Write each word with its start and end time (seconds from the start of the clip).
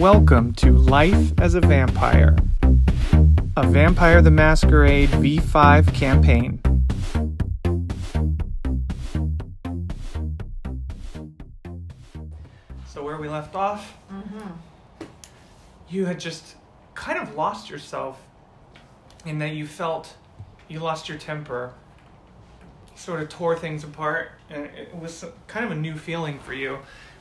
Hello 0.00 0.12
and 0.12 0.30
welcome 0.30 0.54
to 0.54 0.72
Life 0.72 1.38
as 1.38 1.54
a 1.54 1.60
Vampire, 1.60 2.34
a 3.54 3.66
Vampire 3.66 4.22
the 4.22 4.30
Masquerade 4.30 5.10
V5 5.10 5.92
campaign. 5.92 6.58
So, 12.86 13.04
where 13.04 13.18
we 13.18 13.28
left 13.28 13.54
off, 13.54 13.94
mm-hmm. 14.10 15.04
you 15.90 16.06
had 16.06 16.18
just 16.18 16.56
kind 16.94 17.18
of 17.18 17.36
lost 17.36 17.68
yourself 17.68 18.22
in 19.26 19.38
that 19.40 19.52
you 19.52 19.66
felt 19.66 20.16
you 20.70 20.80
lost 20.80 21.10
your 21.10 21.18
temper, 21.18 21.74
sort 22.94 23.20
of 23.20 23.28
tore 23.28 23.54
things 23.54 23.84
apart, 23.84 24.30
and 24.48 24.64
it 24.64 24.96
was 24.98 25.26
kind 25.46 25.66
of 25.66 25.72
a 25.72 25.78
new 25.78 25.94
feeling 25.94 26.38
for 26.38 26.54
you. 26.54 26.78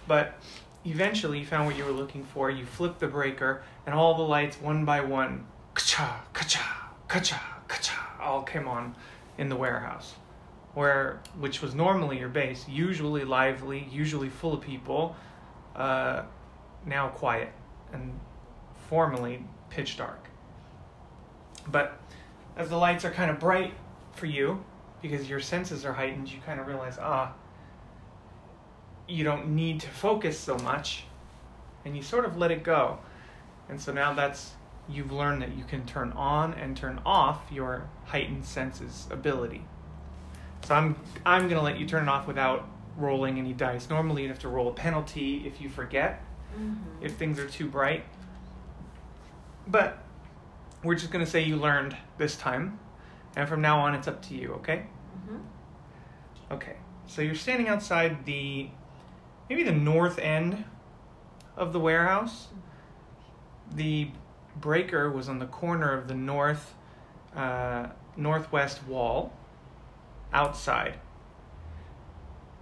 But 0.08 0.40
eventually, 0.86 1.40
you 1.40 1.46
found 1.46 1.68
what 1.68 1.78
you 1.78 1.86
were 1.86 1.92
looking 1.92 2.24
for. 2.24 2.50
You 2.50 2.66
flipped 2.66 3.00
the 3.00 3.08
breaker, 3.08 3.64
and 3.86 3.96
all 3.96 4.16
the 4.16 4.24
lights, 4.24 4.60
one 4.62 4.86
by 4.86 5.02
one, 5.02 5.46
ka-cha, 5.74 6.24
ka-cha, 6.34 6.94
ka-cha, 7.08 7.62
ka-cha, 7.68 8.16
all 8.22 8.44
came 8.44 8.68
on 8.68 8.96
in 9.38 9.50
the 9.50 9.56
warehouse, 9.56 10.16
where 10.74 11.22
which 11.40 11.62
was 11.62 11.74
normally 11.76 12.20
your 12.20 12.30
base, 12.30 12.68
usually 12.68 13.24
lively, 13.24 13.88
usually 13.92 14.30
full 14.30 14.54
of 14.54 14.62
people, 14.62 15.16
uh, 15.76 16.24
now 16.86 17.08
quiet 17.10 17.52
and 17.94 18.18
formerly 18.90 19.44
pitch 19.70 19.98
dark. 19.98 20.28
But 21.68 22.00
as 22.58 22.70
the 22.70 22.78
lights 22.78 23.06
are 23.06 23.12
kind 23.12 23.32
of 23.32 23.40
bright 23.40 23.74
for 24.14 24.26
you, 24.26 24.64
because 25.02 25.30
your 25.30 25.40
senses 25.40 25.86
are 25.86 25.94
heightened, 25.94 26.30
you 26.30 26.40
kind 26.46 26.60
of 26.60 26.68
realize, 26.68 26.98
ah, 27.00 27.34
you 29.10 29.24
don't 29.24 29.56
need 29.56 29.80
to 29.82 29.88
focus 29.90 30.40
so 30.40 30.58
much, 30.60 31.04
and 31.86 31.96
you 31.96 32.04
sort 32.04 32.26
of 32.26 32.38
let 32.38 32.52
it 32.52 32.64
go. 32.64 33.00
And 33.68 33.80
so 33.80 33.92
now 33.92 34.14
that's, 34.14 34.54
you've 34.88 35.12
learned 35.12 35.42
that 35.42 35.56
you 35.56 35.64
can 35.64 35.86
turn 35.86 36.12
on 36.14 36.54
and 36.54 36.76
turn 36.76 37.02
off 37.06 37.42
your 37.52 37.88
heightened 38.06 38.46
senses 38.46 39.08
ability. 39.12 39.64
So 40.66 40.76
I'm, 40.76 40.96
I'm 41.26 41.44
going 41.44 41.56
to 41.56 41.62
let 41.62 41.80
you 41.80 41.86
turn 41.86 42.04
it 42.04 42.10
off 42.10 42.28
without 42.28 42.68
rolling 42.98 43.38
any 43.38 43.54
dice. 43.54 43.90
Normally 43.90 44.24
you'd 44.24 44.30
have 44.30 44.40
to 44.40 44.50
roll 44.50 44.68
a 44.68 44.74
penalty 44.74 45.48
if 45.48 45.62
you 45.62 45.70
forget, 45.70 46.24
mm-hmm. 46.54 47.06
if 47.06 47.16
things 47.16 47.40
are 47.40 47.48
too 47.48 47.68
bright. 47.68 48.04
But 49.68 50.04
we're 50.84 50.96
just 50.96 51.12
going 51.12 51.24
to 51.24 51.30
say 51.30 51.44
you 51.44 51.56
learned 51.56 51.96
this 52.18 52.36
time, 52.36 52.80
and 53.36 53.48
from 53.48 53.62
now 53.62 53.80
on 53.80 53.96
it's 53.96 54.08
up 54.08 54.22
to 54.24 54.36
you, 54.36 54.54
okay? 54.54 54.86
Mm-hmm. 55.18 56.54
Okay. 56.54 56.76
So 57.06 57.22
you're 57.22 57.36
standing 57.36 57.68
outside 57.68 58.26
the 58.26 58.70
maybe 59.50 59.64
the 59.64 59.72
north 59.72 60.20
end 60.20 60.64
of 61.58 61.74
the 61.74 61.80
warehouse. 61.80 62.48
The 63.74 64.10
breaker 64.56 65.12
was 65.12 65.30
on 65.30 65.40
the 65.40 65.46
corner 65.46 65.94
of 65.94 66.08
the 66.08 66.16
north 66.16 66.74
uh, 67.36 67.88
northwest 68.18 68.86
wall 68.88 69.34
outside. 70.34 70.96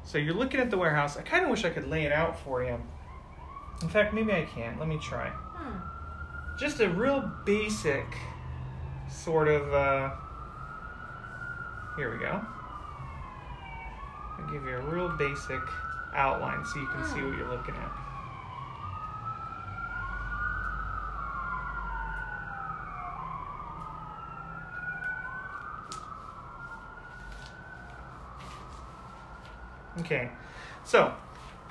So 0.04 0.18
you're 0.18 0.34
looking 0.34 0.60
at 0.60 0.70
the 0.70 0.78
warehouse. 0.78 1.18
I 1.18 1.22
kind 1.22 1.44
of 1.44 1.52
wish 1.52 1.66
I 1.66 1.70
could 1.70 1.90
lay 1.90 2.04
it 2.04 2.12
out 2.12 2.40
for 2.40 2.64
you. 2.64 2.82
In 3.82 3.90
fact, 3.90 4.14
maybe 4.14 4.32
I 4.32 4.44
can. 4.44 4.80
Let 4.80 4.88
me 4.88 4.98
try 5.02 5.32
just 6.58 6.80
a 6.80 6.90
real 6.90 7.32
basic 7.46 8.06
sort 9.08 9.48
of 9.48 9.72
uh, 9.74 10.10
here 11.96 12.12
we 12.12 12.18
go 12.18 12.42
i'll 14.38 14.52
give 14.52 14.64
you 14.64 14.76
a 14.76 14.82
real 14.82 15.10
basic 15.18 15.62
outline 16.14 16.66
so 16.66 16.80
you 16.80 16.88
can 16.88 17.06
see 17.06 17.22
what 17.22 17.34
hmm. 17.34 17.40
you're 17.40 17.50
looking 17.50 17.76
at 17.76 17.92
okay 30.00 30.30
so 30.84 31.14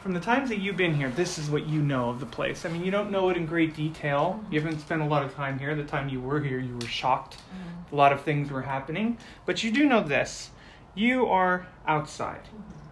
from 0.06 0.14
the 0.14 0.20
times 0.20 0.50
that 0.50 0.58
you've 0.58 0.76
been 0.76 0.94
here, 0.94 1.10
this 1.10 1.36
is 1.36 1.50
what 1.50 1.66
you 1.66 1.82
know 1.82 2.10
of 2.10 2.20
the 2.20 2.26
place. 2.26 2.64
I 2.64 2.68
mean, 2.68 2.84
you 2.84 2.92
don't 2.92 3.10
know 3.10 3.28
it 3.28 3.36
in 3.36 3.44
great 3.44 3.74
detail. 3.74 4.38
Mm-hmm. 4.38 4.54
You 4.54 4.60
haven't 4.60 4.78
spent 4.78 5.02
a 5.02 5.04
lot 5.04 5.24
of 5.24 5.34
time 5.34 5.58
here. 5.58 5.74
The 5.74 5.82
time 5.82 6.08
you 6.08 6.20
were 6.20 6.40
here, 6.40 6.60
you 6.60 6.74
were 6.76 6.86
shocked. 6.86 7.38
Mm-hmm. 7.38 7.92
A 7.92 7.98
lot 7.98 8.12
of 8.12 8.22
things 8.22 8.48
were 8.48 8.62
happening. 8.62 9.18
But 9.46 9.64
you 9.64 9.72
do 9.72 9.84
know 9.84 10.04
this 10.04 10.50
you 10.94 11.26
are 11.26 11.66
outside. 11.88 12.44
Mm-hmm. 12.44 12.86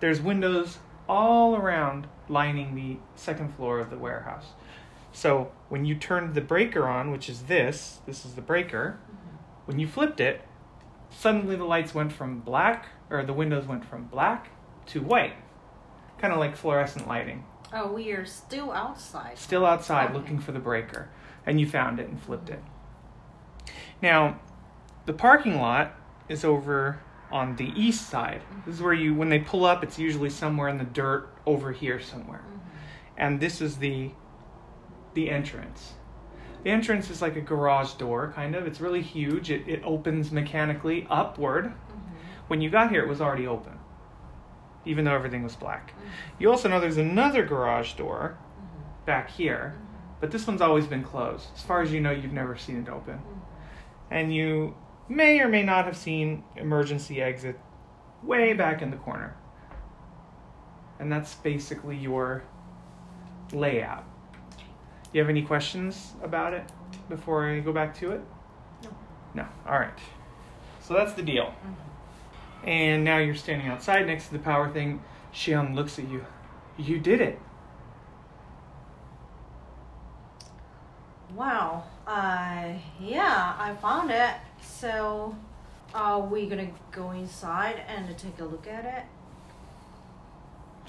There's 0.00 0.20
windows 0.20 0.78
all 1.08 1.56
around 1.56 2.06
lining 2.28 2.74
the 2.74 2.98
second 3.14 3.54
floor 3.54 3.78
of 3.78 3.90
the 3.90 3.98
warehouse. 3.98 4.46
So 5.12 5.50
when 5.68 5.84
you 5.84 5.94
turned 5.94 6.34
the 6.34 6.40
breaker 6.40 6.86
on, 6.88 7.10
which 7.10 7.28
is 7.28 7.42
this, 7.42 8.00
this 8.06 8.24
is 8.24 8.34
the 8.34 8.42
breaker, 8.42 8.98
when 9.64 9.78
you 9.78 9.86
flipped 9.86 10.20
it, 10.20 10.42
suddenly 11.10 11.56
the 11.56 11.64
lights 11.64 11.94
went 11.94 12.12
from 12.12 12.40
black, 12.40 12.86
or 13.10 13.22
the 13.24 13.32
windows 13.32 13.66
went 13.66 13.84
from 13.84 14.04
black 14.06 14.50
to 14.86 15.00
white. 15.00 15.34
Kind 16.18 16.32
of 16.32 16.38
like 16.38 16.56
fluorescent 16.56 17.08
lighting. 17.08 17.44
Oh, 17.72 17.92
we 17.92 18.10
are 18.12 18.24
still 18.24 18.72
outside. 18.72 19.38
Still 19.38 19.66
outside 19.66 20.06
Okay. 20.06 20.14
looking 20.14 20.38
for 20.38 20.52
the 20.52 20.58
breaker. 20.58 21.08
And 21.44 21.60
you 21.60 21.66
found 21.68 21.98
it 22.00 22.08
and 22.08 22.20
flipped 22.20 22.50
it. 22.50 22.62
Now, 24.02 24.38
the 25.06 25.12
parking 25.12 25.60
lot 25.60 25.94
is 26.28 26.44
over 26.44 27.00
on 27.30 27.56
the 27.56 27.72
east 27.80 28.08
side. 28.08 28.42
This 28.64 28.76
is 28.76 28.82
where 28.82 28.92
you, 28.92 29.14
when 29.14 29.28
they 29.28 29.38
pull 29.38 29.64
up, 29.64 29.82
it's 29.82 29.98
usually 29.98 30.30
somewhere 30.30 30.68
in 30.68 30.78
the 30.78 30.84
dirt 30.84 31.28
over 31.44 31.72
here 31.72 32.00
somewhere. 32.00 32.44
Mm-hmm. 32.46 32.58
And 33.18 33.40
this 33.40 33.60
is 33.60 33.76
the 33.76 34.10
the 35.14 35.30
entrance. 35.30 35.94
The 36.62 36.70
entrance 36.70 37.08
is 37.10 37.22
like 37.22 37.36
a 37.36 37.40
garage 37.40 37.92
door, 37.94 38.32
kind 38.34 38.54
of. 38.54 38.66
It's 38.66 38.80
really 38.80 39.00
huge. 39.00 39.50
It, 39.50 39.66
it 39.66 39.80
opens 39.82 40.30
mechanically 40.30 41.06
upward. 41.08 41.66
Mm-hmm. 41.66 42.16
When 42.48 42.60
you 42.60 42.70
got 42.70 42.90
here, 42.90 43.02
it 43.02 43.08
was 43.08 43.20
already 43.20 43.46
open, 43.46 43.78
even 44.84 45.04
though 45.04 45.14
everything 45.14 45.42
was 45.42 45.56
black. 45.56 45.92
Mm-hmm. 45.92 46.08
You 46.38 46.50
also 46.50 46.68
know 46.68 46.80
there's 46.80 46.98
another 46.98 47.44
garage 47.46 47.94
door 47.94 48.36
back 49.06 49.30
here, 49.30 49.74
but 50.20 50.30
this 50.30 50.46
one's 50.46 50.60
always 50.60 50.86
been 50.86 51.02
closed. 51.02 51.46
As 51.54 51.62
far 51.62 51.80
as 51.80 51.92
you 51.92 52.00
know, 52.00 52.10
you've 52.10 52.32
never 52.32 52.56
seen 52.56 52.82
it 52.82 52.88
open. 52.88 53.20
And 54.10 54.34
you 54.34 54.74
may 55.08 55.40
or 55.40 55.48
may 55.48 55.62
not 55.62 55.84
have 55.84 55.96
seen 55.96 56.44
emergency 56.56 57.22
exit 57.22 57.58
way 58.22 58.52
back 58.52 58.82
in 58.82 58.90
the 58.90 58.96
corner. 58.96 59.36
And 60.98 61.12
that's 61.12 61.34
basically 61.34 61.96
your 61.96 62.42
layout. 63.52 64.04
You 65.12 65.20
have 65.20 65.30
any 65.30 65.42
questions 65.42 66.12
about 66.22 66.54
it 66.54 66.64
before 67.08 67.48
I 67.48 67.60
go 67.60 67.72
back 67.72 67.96
to 67.98 68.12
it? 68.12 68.20
No. 68.82 68.90
No. 69.34 69.46
All 69.66 69.78
right. 69.78 69.98
So 70.80 70.94
that's 70.94 71.12
the 71.12 71.22
deal. 71.22 71.54
And 72.64 73.04
now 73.04 73.18
you're 73.18 73.34
standing 73.34 73.68
outside 73.68 74.06
next 74.06 74.26
to 74.26 74.32
the 74.32 74.38
power 74.38 74.70
thing. 74.70 75.02
Shion 75.32 75.74
looks 75.74 75.98
at 75.98 76.08
you. 76.08 76.24
You 76.76 76.98
did 76.98 77.20
it. 77.20 77.38
Wow. 81.34 81.84
Uh, 82.06 82.72
yeah, 83.00 83.54
I 83.58 83.74
found 83.80 84.10
it. 84.10 84.34
So, 84.66 85.34
are 85.94 86.20
we 86.20 86.46
gonna 86.46 86.70
go 86.92 87.12
inside 87.12 87.82
and 87.88 88.06
take 88.18 88.38
a 88.40 88.44
look 88.44 88.66
at 88.66 88.84
it? 88.84 89.04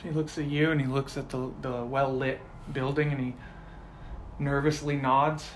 He 0.03 0.11
looks 0.11 0.37
at 0.37 0.45
you 0.45 0.71
and 0.71 0.81
he 0.81 0.87
looks 0.87 1.17
at 1.17 1.29
the, 1.29 1.51
the 1.61 1.85
well 1.85 2.13
lit 2.13 2.39
building 2.73 3.11
and 3.11 3.19
he 3.19 3.35
nervously 4.39 4.97
nods. 4.97 5.49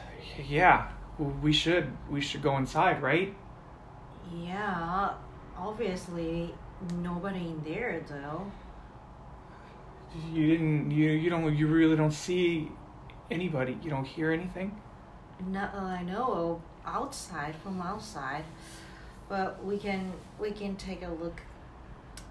Yeah, 0.48 0.88
we 1.18 1.52
should. 1.52 1.92
We 2.10 2.22
should 2.22 2.42
go 2.42 2.58
inside, 2.58 3.02
right? 3.02 3.34
Yeah. 4.34 5.12
Obviously, 5.58 6.54
nobody 6.96 7.40
in 7.40 7.62
there 7.64 8.02
though. 8.08 8.50
You 10.32 10.48
didn't. 10.48 10.92
You 10.92 11.12
you 11.12 11.30
don't. 11.30 11.56
You 11.56 11.68
really 11.68 11.96
don't 11.96 12.14
see 12.14 12.72
anybody. 13.30 13.78
You 13.84 13.90
don't 13.90 14.08
hear 14.08 14.32
anything. 14.32 14.80
Not 15.48 15.74
that 15.74 15.82
I 15.82 16.04
know 16.04 16.34
of 16.34 16.62
outside 16.86 17.56
from 17.56 17.82
outside, 17.82 18.44
but 19.30 19.64
we 19.64 19.78
can 19.78 20.14
we 20.40 20.52
can 20.52 20.76
take 20.76 21.04
a 21.04 21.10
look 21.10 21.42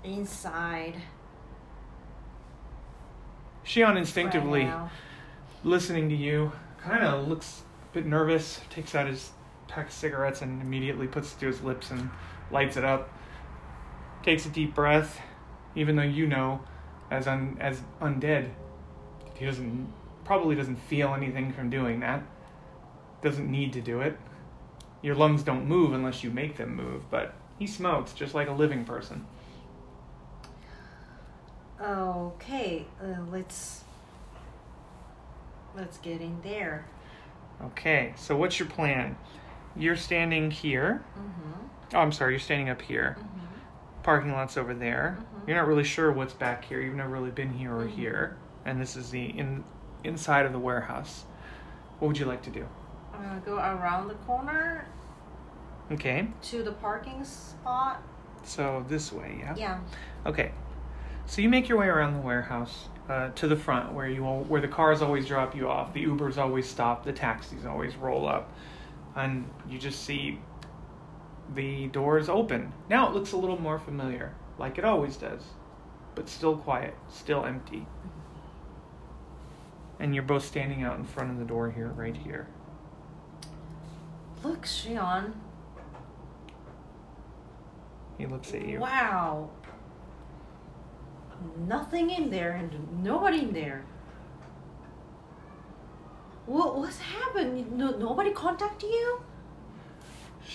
inside. 0.05 0.95
Shion 3.65 3.97
instinctively, 3.97 4.65
right 4.65 4.91
listening 5.65 6.09
to 6.09 6.17
you, 6.17 6.53
kind 6.81 7.05
of 7.05 7.29
looks 7.29 7.63
a 7.91 7.95
bit 7.95 8.07
nervous. 8.07 8.61
Takes 8.71 8.95
out 8.95 9.07
his 9.07 9.31
pack 9.69 9.89
of 9.89 9.93
cigarettes 9.93 10.43
and 10.43 10.61
immediately 10.63 11.07
puts 11.07 11.35
it 11.35 11.41
to 11.41 11.47
his 11.47 11.63
lips 11.63 11.91
and 11.91 12.11
lights 12.51 12.77
it 12.77 12.85
up. 12.85 13.13
Takes 14.23 14.47
a 14.47 14.49
deep 14.49 14.75
breath, 14.75 15.21
even 15.75 15.97
though 15.97 16.03
you 16.03 16.27
know, 16.27 16.61
as 17.11 17.27
un, 17.27 17.57
as 17.61 17.81
undead, 18.01 18.51
he 19.35 19.47
doesn't 19.47 19.93
probably 20.25 20.55
doesn't 20.55 20.77
feel 20.77 21.15
anything 21.15 21.53
from 21.53 21.71
doing 21.71 22.01
that. 22.01 22.23
Doesn't 23.23 23.51
need 23.51 23.73
to 23.75 23.81
do 23.81 24.01
it. 24.01 24.17
Your 25.03 25.15
lungs 25.15 25.43
don't 25.43 25.67
move 25.67 25.93
unless 25.93 26.23
you 26.23 26.31
make 26.31 26.57
them 26.57 26.75
move, 26.75 27.11
but 27.11 27.35
he 27.59 27.67
smokes 27.67 28.13
just 28.13 28.35
like 28.35 28.49
a 28.49 28.53
living 28.53 28.85
person. 28.85 29.27
Okay, 31.81 32.87
uh, 33.03 33.17
let's 33.31 33.85
let's 35.75 35.97
get 35.99 36.21
in 36.21 36.41
there. 36.43 36.85
Okay, 37.65 38.13
so 38.17 38.37
what's 38.37 38.59
your 38.59 38.69
plan? 38.69 39.17
You're 39.77 39.97
standing 39.97 40.51
here. 40.51 41.03
Mm-hmm. 41.19 41.97
Oh, 41.97 41.99
I'm 42.01 42.13
sorry, 42.13 42.33
you're 42.33 42.41
standing 42.41 42.69
up 42.69 42.83
here. 42.83 43.17
Mm-hmm. 43.19 43.39
Parking 44.03 44.33
lot's 44.33 44.57
over 44.57 44.75
there. 44.75 45.19
Mhm. 45.21 45.49
You're 45.49 45.57
not 45.57 45.67
really 45.67 45.85
sure 45.85 46.11
what's 46.13 46.35
back 46.35 46.65
here. 46.65 46.81
You've 46.81 46.95
never 46.95 47.11
really 47.11 47.31
been 47.31 47.53
here 47.53 47.75
or 47.75 47.85
Mhm. 47.87 47.91
here. 47.91 48.37
And 48.65 48.81
this 48.81 48.97
is 48.97 49.11
the 49.11 49.25
in 49.27 49.65
inside 50.05 50.47
of 50.47 50.53
the 50.53 50.59
warehouse. 50.59 51.25
What 51.99 52.09
would 52.09 52.19
you 52.19 52.25
like 52.27 52.43
to 52.43 52.51
do? 52.51 52.67
I'm 53.21 53.29
gonna 53.29 53.41
go 53.45 53.57
around 53.57 54.09
the 54.09 54.15
corner 54.15 54.87
Okay, 55.93 56.29
to 56.43 56.63
the 56.63 56.73
parking 56.73 57.25
spot. 57.25 58.03
so 58.45 58.85
this 58.89 59.13
way, 59.13 59.37
yeah. 59.41 59.55
Yeah. 59.57 59.81
Okay, 60.25 60.53
so 61.27 61.43
you 61.43 61.49
make 61.49 61.69
your 61.69 61.79
way 61.79 61.89
around 61.89 62.15
the 62.15 62.21
warehouse 62.21 62.89
uh, 63.09 63.31
to 63.31 63.49
the 63.49 63.57
front, 63.57 63.93
where 63.93 64.09
you 64.09 64.23
where 64.25 64.61
the 64.61 64.69
cars 64.69 65.03
always 65.03 65.27
drop 65.27 65.55
you 65.57 65.69
off, 65.69 65.93
the 65.93 66.05
Ubers 66.05 66.39
always 66.39 66.69
stop, 66.69 67.05
the 67.05 67.13
taxis 67.13 67.67
always 67.67 67.97
roll 67.97 68.27
up, 68.29 68.53
and 69.17 69.49
you 69.69 69.79
just 69.79 70.05
see 70.05 70.39
the 71.55 71.89
doors 71.89 72.29
open. 72.29 72.73
Now 72.89 73.09
it 73.09 73.15
looks 73.15 73.33
a 73.33 73.37
little 73.37 73.61
more 73.61 73.79
familiar, 73.79 74.33
like 74.59 74.79
it 74.79 74.85
always 74.85 75.17
does, 75.17 75.43
but 76.15 76.29
still 76.29 76.57
quiet, 76.57 76.95
still 77.09 77.45
empty. 77.45 77.85
And 79.99 80.15
you're 80.15 80.23
both 80.25 80.45
standing 80.47 80.83
out 80.83 80.99
in 80.99 81.05
front 81.05 81.31
of 81.31 81.39
the 81.39 81.45
door 81.45 81.71
here, 81.73 81.89
right 81.89 82.17
here. 82.17 82.47
Look, 84.43 84.65
Shion. 84.65 85.33
He 88.19 88.27
looks 88.27 88.53
at 88.55 88.67
you. 88.67 88.81
Wow. 88.81 89.51
Nothing 91.67 92.11
in 92.11 92.31
there 92.31 92.53
and 92.53 93.03
nobody 93.03 93.41
in 93.41 93.53
there. 93.53 93.85
What 96.47 96.77
what's 96.79 96.99
happened? 96.99 97.73
No, 97.73 97.91
nobody 97.91 98.31
contacted 98.31 98.91
you? 98.91 99.23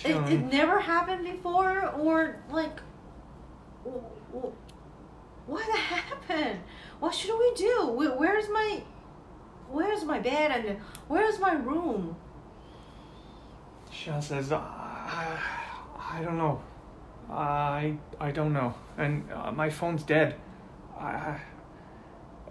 It, 0.03 0.15
it 0.29 0.51
never 0.51 0.79
happened 0.79 1.23
before, 1.23 1.87
or 1.91 2.37
like, 2.51 2.79
wh- 3.85 4.35
wh- 4.35 5.49
what 5.49 5.63
happened? 5.77 6.59
What 6.99 7.15
should 7.15 7.37
we 7.37 7.53
do? 7.55 7.87
Where's 8.17 8.49
my, 8.49 8.83
where's 9.69 10.03
my 10.03 10.19
bed 10.19 10.65
and 10.65 10.79
where's 11.07 11.39
my 11.39 11.53
room? 11.53 12.17
Shion 13.95 14.21
says, 14.21 14.51
I, 14.51 15.39
I 15.97 16.21
don't 16.21 16.37
know. 16.37 16.61
I 17.29 17.97
I 18.19 18.31
don't 18.31 18.53
know. 18.53 18.73
And 18.97 19.31
uh, 19.31 19.51
my 19.51 19.69
phone's 19.69 20.03
dead. 20.03 20.35
I, 20.99 21.39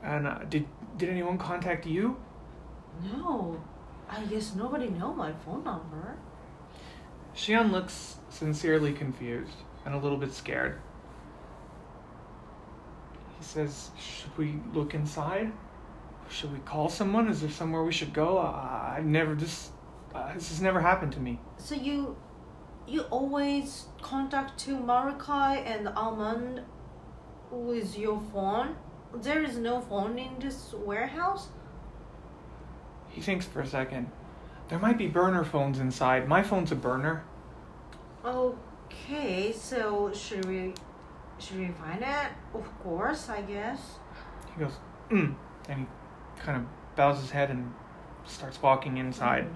and 0.03 0.27
uh, 0.27 0.39
did 0.49 0.67
did 0.97 1.11
anyone 1.11 1.39
contact 1.39 1.87
you? 1.87 2.17
No, 3.03 3.61
I 4.09 4.25
guess 4.25 4.55
nobody 4.55 4.89
know 4.89 5.13
my 5.13 5.33
phone 5.45 5.65
number. 5.65 6.17
Shion 7.37 7.71
looks 7.71 8.17
sincerely 8.31 8.93
confused 8.93 9.59
and 9.85 9.95
a 9.95 9.99
little 9.99 10.19
bit 10.19 10.33
scared. 10.33 10.81
He 13.39 13.45
says, 13.45 13.91
"Should 13.99 14.37
we 14.37 14.59
look 14.73 14.95
inside? 14.95 15.53
Should 16.31 16.53
we 16.53 16.59
call 16.61 16.89
someone? 16.89 17.29
Is 17.29 17.43
there 17.43 17.51
somewhere 17.51 17.85
we 17.85 17.93
should 17.93 18.13
go? 18.13 18.39
Uh, 18.39 18.95
I've 18.97 19.05
never 19.05 19.35
this 19.35 19.71
uh, 20.15 20.33
this 20.35 20.49
has 20.49 20.61
never 20.61 20.81
happened 20.81 21.13
to 21.13 21.21
me." 21.21 21.41
So 21.59 21.75
you, 21.75 22.17
you 22.87 23.03
always 23.03 23.87
contact 24.03 24.59
to 24.61 24.77
Marikai 24.77 25.65
and 25.67 25.89
Almond 25.89 26.63
with 27.51 27.99
your 27.99 28.21
phone. 28.33 28.77
There 29.15 29.43
is 29.43 29.59
no 29.59 29.81
phone 29.81 30.19
in 30.19 30.39
this 30.41 30.75
warehouse. 30.75 31.49
He 33.09 33.21
thinks 33.21 33.47
for 33.47 33.61
a 33.61 33.67
second. 33.67 34.11
There 34.69 34.79
might 34.79 34.99
be 34.99 35.07
burner 35.07 35.45
phones 35.45 35.79
inside. 35.79 36.27
My 36.27 36.43
phone's 36.43 36.73
a 36.73 36.75
burner. 36.75 37.23
Okay, 38.25 39.53
so 39.53 40.11
should 40.13 40.45
we, 40.47 40.75
should 41.39 41.59
we 41.59 41.69
find 41.69 42.03
it? 42.03 42.33
Of 42.55 42.83
course, 42.83 43.29
I 43.29 43.43
guess. 43.43 43.81
He 44.55 44.65
goes, 44.65 44.73
mm, 45.11 45.35
and 45.69 45.81
he 45.81 46.41
kind 46.41 46.59
of 46.59 46.97
bows 46.97 47.21
his 47.21 47.31
head 47.31 47.51
and 47.51 47.73
starts 48.25 48.61
walking 48.63 48.97
inside. 48.97 49.47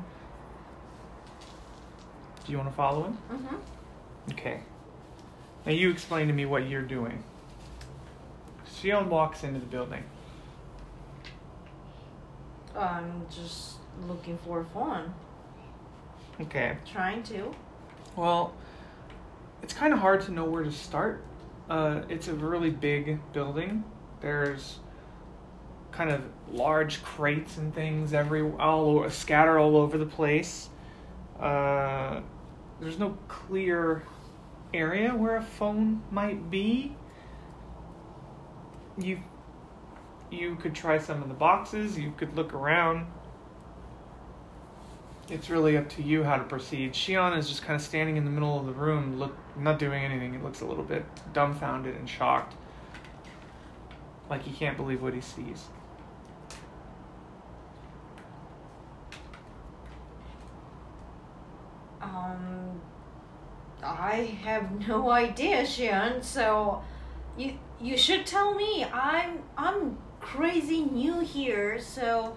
Do 2.49 2.53
you 2.53 2.59
want 2.59 2.71
to 2.71 2.77
follow 2.77 3.05
him? 3.05 3.19
Mm-hmm. 3.31 3.57
Okay. 4.33 4.61
Now 5.67 5.73
you 5.73 5.91
explain 5.91 6.29
to 6.29 6.33
me 6.33 6.47
what 6.47 6.67
you're 6.67 6.81
doing. 6.81 7.23
Shion 8.67 9.09
walks 9.09 9.45
into 9.45 9.61
the 9.61 9.67
building. 9.67 10.03
I'm 12.75 13.27
just 13.31 13.75
looking 14.07 14.39
for 14.39 14.61
a 14.63 14.65
phone. 14.65 15.13
Okay. 16.41 16.79
Trying 16.91 17.23
to. 17.25 17.55
Well, 18.17 18.55
it's 19.63 19.75
kind 19.75 19.93
of 19.93 19.99
hard 19.99 20.23
to 20.23 20.33
know 20.33 20.45
where 20.47 20.65
to 20.65 20.73
start. 20.73 21.23
Uh, 21.69 22.01
it's 22.09 22.29
a 22.29 22.35
really 22.35 22.71
big 22.71 23.21
building. 23.35 23.85
There's 24.23 24.79
kind 25.93 26.11
of 26.11 26.23
large 26.51 27.03
crates 27.03 27.59
and 27.59 27.75
things 27.75 28.15
every 28.15 28.41
all 28.53 29.01
o- 29.01 29.09
scattered 29.11 29.59
all 29.59 29.77
over 29.77 29.99
the 29.99 30.07
place. 30.07 30.71
Uh, 31.39 32.23
there's 32.81 32.99
no 32.99 33.17
clear 33.29 34.03
area 34.73 35.15
where 35.15 35.37
a 35.37 35.43
phone 35.43 36.03
might 36.11 36.51
be. 36.51 36.95
You 38.97 39.19
you 40.31 40.57
could 40.57 40.75
try 40.75 40.99
some 40.99 41.23
of 41.23 41.29
the 41.29 41.35
boxes. 41.35 41.99
You 41.99 42.13
could 42.17 42.37
look 42.37 42.53
around. 42.53 43.07
It's 45.31 45.51
really 45.51 45.77
up 45.77 45.89
to 45.91 46.03
you 46.03 46.25
how 46.25 46.37
to 46.37 46.45
proceed. 46.45 46.93
Shion 46.93 47.37
is 47.37 47.49
just 47.49 47.63
kind 47.63 47.75
of 47.75 47.83
standing 47.83 48.17
in 48.17 48.25
the 48.25 48.31
middle 48.31 48.59
of 48.59 48.67
the 48.67 48.73
room, 48.73 49.19
look, 49.19 49.37
not 49.59 49.79
doing 49.79 50.03
anything. 50.03 50.33
He 50.33 50.39
looks 50.39 50.63
a 50.63 50.65
little 50.65 50.85
bit 50.85 51.05
dumbfounded 51.35 51.97
and 51.97 52.09
shocked, 52.09 52.55
like 54.31 54.43
he 54.43 54.53
can't 54.53 54.77
believe 54.77 55.03
what 55.03 55.13
he 55.13 55.21
sees. 55.21 55.67
Um, 62.01 62.81
I 63.83 64.39
have 64.45 64.87
no 64.89 65.11
idea, 65.11 65.63
Shion. 65.63 66.23
So, 66.23 66.83
you 67.37 67.55
you 67.81 67.97
should 67.97 68.27
tell 68.27 68.55
me. 68.55 68.85
I'm 68.93 69.43
I'm 69.57 69.99
crazy 70.21 70.83
new 70.83 71.21
here, 71.21 71.81
so 71.81 72.37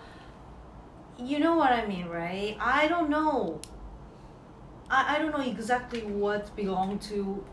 you 1.17 1.39
know 1.39 1.55
what 1.55 1.71
I 1.71 1.85
mean, 1.85 2.07
right? 2.07 2.57
I 2.59 2.87
don't 2.87 3.09
know. 3.09 3.59
I 4.89 5.15
I 5.15 5.19
don't 5.19 5.31
know 5.31 5.41
exactly 5.41 6.01
what 6.03 6.55
belong 6.55 6.99
to 7.09 7.43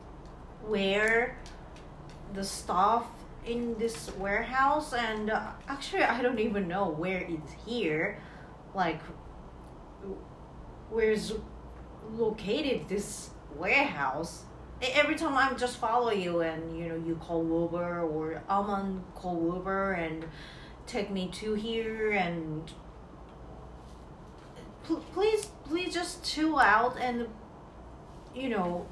where 0.66 1.38
the 2.34 2.44
stuff 2.44 3.06
in 3.46 3.76
this 3.78 4.10
warehouse, 4.18 4.92
and 4.92 5.30
uh, 5.30 5.52
actually, 5.68 6.02
I 6.04 6.22
don't 6.22 6.38
even 6.40 6.68
know 6.68 6.88
where 6.88 7.20
it's 7.20 7.52
here. 7.66 8.20
Like, 8.74 9.00
where's 10.90 11.32
located 12.12 12.88
this 12.88 13.30
warehouse. 13.56 14.44
Every 14.80 15.16
time 15.16 15.36
I'm 15.36 15.56
just 15.58 15.78
follow 15.78 16.10
you 16.12 16.40
and 16.40 16.78
you 16.78 16.88
know 16.88 16.94
you 16.94 17.16
call 17.16 17.42
Uber 17.44 18.00
or 18.02 18.42
Alman 18.48 19.02
call 19.14 19.54
Uber 19.54 19.92
and 19.92 20.24
take 20.86 21.10
me 21.10 21.28
to 21.34 21.54
here 21.54 22.12
and 22.12 22.70
pl- 24.84 25.04
please 25.12 25.46
please 25.64 25.92
just 25.92 26.24
chill 26.24 26.58
out 26.58 26.96
and 27.00 27.26
you 28.34 28.48
know 28.48 28.86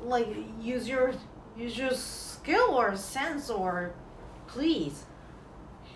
like 0.00 0.28
use 0.60 0.88
your 0.88 1.12
use 1.56 1.76
your 1.76 1.90
skill 1.92 2.70
or 2.74 2.96
sense 2.96 3.50
or 3.50 3.92
please 4.46 5.04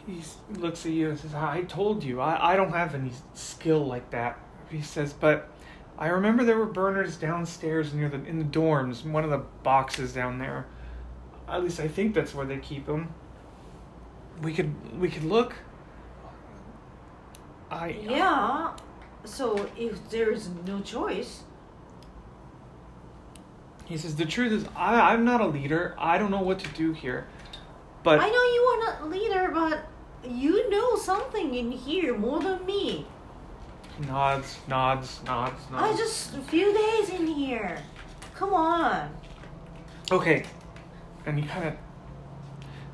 He 0.07 0.23
looks 0.55 0.85
at 0.87 0.93
you 0.93 1.11
and 1.11 1.19
says, 1.19 1.35
I 1.35 1.63
told 1.63 2.03
you, 2.03 2.21
I, 2.21 2.53
I 2.53 2.57
don't 2.57 2.73
have 2.73 2.95
any 2.95 3.13
skill 3.35 3.87
like 3.87 4.11
that. 4.11 4.39
He 4.71 4.83
says, 4.83 5.13
but 5.13 5.51
I 5.99 6.09
remember 6.09 6.45
there 6.45 6.57
were 6.57 6.67
burners 6.67 7.17
downstairs 7.17 7.93
near 7.93 8.09
the 8.09 8.25
in 8.25 8.39
the 8.39 8.45
dorms, 8.45 9.05
one 9.05 9.25
of 9.25 9.31
the 9.31 9.43
boxes 9.63 10.13
down 10.13 10.39
there. 10.39 10.67
At 11.49 11.63
least 11.63 11.81
I 11.81 11.89
think 11.89 12.15
that's 12.15 12.35
where 12.35 12.47
they 12.47 12.59
keep 12.59 12.87
them. 12.87 13.13
We 14.43 14.55
could 14.55 14.99
we 14.99 15.11
could 15.11 15.25
look. 15.25 15.55
I 17.71 17.89
yeah 17.89 18.73
so 19.25 19.69
if 19.77 20.11
there's 20.11 20.49
no 20.67 20.81
choice 20.81 21.43
He 23.85 23.97
says 23.97 24.17
the 24.17 24.25
truth 24.25 24.53
is 24.53 24.65
I 24.75 25.13
I'm 25.13 25.25
not 25.25 25.41
a 25.41 25.47
leader. 25.47 25.95
I 25.99 26.17
don't 26.17 26.31
know 26.31 26.43
what 26.43 26.61
to 26.61 26.69
do 26.71 26.93
here. 26.93 27.27
But 28.03 28.21
I 28.21 28.27
know 28.27 28.33
you 28.33 28.63
are 28.63 28.81
not 28.87 29.11
leader, 29.11 29.51
but 29.53 29.87
you 30.29 30.71
know 30.71 30.97
something 30.97 31.55
in 31.55 31.73
here 31.73 32.17
more 32.17 32.41
than 32.41 32.65
me. 32.65 33.07
Nods, 34.07 34.59
nods, 34.69 35.21
nods, 35.25 35.71
nods. 35.71 35.95
I 35.95 35.97
just 35.97 36.35
a 36.37 36.41
few 36.43 36.73
days 36.73 37.11
in 37.11 37.27
here. 37.27 37.79
Come 38.35 38.53
on. 38.55 39.11
Okay. 40.11 40.45
And 41.27 41.39
he 41.39 41.47
kind 41.47 41.69
of 41.69 41.75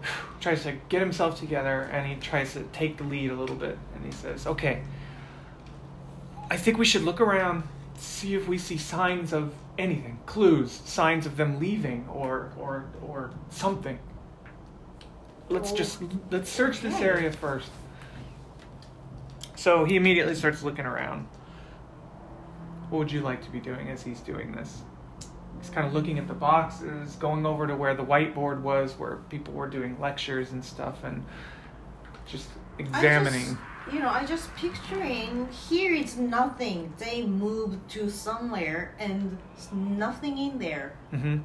tries 0.41 0.63
to 0.65 0.73
get 0.89 1.01
himself 1.01 1.39
together 1.39 1.83
and 1.93 2.07
he 2.07 2.17
tries 2.17 2.53
to 2.55 2.63
take 2.73 2.97
the 2.97 3.05
lead 3.05 3.31
a 3.31 3.35
little 3.35 3.57
bit 3.57 3.79
and 3.95 4.05
he 4.05 4.11
says, 4.13 4.47
"Okay, 4.47 4.83
I 6.51 6.57
think 6.57 6.79
we 6.79 6.85
should 6.85 7.03
look 7.03 7.21
around, 7.21 7.63
see 7.97 8.35
if 8.35 8.49
we 8.49 8.59
see 8.59 8.77
signs 8.77 9.33
of 9.33 9.53
anything, 9.79 10.19
clues, 10.27 10.73
signs 10.85 11.27
of 11.27 11.37
them 11.37 11.59
leaving 11.59 12.09
or 12.09 12.53
or 12.59 12.87
or 13.07 13.31
something. 13.51 13.99
Let's 15.49 15.73
Oh, 15.73 15.77
just 15.77 16.03
let's 16.31 16.51
search 16.51 16.81
this 16.81 17.01
area 17.01 17.31
first." 17.33 17.71
So 19.57 19.85
he 19.85 19.97
immediately 19.97 20.35
starts 20.35 20.63
looking 20.63 20.87
around. 20.87 21.27
What 22.91 22.99
would 22.99 23.13
you 23.13 23.21
like 23.21 23.43
to 23.45 23.51
be 23.51 23.59
doing 23.59 23.89
as 23.91 24.03
he's 24.03 24.21
doing 24.21 24.53
this? 24.53 24.83
He's 25.61 25.71
kind 25.71 25.87
of 25.87 25.95
looking 25.95 26.19
at 26.19 26.29
the 26.29 26.35
boxes, 26.35 27.17
going 27.17 27.45
over 27.47 27.67
to 27.67 27.75
where 27.75 27.95
the 27.95 28.05
whiteboard 28.05 28.61
was, 28.61 28.93
where 28.99 29.17
people 29.31 29.55
were 29.55 29.69
doing 29.69 29.99
lectures 30.01 30.53
and 30.53 30.65
stuff, 30.65 31.03
and 31.03 31.25
just 32.27 32.49
examining. 32.79 33.41
just, 33.41 33.95
you 33.95 34.01
know, 34.01 34.09
I 34.09 34.25
just 34.27 34.55
picturing 34.55 35.49
here 35.51 35.95
it's 35.95 36.17
nothing. 36.17 36.93
They 36.99 37.25
moved 37.25 37.89
to 37.93 38.11
somewhere 38.11 38.95
and 38.99 39.39
there's 39.55 39.73
nothing 39.73 40.39
in 40.39 40.59
there. 40.59 40.95
hmm 41.11 41.39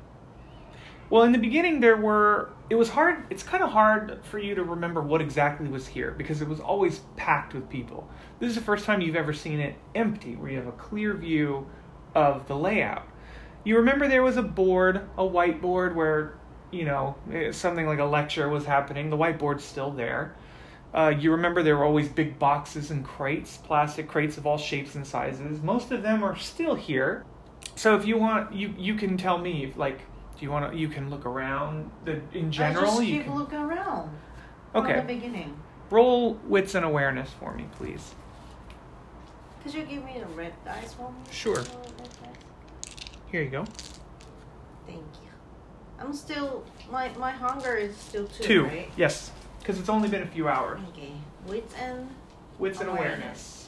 Well, 1.11 1.23
in 1.23 1.33
the 1.33 1.39
beginning, 1.39 1.81
there 1.81 1.97
were. 1.97 2.51
It 2.69 2.75
was 2.75 2.87
hard. 2.87 3.25
It's 3.29 3.43
kind 3.43 3.61
of 3.61 3.69
hard 3.69 4.21
for 4.23 4.39
you 4.39 4.55
to 4.55 4.63
remember 4.63 5.01
what 5.01 5.19
exactly 5.19 5.67
was 5.67 5.85
here 5.85 6.11
because 6.11 6.41
it 6.41 6.47
was 6.47 6.61
always 6.61 7.01
packed 7.17 7.53
with 7.53 7.67
people. 7.67 8.09
This 8.39 8.47
is 8.47 8.55
the 8.55 8.61
first 8.61 8.85
time 8.85 9.01
you've 9.01 9.17
ever 9.17 9.33
seen 9.33 9.59
it 9.59 9.75
empty, 9.93 10.37
where 10.37 10.49
you 10.49 10.57
have 10.57 10.67
a 10.67 10.71
clear 10.71 11.13
view 11.13 11.67
of 12.15 12.47
the 12.47 12.55
layout. 12.55 13.05
You 13.65 13.75
remember 13.75 14.07
there 14.07 14.23
was 14.23 14.37
a 14.37 14.41
board, 14.41 15.01
a 15.17 15.23
whiteboard, 15.23 15.95
where 15.95 16.39
you 16.71 16.85
know 16.85 17.17
eh, 17.29 17.51
something 17.51 17.85
like 17.85 17.99
a 17.99 18.05
lecture 18.05 18.47
was 18.47 18.63
happening. 18.63 19.09
The 19.09 19.17
whiteboard's 19.17 19.65
still 19.65 19.91
there. 19.91 20.33
Uh, 20.93 21.09
you 21.09 21.31
remember 21.31 21.61
there 21.61 21.75
were 21.75 21.83
always 21.83 22.07
big 22.07 22.39
boxes 22.39 22.89
and 22.89 23.03
crates, 23.03 23.57
plastic 23.57 24.07
crates 24.07 24.37
of 24.37 24.47
all 24.47 24.57
shapes 24.57 24.95
and 24.95 25.05
sizes. 25.05 25.61
Most 25.61 25.91
of 25.91 26.03
them 26.03 26.23
are 26.23 26.37
still 26.37 26.75
here. 26.75 27.25
So 27.75 27.97
if 27.97 28.05
you 28.05 28.17
want, 28.17 28.53
you 28.53 28.73
you 28.77 28.95
can 28.95 29.17
tell 29.17 29.37
me 29.37 29.73
like, 29.75 29.99
do 30.41 30.45
you 30.45 30.51
want 30.51 30.71
to? 30.71 30.77
You 30.77 30.87
can 30.87 31.11
look 31.11 31.27
around. 31.27 31.91
The 32.03 32.19
in 32.33 32.51
general, 32.51 32.85
I 32.85 32.95
just 32.95 33.03
you 33.03 33.17
keep 33.17 33.25
can. 33.25 33.35
looking 33.37 33.59
around. 33.59 34.09
Okay. 34.73 34.97
From 34.97 35.05
the 35.07 35.13
beginning. 35.13 35.55
roll 35.91 36.33
wits 36.47 36.73
and 36.73 36.83
awareness 36.83 37.29
for 37.39 37.53
me, 37.53 37.67
please. 37.77 38.15
Could 39.61 39.75
you 39.75 39.83
give 39.83 40.03
me 40.03 40.17
the 40.19 40.25
red 40.33 40.53
dice 40.65 40.93
one? 40.93 41.13
Sure. 41.29 41.57
Dice? 41.57 41.69
Here 43.31 43.43
you 43.43 43.51
go. 43.51 43.65
Thank 44.87 44.97
you. 44.97 45.29
I'm 45.99 46.11
still 46.11 46.63
my 46.91 47.09
my 47.19 47.29
hunger 47.31 47.75
is 47.75 47.95
still 47.95 48.25
two, 48.25 48.43
Two. 48.43 48.63
right? 48.65 48.89
Yes, 48.97 49.29
because 49.59 49.79
it's 49.79 49.89
only 49.89 50.09
been 50.09 50.23
a 50.23 50.27
few 50.27 50.47
hours. 50.47 50.79
Okay. 50.89 51.11
Wits 51.45 51.75
and 51.79 52.09
Wits 52.57 52.79
and 52.79 52.89
Awareness. 52.89 53.19
awareness. 53.19 53.60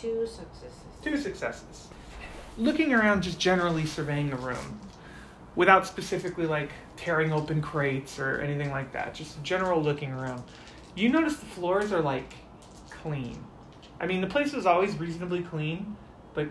Two 0.00 0.26
successes. 0.26 0.72
Two 1.02 1.16
successes. 1.16 1.88
Looking 2.58 2.92
around, 2.92 3.22
just 3.22 3.38
generally 3.38 3.86
surveying 3.86 4.30
the 4.30 4.36
room, 4.36 4.80
without 5.56 5.86
specifically 5.86 6.46
like 6.46 6.70
tearing 6.96 7.32
open 7.32 7.60
crates 7.60 8.18
or 8.18 8.40
anything 8.40 8.70
like 8.70 8.92
that. 8.92 9.14
Just 9.14 9.42
general 9.42 9.82
looking 9.82 10.12
around. 10.12 10.42
You 10.94 11.08
notice 11.08 11.36
the 11.36 11.46
floors 11.46 11.92
are 11.92 12.00
like 12.00 12.34
clean. 12.90 13.44
I 14.00 14.06
mean, 14.06 14.20
the 14.20 14.26
place 14.26 14.52
was 14.52 14.66
always 14.66 14.96
reasonably 14.96 15.42
clean, 15.42 15.96
but 16.34 16.48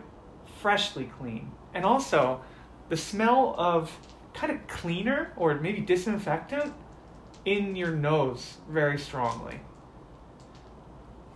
freshly 0.61 1.05
clean. 1.17 1.51
And 1.73 1.85
also, 1.85 2.41
the 2.89 2.97
smell 2.97 3.55
of 3.57 3.95
kind 4.33 4.51
of 4.51 4.67
cleaner 4.67 5.33
or 5.35 5.55
maybe 5.55 5.81
disinfectant 5.81 6.73
in 7.45 7.75
your 7.75 7.91
nose 7.91 8.57
very 8.69 8.97
strongly. 8.97 9.59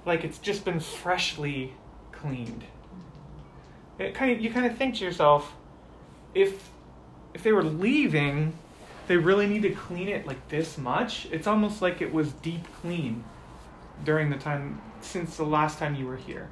Like 0.05 0.23
it's 0.23 0.37
just 0.37 0.65
been 0.65 0.79
freshly 0.79 1.73
cleaned. 2.23 2.63
It 3.99 4.15
kind 4.15 4.31
of 4.31 4.41
you 4.41 4.51
kind 4.51 4.65
of 4.65 4.77
think 4.77 4.95
to 4.95 5.05
yourself, 5.05 5.53
if 6.33 6.69
if 7.33 7.43
they 7.43 7.51
were 7.51 7.63
leaving, 7.63 8.53
they 9.07 9.17
really 9.17 9.47
need 9.47 9.63
to 9.63 9.71
clean 9.71 10.07
it 10.07 10.25
like 10.25 10.47
this 10.49 10.77
much. 10.77 11.27
It's 11.31 11.47
almost 11.47 11.81
like 11.81 12.01
it 12.01 12.11
was 12.11 12.31
deep 12.33 12.65
clean 12.81 13.23
during 14.03 14.29
the 14.29 14.37
time 14.37 14.81
since 15.01 15.37
the 15.37 15.43
last 15.43 15.77
time 15.77 15.95
you 15.95 16.07
were 16.07 16.17
here. 16.17 16.49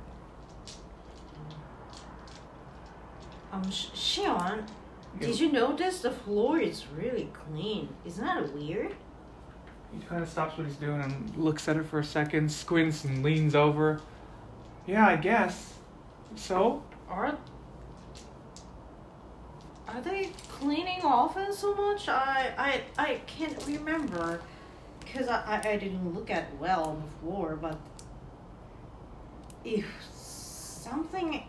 Um, 3.51 3.63
Shion, 3.65 4.65
did 5.19 5.39
you 5.39 5.51
notice 5.51 6.01
the 6.01 6.11
floor 6.11 6.59
is 6.59 6.85
really 6.87 7.29
clean? 7.33 7.89
Isn't 8.05 8.23
that 8.23 8.53
weird? 8.53 8.95
He 9.93 9.99
kind 10.05 10.23
of 10.23 10.29
stops 10.29 10.57
what 10.57 10.67
he's 10.67 10.77
doing 10.77 11.01
and 11.01 11.35
looks 11.35 11.67
at 11.67 11.75
it 11.75 11.85
for 11.85 11.99
a 11.99 12.03
second, 12.03 12.49
squints 12.49 13.03
and 13.03 13.23
leans 13.23 13.55
over. 13.55 13.99
Yeah, 14.91 15.07
I 15.07 15.15
guess. 15.15 15.75
So, 16.35 16.83
Are 17.09 17.37
are 19.87 20.01
they 20.01 20.31
cleaning 20.49 20.99
often 21.01 21.53
so 21.53 21.73
much? 21.73 22.09
I 22.09 22.51
I 22.57 22.81
I 22.97 23.21
can't 23.25 23.57
remember 23.65 24.41
because 24.99 25.29
I, 25.29 25.61
I 25.63 25.69
I 25.69 25.77
didn't 25.77 26.13
look 26.13 26.29
at 26.29 26.57
well 26.57 27.01
before, 27.05 27.55
but 27.55 27.79
if 29.63 29.85
something 30.13 31.41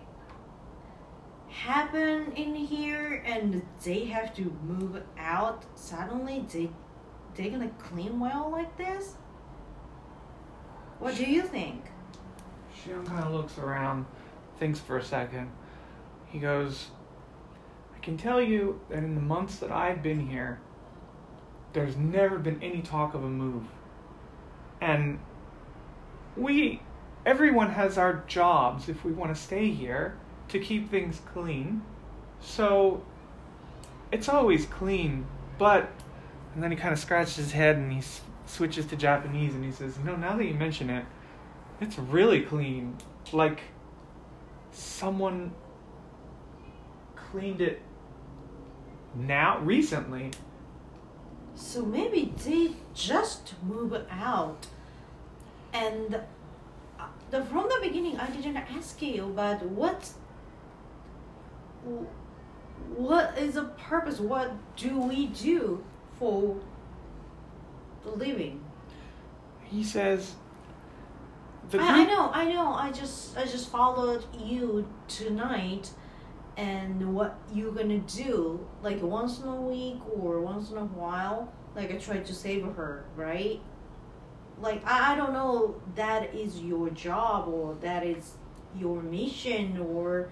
happened 1.49 2.35
in 2.37 2.55
here 2.55 3.25
and 3.27 3.61
they 3.83 4.05
have 4.05 4.33
to 4.35 4.57
move 4.63 5.03
out 5.19 5.65
suddenly, 5.75 6.45
they 6.53 6.71
they 7.35 7.51
gonna 7.51 7.75
clean 7.81 8.21
well 8.21 8.51
like 8.53 8.77
this? 8.77 9.17
What 11.01 11.17
do 11.17 11.25
you 11.25 11.43
think? 11.43 11.92
Shion 12.75 13.07
kind 13.07 13.25
of 13.25 13.33
looks 13.33 13.59
around, 13.59 14.07
thinks 14.59 14.79
for 14.81 14.99
a 14.99 15.03
second. 15.03 15.51
He 16.27 16.39
goes, 16.39 16.89
I 17.95 17.99
can 18.01 18.17
tell 18.17 18.41
you 18.41 18.81
that 18.89 18.99
in 18.99 19.15
the 19.15 19.21
months 19.21 19.57
that 19.57 19.71
I've 19.71 20.03
been 20.03 20.29
here, 20.29 20.61
there's 21.73 21.97
never 21.97 22.39
been 22.39 22.63
any 22.63 22.83
talk 22.83 23.15
of 23.15 23.25
a 23.25 23.29
move. 23.29 23.65
And 24.81 25.19
we, 26.37 26.83
everyone 27.25 27.71
has 27.71 27.99
our 27.99 28.25
jobs 28.27 28.89
if 28.89 29.05
we 29.05 29.13
want 29.13 29.35
to 29.35 29.41
stay 29.41 29.71
here 29.71 30.17
to 30.49 30.59
keep 30.59 30.91
things 30.91 31.21
clean. 31.33 31.83
So 32.41 33.05
it's 34.11 34.29
always 34.29 34.67
clean, 34.67 35.27
but. 35.59 35.91
And 36.55 36.63
then 36.63 36.71
he 36.71 36.77
kind 36.77 36.93
of 36.93 36.99
scratches 36.99 37.37
his 37.37 37.53
head 37.53 37.77
and 37.77 37.91
he 37.91 37.99
s- 37.99 38.21
switches 38.45 38.85
to 38.87 38.97
Japanese 38.97 39.55
and 39.55 39.65
he 39.65 39.73
says, 39.73 39.99
No, 40.05 40.17
now 40.17 40.37
that 40.37 40.45
you 40.45 40.53
mention 40.53 40.91
it, 40.91 41.07
it's 41.83 41.99
really 41.99 42.43
clean. 42.43 42.97
Like 43.33 43.61
someone 44.71 45.53
cleaned 47.17 47.61
it 47.61 47.83
now 49.15 49.59
recently. 49.61 50.31
So 51.55 51.83
maybe 51.83 52.33
they 52.45 52.73
just 52.95 53.55
move 53.63 53.95
out, 54.11 54.67
and 55.73 56.21
uh, 56.99 57.07
the, 57.31 57.45
from 57.45 57.69
the 57.69 57.79
beginning 57.83 58.19
I 58.19 58.31
didn't 58.31 58.57
ask 58.57 59.01
you, 59.03 59.33
but 59.37 59.63
what 59.67 60.11
what 62.97 63.37
is 63.37 63.55
the 63.55 63.65
purpose? 63.65 64.19
What 64.19 64.53
do 64.77 64.99
we 64.99 65.27
do 65.27 65.85
for 66.19 66.57
the 68.03 68.11
living? 68.11 68.61
He 69.65 69.85
says 69.85 70.35
the 71.71 71.79
I, 71.79 72.01
I 72.01 72.05
know, 72.05 72.31
I 72.33 72.53
know. 72.53 72.73
I 72.75 72.91
just 72.91 73.37
I 73.37 73.45
just 73.45 73.71
followed 73.71 74.25
you 74.39 74.89
tonight, 75.09 75.91
and 76.57 77.15
what 77.15 77.39
you're 77.53 77.73
gonna 77.73 77.99
do? 77.99 78.67
Like 78.83 79.03
once 79.03 79.39
in 79.41 79.49
a 79.49 79.61
week 79.61 80.01
or 80.11 80.41
once 80.41 80.71
in 80.71 80.77
a 80.77 80.85
while? 80.85 81.53
Like 81.75 81.93
I 81.93 81.97
tried 81.97 82.27
to 82.27 82.35
save 82.35 82.65
her, 82.65 83.05
right? 83.17 83.61
Like 84.61 84.85
I, 84.87 85.13
I 85.13 85.17
don't 85.17 85.33
know. 85.33 85.81
That 85.95 86.35
is 86.35 86.61
your 86.61 86.91
job 86.91 87.49
or 87.49 87.75
that 87.81 88.05
is 88.05 88.33
your 88.77 89.03
mission 89.03 89.79
or, 89.79 90.31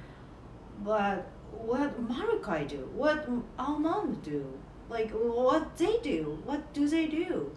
but 0.83 1.31
what 1.51 2.09
Marukai 2.09 2.69
do? 2.69 2.89
What 2.95 3.29
Almond 3.59 4.23
do? 4.23 4.47
Like 4.89 5.11
what 5.13 5.77
they 5.77 5.99
do? 6.03 6.39
What 6.45 6.73
do 6.75 6.89
they 6.89 7.07
do? 7.07 7.53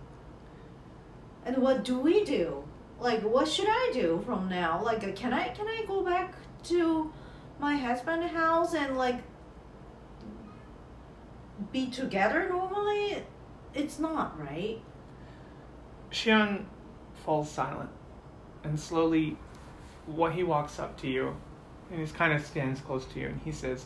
And 1.45 1.57
what 1.57 1.83
do 1.83 1.99
we 1.99 2.23
do? 2.23 2.62
Like 3.03 3.21
what 3.21 3.47
should 3.49 3.67
i 3.69 3.91
do 3.93 4.23
from 4.25 4.47
now 4.47 4.81
like 4.81 5.01
can 5.15 5.33
i 5.33 5.49
can 5.49 5.67
i 5.67 5.83
go 5.85 6.03
back 6.05 6.33
to 6.63 7.11
my 7.59 7.75
husband's 7.75 8.31
house 8.31 8.73
and 8.73 8.97
like 8.97 9.19
be 11.73 11.87
together 11.89 12.47
normally 12.49 13.21
it's 13.73 13.99
not 13.99 14.39
right 14.39 14.79
Shion 16.11 16.63
falls 17.25 17.51
silent 17.51 17.89
and 18.63 18.79
slowly 18.79 19.37
what 20.05 20.33
he 20.33 20.43
walks 20.43 20.79
up 20.79 20.97
to 21.01 21.07
you 21.07 21.35
and 21.91 21.99
he 22.07 22.13
kind 22.13 22.33
of 22.33 22.45
stands 22.45 22.79
close 22.81 23.05
to 23.05 23.19
you 23.19 23.27
and 23.27 23.41
he 23.41 23.51
says, 23.51 23.85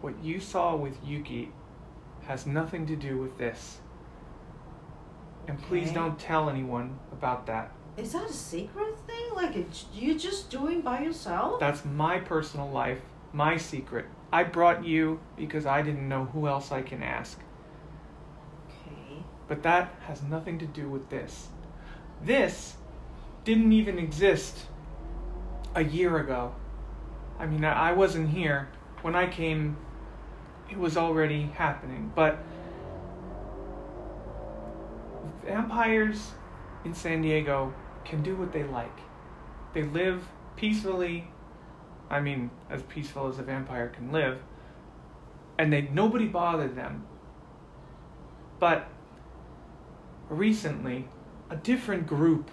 what 0.00 0.14
you 0.22 0.40
saw 0.40 0.74
with 0.74 0.96
Yuki 1.04 1.50
has 2.26 2.46
nothing 2.46 2.86
to 2.86 2.96
do 2.96 3.18
with 3.18 3.36
this. 3.38 3.78
And 5.46 5.60
please 5.62 5.88
Okay. 5.88 5.94
don't 5.94 6.18
tell 6.18 6.48
anyone 6.48 6.98
about 7.12 7.46
that. 7.46 7.70
Is 7.96 8.12
that 8.12 8.28
a 8.28 8.32
secret 8.32 8.98
thing? 9.06 9.34
Like 9.34 9.56
it's, 9.56 9.86
you 9.94 10.18
just 10.18 10.50
doing 10.50 10.82
by 10.82 11.00
yourself? 11.00 11.60
That's 11.60 11.84
my 11.84 12.18
personal 12.18 12.70
life, 12.70 13.00
my 13.32 13.56
secret. 13.56 14.06
I 14.32 14.44
brought 14.44 14.84
you 14.84 15.20
because 15.36 15.64
I 15.64 15.82
didn't 15.82 16.08
know 16.08 16.26
who 16.26 16.46
else 16.46 16.72
I 16.72 16.82
can 16.82 17.02
ask. 17.02 17.40
Okay. 18.68 19.22
But 19.48 19.62
that 19.62 19.94
has 20.06 20.22
nothing 20.22 20.58
to 20.58 20.66
do 20.66 20.88
with 20.90 21.08
this. 21.08 21.48
This 22.22 22.76
didn't 23.44 23.72
even 23.72 23.98
exist 23.98 24.66
a 25.74 25.84
year 25.84 26.18
ago. 26.18 26.54
I 27.38 27.46
mean, 27.46 27.64
I 27.64 27.92
wasn't 27.92 28.30
here. 28.30 28.68
When 29.02 29.14
I 29.14 29.26
came, 29.26 29.76
it 30.70 30.76
was 30.76 30.96
already 30.96 31.44
happening. 31.54 32.10
But 32.14 32.38
vampires 35.44 36.32
in 36.84 36.94
San 36.94 37.22
Diego 37.22 37.72
can 38.08 38.22
do 38.22 38.36
what 38.36 38.52
they 38.52 38.64
like. 38.64 38.98
They 39.74 39.82
live 39.82 40.24
peacefully. 40.56 41.28
I 42.08 42.20
mean, 42.20 42.50
as 42.70 42.82
peaceful 42.82 43.28
as 43.28 43.38
a 43.38 43.42
vampire 43.42 43.88
can 43.88 44.12
live. 44.12 44.40
And 45.58 45.72
they 45.72 45.82
nobody 45.82 46.26
bothered 46.26 46.76
them. 46.76 47.06
But 48.58 48.88
recently, 50.28 51.08
a 51.50 51.56
different 51.56 52.06
group 52.06 52.50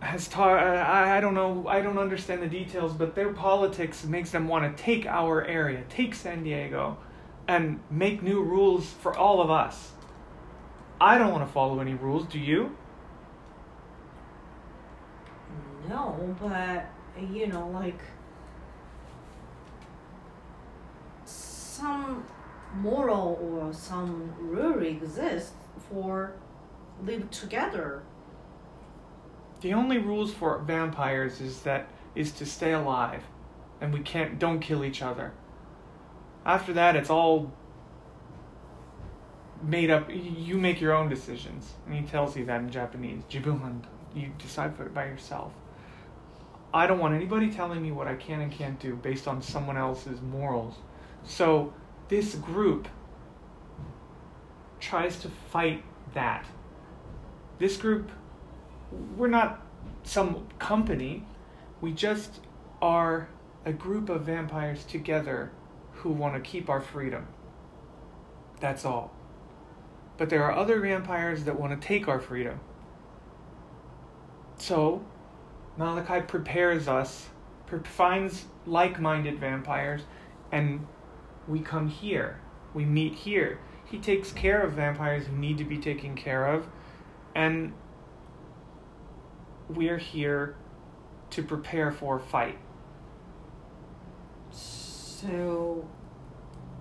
has 0.00 0.28
taught. 0.28 0.58
I, 0.58 1.18
I 1.18 1.20
don't 1.20 1.34
know. 1.34 1.66
I 1.68 1.80
don't 1.80 1.98
understand 1.98 2.42
the 2.42 2.48
details, 2.48 2.92
but 2.92 3.14
their 3.14 3.32
politics 3.32 4.04
makes 4.04 4.30
them 4.30 4.48
want 4.48 4.76
to 4.76 4.82
take 4.82 5.06
our 5.06 5.44
area, 5.44 5.84
take 5.88 6.14
San 6.14 6.42
Diego, 6.42 6.98
and 7.48 7.80
make 7.90 8.22
new 8.22 8.42
rules 8.42 8.86
for 8.86 9.16
all 9.16 9.40
of 9.40 9.50
us. 9.50 9.92
I 11.00 11.18
don't 11.18 11.32
want 11.32 11.46
to 11.46 11.52
follow 11.52 11.80
any 11.80 11.94
rules. 11.94 12.26
Do 12.26 12.38
you? 12.38 12.76
No, 15.88 16.36
but 16.40 16.86
you 17.20 17.46
know, 17.48 17.68
like 17.68 18.00
some 21.24 22.24
moral 22.76 23.38
or 23.42 23.72
some 23.72 24.32
rule 24.38 24.82
exists 24.82 25.52
for 25.90 26.32
live 27.04 27.30
together. 27.30 28.02
The 29.60 29.74
only 29.74 29.98
rules 29.98 30.32
for 30.32 30.58
vampires 30.58 31.40
is 31.40 31.62
that 31.62 31.88
is 32.14 32.32
to 32.32 32.46
stay 32.46 32.72
alive, 32.72 33.24
and 33.80 33.92
we 33.92 34.00
can't 34.00 34.38
don't 34.38 34.60
kill 34.60 34.84
each 34.84 35.02
other. 35.02 35.32
After 36.44 36.72
that, 36.72 36.96
it's 36.96 37.10
all 37.10 37.52
made 39.62 39.90
up. 39.90 40.08
You 40.10 40.58
make 40.58 40.80
your 40.80 40.92
own 40.92 41.08
decisions, 41.08 41.74
and 41.86 41.94
he 41.94 42.02
tells 42.02 42.36
you 42.36 42.44
that 42.46 42.60
in 42.60 42.70
Japanese. 42.70 43.22
Jibuman, 43.30 43.82
you 44.14 44.32
decide 44.38 44.76
for 44.76 44.84
it 44.86 44.94
by 44.94 45.06
yourself. 45.06 45.52
I 46.74 46.86
don't 46.86 46.98
want 46.98 47.14
anybody 47.14 47.50
telling 47.50 47.82
me 47.82 47.92
what 47.92 48.08
I 48.08 48.14
can 48.14 48.40
and 48.40 48.50
can't 48.50 48.78
do 48.78 48.96
based 48.96 49.28
on 49.28 49.42
someone 49.42 49.76
else's 49.76 50.20
morals. 50.20 50.74
So 51.22 51.72
this 52.08 52.34
group 52.36 52.88
tries 54.80 55.20
to 55.20 55.28
fight 55.50 55.84
that. 56.14 56.46
This 57.58 57.76
group 57.76 58.10
we're 59.16 59.28
not 59.28 59.62
some 60.02 60.46
company. 60.58 61.24
We 61.80 61.92
just 61.92 62.40
are 62.80 63.28
a 63.64 63.72
group 63.72 64.08
of 64.08 64.22
vampires 64.22 64.84
together 64.84 65.52
who 65.92 66.10
want 66.10 66.34
to 66.34 66.40
keep 66.40 66.68
our 66.68 66.80
freedom. 66.80 67.26
That's 68.60 68.84
all. 68.84 69.12
But 70.18 70.30
there 70.30 70.44
are 70.44 70.52
other 70.52 70.80
vampires 70.80 71.44
that 71.44 71.58
want 71.58 71.80
to 71.80 71.86
take 71.86 72.08
our 72.08 72.20
freedom. 72.20 72.60
So, 74.58 75.04
Malachi 75.76 76.20
prepares 76.26 76.88
us, 76.88 77.28
pre- 77.66 77.80
finds 77.80 78.44
like 78.66 79.00
minded 79.00 79.38
vampires, 79.38 80.02
and 80.50 80.86
we 81.48 81.60
come 81.60 81.88
here. 81.88 82.38
We 82.74 82.84
meet 82.84 83.14
here. 83.14 83.58
He 83.84 83.98
takes 83.98 84.32
care 84.32 84.62
of 84.62 84.72
vampires 84.74 85.26
who 85.26 85.36
need 85.36 85.58
to 85.58 85.64
be 85.64 85.78
taken 85.78 86.14
care 86.14 86.46
of, 86.46 86.66
and 87.34 87.72
we're 89.68 89.98
here 89.98 90.56
to 91.30 91.42
prepare 91.42 91.90
for 91.90 92.16
a 92.16 92.20
fight. 92.20 92.58
So, 94.50 95.86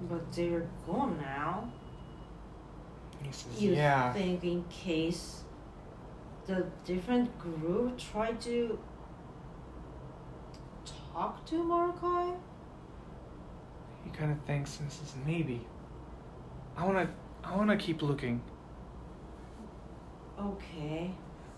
but 0.09 0.31
they're 0.33 0.67
gone 0.85 1.17
now. 1.21 1.69
He 3.21 3.31
says, 3.31 3.61
You 3.61 3.73
Yeah. 3.73 4.11
think 4.13 4.43
in 4.43 4.63
case 4.69 5.40
the 6.55 6.65
different 6.85 7.37
group 7.39 7.97
try 7.97 8.33
to 8.33 8.77
talk 11.13 11.45
to 11.45 11.63
Mordecai? 11.63 12.31
He 14.03 14.09
kind 14.11 14.31
of 14.31 14.39
thinks 14.41 14.79
and 14.79 14.91
says, 14.91 15.13
Maybe. 15.25 15.65
I 16.75 16.85
wanna 16.85 17.09
I 17.43 17.55
wanna 17.55 17.77
keep 17.77 18.01
looking. 18.01 18.41
Okay. 20.39 21.11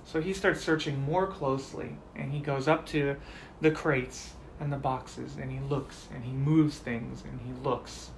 So 0.05 0.21
he 0.21 0.33
starts 0.33 0.61
searching 0.61 0.99
more 1.01 1.27
closely 1.27 1.97
and 2.15 2.31
he 2.31 2.39
goes 2.39 2.67
up 2.67 2.85
to 2.87 3.15
the 3.61 3.71
crates 3.71 4.33
and 4.59 4.71
the 4.71 4.77
boxes 4.77 5.37
and 5.41 5.49
he 5.51 5.59
looks 5.61 6.07
and 6.13 6.23
he 6.23 6.33
moves 6.33 6.77
things 6.77 7.23
and 7.23 7.39
he 7.41 7.53
looks. 7.63 8.11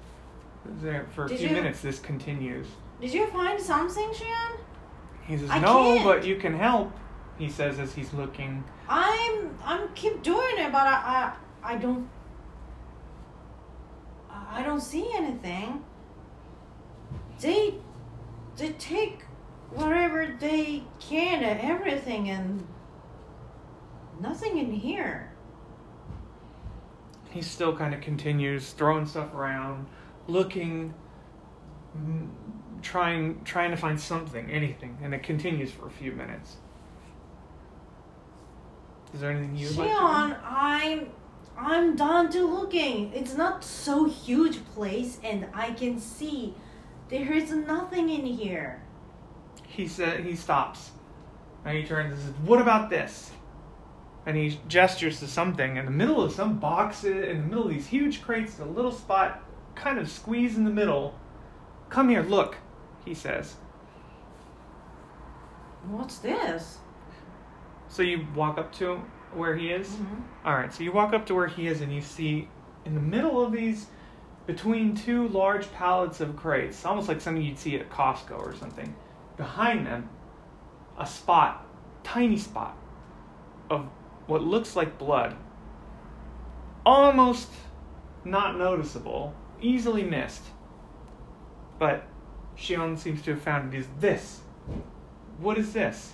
There 0.82 1.06
for 1.14 1.26
a 1.26 1.28
Did 1.30 1.40
few 1.40 1.50
you- 1.50 1.54
minutes 1.56 1.82
this 1.82 2.00
continues. 2.00 2.68
Did 3.00 3.14
you 3.14 3.28
find 3.28 3.62
something, 3.62 4.10
Shion? 4.10 4.58
He 5.28 5.38
says, 5.38 5.50
I 5.50 5.60
No, 5.60 5.96
can't." 5.96 6.04
but 6.06 6.26
you 6.26 6.36
can 6.36 6.58
help, 6.58 6.92
he 7.38 7.50
says 7.50 7.80
as 7.80 7.94
he's 7.94 8.14
looking. 8.14 8.64
I'm 8.88 9.58
I'm 9.64 9.90
keep 9.96 10.22
doing 10.22 10.58
it, 10.58 10.72
but 10.72 10.86
I 10.88 11.34
I, 11.64 11.74
I 11.74 11.76
don't 11.78 12.08
I 14.32 14.64
don't 14.64 14.82
see 14.82 15.10
anything. 15.16 15.84
They 17.42 17.76
they 18.56 18.70
take 18.74 19.24
whatever 19.72 20.36
they 20.40 20.84
can 21.00 21.44
and 21.44 21.60
everything 21.60 22.30
and 22.30 22.66
nothing 24.22 24.58
in 24.60 24.72
here. 24.72 25.32
he 27.32 27.42
still 27.42 27.76
kind 27.76 27.94
of 27.94 28.00
continues 28.00 28.72
throwing 28.72 29.06
stuff 29.06 29.34
around, 29.34 29.88
looking, 30.28 30.94
trying 32.82 33.44
trying 33.44 33.72
to 33.72 33.78
find 33.78 34.00
something, 34.00 34.50
anything, 34.50 34.98
and 35.02 35.14
it 35.14 35.24
continues 35.24 35.72
for 35.72 35.88
a 35.88 35.92
few 35.92 36.12
minutes. 36.12 36.58
Is 39.14 39.22
there 39.22 39.32
anything 39.32 39.56
you'd 39.56 39.76
like 39.78 39.90
to 39.90 39.96
I'm 40.44 41.10
I'm 41.58 41.96
done 41.96 42.30
to 42.32 42.46
looking. 42.46 43.14
It's 43.14 43.36
not 43.36 43.64
so 43.64 44.06
huge 44.06 44.64
place 44.74 45.20
and 45.24 45.48
I 45.54 45.72
can 45.72 46.00
see 46.00 46.54
there 47.10 47.32
is 47.32 47.52
nothing 47.52 48.10
in 48.10 48.26
here. 48.26 48.82
He 49.68 49.88
said 49.88 50.22
he 50.22 50.36
stops, 50.36 50.92
and 51.64 51.78
he 51.78 51.84
turns 51.84 52.14
and 52.14 52.22
says, 52.22 52.34
"What 52.46 52.62
about 52.62 52.90
this?" 52.90 53.32
And 54.26 54.36
he 54.36 54.60
gestures 54.68 55.20
to 55.20 55.28
something 55.28 55.78
in 55.78 55.86
the 55.86 55.92
middle 55.92 56.22
of 56.22 56.32
some 56.32 56.58
boxes, 56.60 57.16
uh, 57.16 57.30
in 57.30 57.38
the 57.38 57.44
middle 57.44 57.66
of 57.66 57.70
these 57.70 57.88
huge 57.88 58.22
crates, 58.24 58.60
a 58.60 58.66
little 58.66 58.92
spot, 58.92 59.44
kind 59.76 60.00
of 60.00 60.10
squeezed 60.10 60.58
in 60.58 60.64
the 60.64 60.72
middle. 60.72 61.14
Come 61.90 62.10
here, 62.10 62.24
look, 62.24 62.58
he 63.06 63.14
says. 63.14 63.56
What's 65.88 66.18
this? 66.18 66.80
So 67.88 68.02
you 68.02 68.26
walk 68.36 68.58
up 68.58 68.72
to 68.74 69.02
where 69.34 69.56
he 69.56 69.72
is. 69.72 69.96
Mhm. 69.96 70.24
All 70.44 70.56
right, 70.56 70.74
so 70.74 70.84
you 70.84 70.92
walk 70.92 71.14
up 71.14 71.26
to 71.28 71.36
where 71.36 71.48
he 71.48 71.68
is, 71.68 71.82
and 71.82 71.94
you 71.94 72.02
see 72.02 72.50
in 72.84 72.96
the 72.96 73.02
middle 73.02 73.44
of 73.44 73.52
these, 73.52 73.88
between 74.46 74.96
two 74.96 75.28
large 75.30 75.72
pallets 75.74 76.22
of 76.22 76.36
crates, 76.36 76.86
almost 76.86 77.08
like 77.08 77.22
something 77.22 77.44
you'd 77.44 77.58
see 77.60 77.76
at 77.76 77.90
Costco 77.90 78.38
or 78.40 78.56
something, 78.56 78.96
behind 79.38 79.86
them, 79.86 80.10
a 81.00 81.06
spot, 81.06 81.66
tiny 82.04 82.38
spot, 82.38 82.78
of 83.70 83.88
what 84.28 84.44
looks 84.44 84.76
like 84.76 84.98
blood. 84.98 85.36
Almost 86.86 87.52
not 88.24 88.58
noticeable, 88.58 89.34
easily 89.62 90.04
missed. 90.04 90.44
But 91.80 92.08
Shion 92.58 92.98
seems 92.98 93.22
to 93.24 93.32
have 93.32 93.42
found 93.42 93.74
it 93.74 93.78
is 93.78 93.88
this. 94.00 94.42
What 95.40 95.58
is 95.58 95.74
this? 95.74 96.14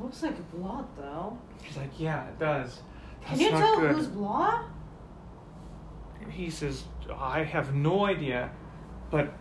Looks 0.00 0.22
like 0.22 0.50
blood 0.52 0.86
though. 0.96 1.38
He's 1.62 1.76
like, 1.76 1.90
yeah, 1.98 2.26
it 2.28 2.38
does. 2.38 2.80
Can 3.24 3.38
you 3.38 3.50
not 3.50 3.58
tell 3.58 3.80
good. 3.80 3.94
whose 3.94 4.06
blood? 4.08 4.64
He 6.30 6.50
says, 6.50 6.84
I 7.18 7.42
have 7.42 7.74
no 7.74 8.06
idea, 8.06 8.50
but 9.10 9.32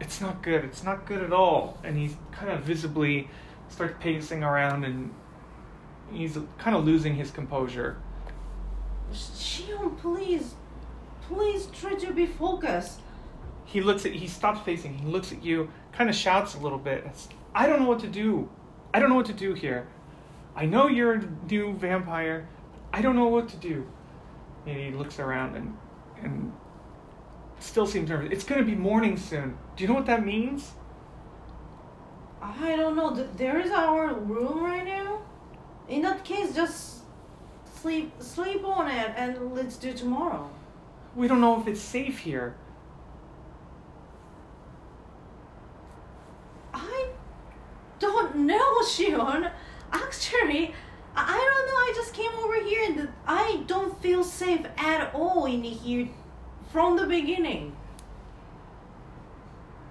it's 0.00 0.20
not 0.20 0.42
good. 0.42 0.64
It's 0.64 0.82
not 0.82 1.06
good 1.06 1.22
at 1.22 1.32
all. 1.32 1.78
And 1.84 1.96
he's 1.96 2.16
kind 2.32 2.50
of 2.50 2.62
visibly 2.62 3.28
starts 3.68 3.94
pacing 4.00 4.42
around 4.42 4.84
and 4.84 5.12
he's 6.12 6.38
kind 6.58 6.76
of 6.76 6.84
losing 6.84 7.14
his 7.14 7.30
composure. 7.30 7.96
Shion, 9.12 9.96
please. 9.98 10.54
please 11.28 11.66
try 11.66 11.94
to 11.94 12.12
be 12.12 12.26
focused. 12.26 13.00
He 13.64 13.80
looks 13.80 14.04
at 14.06 14.12
he 14.12 14.28
stops 14.28 14.60
pacing. 14.64 14.98
He 14.98 15.06
looks 15.06 15.32
at 15.32 15.42
you, 15.42 15.70
kind 15.92 16.08
of 16.10 16.16
shouts 16.16 16.54
a 16.54 16.58
little 16.58 16.78
bit. 16.78 17.06
I 17.54 17.66
don't 17.66 17.80
know 17.80 17.88
what 17.88 18.00
to 18.00 18.08
do. 18.08 18.48
I 18.92 19.00
don't 19.00 19.08
know 19.08 19.16
what 19.16 19.26
to 19.26 19.32
do 19.32 19.54
here. 19.54 19.86
I 20.56 20.66
know 20.66 20.88
you're 20.88 21.14
a 21.14 21.28
new 21.50 21.74
vampire. 21.74 22.48
I 22.92 23.02
don't 23.02 23.16
know 23.16 23.26
what 23.26 23.48
to 23.48 23.56
do. 23.56 23.86
And 24.66 24.76
he 24.76 24.90
looks 24.90 25.18
around 25.18 25.56
and 25.56 25.76
and 26.22 26.52
still 27.58 27.86
seems 27.86 28.08
nervous. 28.08 28.30
It's 28.32 28.44
going 28.44 28.60
to 28.60 28.66
be 28.66 28.76
morning 28.76 29.16
soon. 29.16 29.56
Do 29.76 29.82
you 29.82 29.88
know 29.88 29.94
what 29.94 30.06
that 30.06 30.24
means? 30.24 30.72
I 32.42 32.76
don't 32.76 32.94
know. 32.94 33.14
There 33.36 33.58
is 33.58 33.70
our 33.70 34.14
room 34.14 34.62
right 34.62 34.84
now. 34.84 35.22
In 35.88 36.02
that 36.02 36.24
case, 36.24 36.54
just 36.54 37.00
sleep 37.80 38.12
sleep 38.18 38.64
on 38.64 38.90
it 38.90 39.12
and 39.16 39.54
let's 39.54 39.76
do 39.76 39.92
tomorrow. 39.92 40.50
We 41.16 41.28
don't 41.28 41.40
know 41.40 41.60
if 41.60 41.66
it's 41.66 41.80
safe 41.80 42.18
here. 42.18 42.56
I 46.72 47.08
don't 48.34 48.86
Shion. 48.88 49.50
Actually, 49.92 50.74
I 51.16 51.32
don't 51.32 51.66
know. 51.66 51.74
I 51.74 51.92
just 51.94 52.14
came 52.14 52.32
over 52.32 52.62
here 52.62 52.84
and 52.90 53.08
I 53.26 53.62
don't 53.66 54.00
feel 54.02 54.24
safe 54.24 54.66
at 54.76 55.14
all 55.14 55.46
in 55.46 55.62
here 55.62 56.08
from 56.70 56.96
the 56.96 57.06
beginning. 57.06 57.76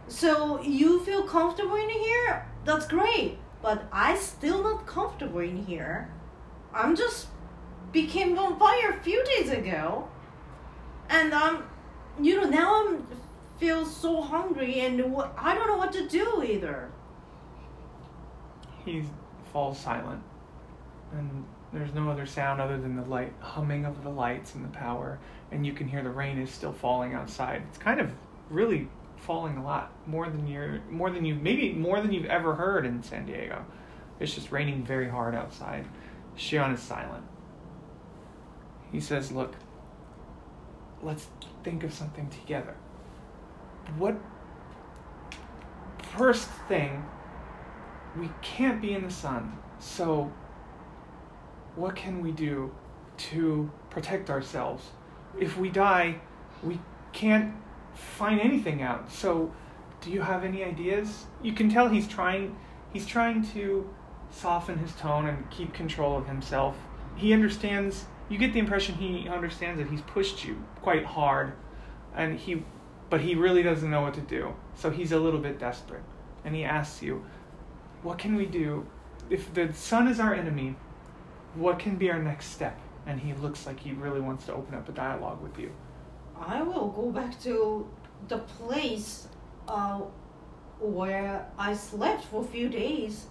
So 0.08 0.62
you 0.62 1.00
feel 1.06 1.24
comfortable 1.24 1.76
in 1.76 1.90
here? 1.90 2.46
That's 2.66 2.86
great. 2.86 3.38
But 3.62 3.86
I 3.92 4.18
still 4.18 4.62
not 4.62 4.86
comfortable 4.86 5.40
in 5.40 5.66
here. 5.66 6.10
I'm 6.74 6.96
just 6.96 7.28
became 7.94 8.36
vampire 8.36 8.92
a 8.92 9.04
few 9.04 9.24
days 9.24 9.50
ago, 9.50 10.10
and 11.10 11.34
I'm, 11.34 11.64
you 12.20 12.42
know, 12.42 12.50
now 12.50 12.84
I'm 12.84 13.08
feel 13.64 13.86
so 13.86 14.22
hungry 14.22 14.82
and 14.82 15.00
I 15.38 15.56
don't 15.56 15.68
know 15.68 15.78
what 15.78 15.94
to 15.94 16.08
do 16.08 16.44
either. 16.44 16.92
He 18.86 19.04
falls 19.52 19.80
silent, 19.80 20.22
and 21.14 21.46
there's 21.72 21.94
no 21.94 22.10
other 22.10 22.26
sound 22.26 22.60
other 22.62 22.78
than 22.78 22.96
the 22.96 23.04
light 23.04 23.34
humming 23.40 23.86
of 23.86 24.04
the 24.04 24.10
lights 24.10 24.56
and 24.56 24.64
the 24.64 24.78
power, 24.78 25.20
and 25.52 25.66
you 25.66 25.74
can 25.74 25.88
hear 25.88 26.04
the 26.04 26.10
rain 26.10 26.38
is 26.38 26.52
still 26.52 26.74
falling 26.74 27.14
outside. 27.14 27.64
It's 27.70 27.78
kind 27.78 28.00
of 28.00 28.12
really 28.50 28.90
falling 29.18 29.58
a 29.58 29.64
lot 29.64 29.92
more 30.06 30.30
than 30.30 30.48
you're 30.48 30.82
more 30.90 31.10
than 31.10 31.24
you 31.24 31.34
maybe 31.34 31.72
more 31.72 32.02
than 32.02 32.12
you've 32.12 32.26
ever 32.26 32.56
heard 32.56 32.86
in 32.86 33.02
San 33.02 33.26
Diego. 33.26 33.66
It's 34.20 34.36
just 34.36 34.52
raining 34.52 34.84
very 34.84 35.10
hard 35.10 35.34
outside. 35.34 35.86
Shion 36.38 36.74
is 36.74 36.82
silent. 36.82 37.24
He 38.92 39.00
says, 39.00 39.32
"Look, 39.32 39.56
let's 41.02 41.28
think 41.64 41.84
of 41.84 41.94
something 41.94 42.30
together. 42.30 42.76
What 43.98 44.18
first 46.18 46.48
thing 46.68 47.06
we 48.18 48.30
can't 48.42 48.82
be 48.82 48.94
in 48.94 49.04
the 49.04 49.12
sun. 49.12 49.58
So, 49.80 50.32
what 51.76 51.96
can 51.96 52.22
we 52.22 52.32
do 52.32 52.74
to 53.18 53.72
protect 53.90 54.30
ourselves? 54.30 54.92
If 55.40 55.58
we 55.58 55.70
die, 55.70 56.20
we 56.62 56.80
can't 57.12 57.54
find 57.94 58.40
anything 58.40 58.82
out. 58.82 59.12
So, 59.12 59.52
do 60.02 60.12
you 60.12 60.22
have 60.22 60.44
any 60.44 60.64
ideas? 60.64 61.26
You 61.42 61.54
can 61.54 61.70
tell 61.70 61.88
he's 61.90 62.08
trying 62.08 62.56
he's 62.92 63.06
trying 63.06 63.46
to 63.54 63.90
soften 64.30 64.78
his 64.78 64.94
tone 64.96 65.28
and 65.28 65.50
keep 65.50 65.74
control 65.74 66.18
of 66.18 66.28
himself. 66.28 66.76
He 67.16 67.34
understands 67.34 68.06
you 68.30 68.38
get 68.38 68.54
the 68.54 68.60
impression 68.60 68.96
he 68.96 69.28
understands 69.28 69.80
that 69.80 69.90
he's 69.90 70.02
pushed 70.02 70.46
you 70.46 70.64
quite 70.82 71.06
hard 71.06 71.54
and 72.16 72.40
he 72.40 72.64
but 73.10 73.22
he 73.22 73.36
really 73.36 73.62
doesn't 73.62 73.92
know 73.92 74.02
what 74.02 74.16
to 74.16 74.22
do. 74.22 74.56
So 74.76 74.90
he's 74.90 75.12
a 75.12 75.20
little 75.20 75.40
bit 75.40 75.60
desperate. 75.60 76.04
And 76.44 76.56
he 76.56 76.64
asks 76.64 77.04
you, 77.04 77.24
what 78.04 78.18
can 78.18 78.36
we 78.36 78.46
do? 78.46 78.86
If 79.30 79.54
the 79.54 79.74
sun 79.74 80.08
is 80.08 80.20
our 80.20 80.34
enemy, 80.34 80.76
what 81.56 81.80
can 81.80 81.96
be 81.96 82.12
our 82.12 82.22
next 82.22 82.48
step? 82.48 82.80
And 83.06 83.20
he 83.20 83.34
looks 83.34 83.66
like 83.66 83.80
he 83.80 83.92
really 83.92 84.22
wants 84.22 84.46
to 84.46 84.54
open 84.54 84.76
up 84.76 84.88
a 84.88 84.92
dialogue 84.92 85.42
with 85.42 85.58
you. 85.58 85.72
I 86.40 86.62
will 86.62 86.90
go 86.90 87.12
back 87.12 87.42
to 87.44 87.90
the 88.28 88.40
place 88.40 89.28
uh, 89.68 90.02
where 90.80 91.48
I 91.58 91.74
slept 91.74 92.26
for 92.26 92.44
a 92.44 92.48
few 92.48 92.70
days. 92.70 93.28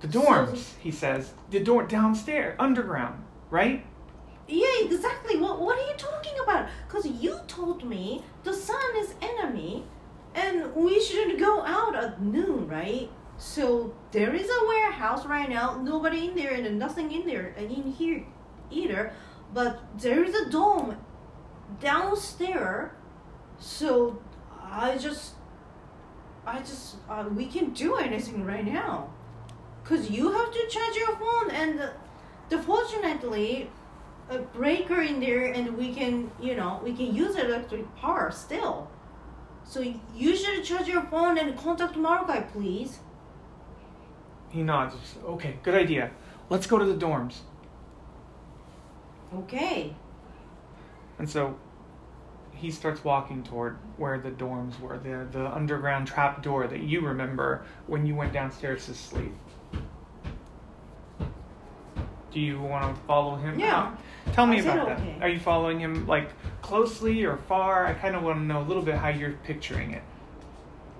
The 0.00 0.08
dorms, 0.08 0.78
he 0.80 0.90
says. 0.90 1.32
The 1.50 1.60
door 1.60 1.84
downstairs, 1.84 2.56
underground, 2.58 3.24
right? 3.50 3.86
Yeah, 4.48 4.80
exactly. 4.80 5.38
What 5.38 5.60
What 5.60 5.78
are 5.78 5.86
you 5.86 5.96
talking 5.96 6.34
about? 6.42 6.68
Because 6.86 7.06
you 7.06 7.38
told 7.46 7.84
me 7.84 8.24
the 8.42 8.52
sun 8.52 8.96
is 8.96 9.14
enemy, 9.22 9.84
and 10.34 10.74
we 10.74 11.00
shouldn't 11.00 11.38
go 11.38 11.62
out 11.62 11.94
at 11.94 12.20
noon, 12.20 12.68
right? 12.68 13.08
So 13.42 13.92
there 14.12 14.32
is 14.32 14.48
a 14.48 14.66
warehouse 14.68 15.26
right 15.26 15.50
now. 15.50 15.76
Nobody 15.82 16.28
in 16.28 16.36
there 16.36 16.54
and 16.54 16.78
nothing 16.78 17.10
in 17.10 17.26
there 17.26 17.52
and 17.58 17.72
in 17.72 17.90
here 17.90 18.24
either. 18.70 19.12
But 19.52 19.80
there 19.98 20.22
is 20.22 20.32
a 20.32 20.48
dome 20.48 20.96
downstairs. 21.80 22.92
So 23.58 24.22
I 24.62 24.96
just, 24.96 25.34
I 26.46 26.60
just, 26.60 26.98
uh, 27.10 27.24
we 27.34 27.46
can't 27.46 27.74
do 27.74 27.96
anything 27.96 28.46
right 28.46 28.64
now. 28.64 29.10
Cause 29.82 30.08
you 30.08 30.30
have 30.30 30.52
to 30.52 30.68
charge 30.68 30.94
your 30.94 31.16
phone 31.16 31.50
and, 31.50 31.80
uh, 31.80 31.90
the 32.48 32.62
fortunately, 32.62 33.68
a 34.30 34.38
breaker 34.38 35.02
in 35.02 35.18
there 35.18 35.46
and 35.52 35.76
we 35.76 35.92
can 35.92 36.30
you 36.40 36.54
know 36.54 36.80
we 36.84 36.92
can 36.94 37.12
use 37.12 37.34
electric 37.34 37.84
power 37.96 38.30
still 38.30 38.88
so 39.64 39.80
you 40.14 40.36
should 40.36 40.62
charge 40.64 40.86
your 40.86 41.02
phone 41.02 41.36
and 41.38 41.58
contact 41.58 41.94
Marukai 41.94 42.50
please 42.52 43.00
He 44.52 44.62
nods. 44.62 44.94
Okay, 45.24 45.56
good 45.62 45.74
idea. 45.74 46.10
Let's 46.50 46.66
go 46.66 46.78
to 46.78 46.84
the 46.84 46.94
dorms. 46.94 47.36
okay 49.34 49.94
And 51.18 51.28
so 51.28 51.56
he 52.52 52.70
starts 52.70 53.02
walking 53.02 53.42
toward 53.42 53.78
where 53.96 54.18
the 54.18 54.30
dorms 54.30 54.78
were, 54.78 54.98
the 54.98 55.26
the 55.32 55.46
underground 55.52 56.06
trap 56.06 56.42
door 56.42 56.66
that 56.66 56.82
you 56.82 57.00
remember 57.00 57.64
when 57.86 58.04
you 58.06 58.14
went 58.14 58.34
downstairs 58.34 58.84
to 58.86 58.94
sleep. 58.94 59.34
Do 62.30 62.40
you 62.40 62.60
want 62.60 62.94
to 62.94 63.02
follow 63.02 63.36
him? 63.36 63.58
Yeah. 63.58 63.94
Tell 64.32 64.46
me 64.46 64.58
I 64.58 64.60
about 64.60 64.88
that. 64.88 65.00
okay. 65.00 65.16
Are 65.22 65.28
you 65.28 65.40
following 65.40 65.80
him 65.80 66.06
like 66.06 66.30
closely 66.60 67.24
or 67.24 67.38
far? 67.48 67.86
I 67.86 67.94
kind 67.94 68.14
of 68.14 68.22
want 68.22 68.38
to 68.38 68.44
know 68.44 68.60
a 68.60 68.66
little 68.68 68.82
bit 68.82 68.96
how 68.96 69.08
you're 69.08 69.36
picturing 69.44 69.92
it. 69.92 70.02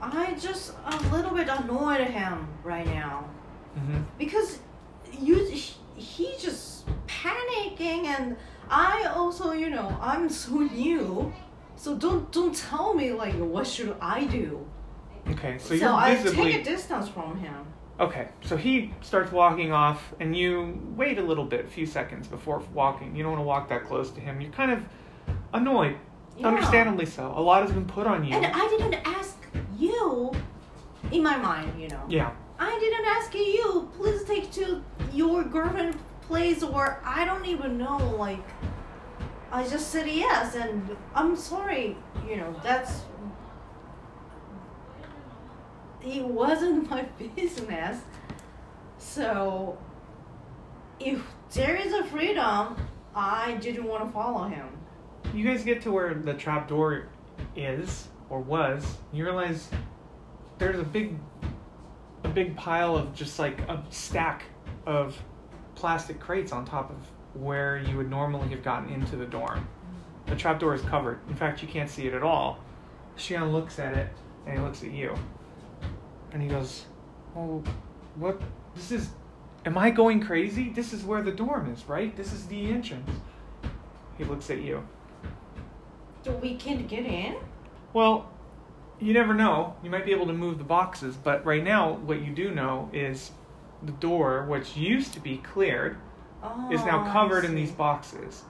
I 0.00 0.34
just 0.40 0.72
a 0.84 0.96
little 1.14 1.30
bit 1.30 1.48
annoyed 1.48 2.00
at 2.00 2.10
him 2.10 2.48
right 2.64 2.86
now 2.86 3.28
Mm-hmm. 3.76 4.02
because 4.18 4.58
you 5.12 5.46
he- 5.46 6.34
just 6.38 6.86
panicking 7.06 8.06
and 8.06 8.36
I 8.68 9.04
also 9.14 9.52
you 9.52 9.70
know 9.70 9.96
I'm 10.00 10.28
so 10.28 10.54
new 10.58 11.32
so 11.76 11.96
don't 11.96 12.30
don't 12.32 12.54
tell 12.54 12.94
me 12.94 13.12
like 13.12 13.34
what 13.34 13.66
should 13.66 13.96
I 14.00 14.24
do 14.24 14.66
Okay, 15.30 15.56
so, 15.58 15.68
so 15.68 15.74
you're 15.74 15.88
I 15.88 16.16
visibly 16.16 16.52
take 16.52 16.60
a 16.62 16.64
distance 16.64 17.08
from 17.08 17.38
him 17.38 17.66
Okay, 18.00 18.28
so 18.42 18.56
he 18.56 18.92
starts 19.00 19.30
walking 19.30 19.70
off, 19.70 20.12
and 20.18 20.34
you 20.36 20.80
wait 20.96 21.18
a 21.18 21.22
little 21.22 21.44
bit, 21.44 21.66
a 21.66 21.68
few 21.68 21.86
seconds 21.86 22.26
before 22.26 22.60
walking. 22.72 23.14
You 23.14 23.22
don't 23.22 23.32
want 23.32 23.42
to 23.42 23.46
walk 23.46 23.68
that 23.68 23.84
close 23.84 24.10
to 24.12 24.20
him. 24.20 24.40
You're 24.40 24.50
kind 24.50 24.72
of 24.72 24.82
annoyed, 25.52 25.96
Yeah. 26.36 26.48
understandably 26.48 27.06
so. 27.06 27.32
A 27.36 27.40
lot 27.40 27.62
has 27.62 27.70
been 27.70 27.84
put 27.84 28.06
on 28.06 28.24
you. 28.24 28.34
And 28.34 28.46
I 28.46 28.66
didn't 28.68 28.94
ask 29.06 29.36
you, 29.78 30.32
in 31.12 31.22
my 31.22 31.36
mind, 31.36 31.80
you 31.80 31.88
know. 31.88 32.02
yeah, 32.08 32.32
didn't 32.90 33.06
ask 33.06 33.34
you. 33.34 33.90
Please 33.96 34.24
take 34.24 34.50
to 34.52 34.82
your 35.12 35.44
girlfriend 35.44 35.96
place, 36.22 36.62
or 36.62 37.00
I 37.04 37.24
don't 37.24 37.46
even 37.46 37.78
know. 37.78 37.98
Like, 38.18 38.44
I 39.50 39.66
just 39.68 39.90
said 39.90 40.08
yes, 40.08 40.54
and 40.54 40.96
I'm 41.14 41.36
sorry. 41.36 41.96
You 42.28 42.36
know, 42.36 42.54
that's. 42.62 43.02
It 46.04 46.24
wasn't 46.24 46.90
my 46.90 47.02
business. 47.36 48.00
So, 48.98 49.78
if 51.00 51.20
there 51.54 51.76
is 51.76 51.92
a 51.92 52.04
freedom, 52.04 52.76
I 53.14 53.58
didn't 53.60 53.84
want 53.84 54.06
to 54.06 54.12
follow 54.12 54.44
him. 54.44 54.66
you 55.34 55.44
guys 55.44 55.64
get 55.64 55.82
to 55.82 55.90
where 55.90 56.14
the 56.14 56.34
trap 56.34 56.68
door 56.68 57.08
is 57.56 58.08
or 58.30 58.40
was. 58.40 58.96
You 59.12 59.24
realize 59.24 59.68
there's 60.58 60.78
a 60.78 60.84
big, 60.84 61.16
a 62.24 62.28
big 62.28 62.56
pile 62.56 62.96
of 62.96 63.14
just 63.14 63.38
like 63.38 63.60
a 63.68 63.82
stack 63.90 64.44
of 64.86 65.20
plastic 65.74 66.20
crates 66.20 66.52
on 66.52 66.64
top 66.64 66.90
of 66.90 66.96
where 67.40 67.78
you 67.78 67.96
would 67.96 68.10
normally 68.10 68.48
have 68.48 68.62
gotten 68.62 68.90
into 68.90 69.16
the 69.16 69.26
dorm. 69.26 69.66
The 70.26 70.36
trap 70.36 70.60
door 70.60 70.74
is 70.74 70.82
covered. 70.82 71.18
In 71.28 71.34
fact, 71.34 71.62
you 71.62 71.68
can't 71.68 71.90
see 71.90 72.06
it 72.06 72.14
at 72.14 72.22
all. 72.22 72.58
Shion 73.16 73.52
looks 73.52 73.78
at 73.78 73.96
it 73.96 74.08
and 74.46 74.58
he 74.58 74.64
looks 74.64 74.82
at 74.82 74.90
you. 74.90 75.14
And 76.32 76.42
he 76.42 76.48
goes, 76.48 76.86
"Oh, 77.36 77.62
what? 78.16 78.40
This 78.74 78.92
is. 78.92 79.10
Am 79.64 79.76
I 79.76 79.90
going 79.90 80.20
crazy? 80.20 80.70
This 80.70 80.92
is 80.92 81.04
where 81.04 81.22
the 81.22 81.32
dorm 81.32 81.70
is, 81.70 81.88
right? 81.88 82.16
This 82.16 82.32
is 82.32 82.46
the 82.46 82.70
entrance." 82.70 83.10
He 84.16 84.24
looks 84.24 84.50
at 84.50 84.60
you. 84.60 84.86
So 86.24 86.32
we 86.36 86.54
can't 86.54 86.86
get 86.88 87.04
in? 87.04 87.36
Well, 87.92 88.30
you 89.02 89.12
never 89.12 89.34
know. 89.34 89.76
You 89.82 89.90
might 89.90 90.04
be 90.04 90.12
able 90.12 90.26
to 90.26 90.32
move 90.32 90.58
the 90.58 90.64
boxes, 90.64 91.16
but 91.16 91.44
right 91.44 91.62
now, 91.62 91.94
what 91.94 92.22
you 92.22 92.32
do 92.32 92.50
know 92.50 92.88
is 92.92 93.32
the 93.82 93.92
door, 93.92 94.44
which 94.44 94.76
used 94.76 95.12
to 95.14 95.20
be 95.20 95.38
cleared, 95.38 95.98
Oh, 96.42 96.72
is 96.72 96.84
now 96.84 97.10
covered 97.12 97.44
in 97.44 97.54
these 97.54 97.70
boxes. 97.70 98.44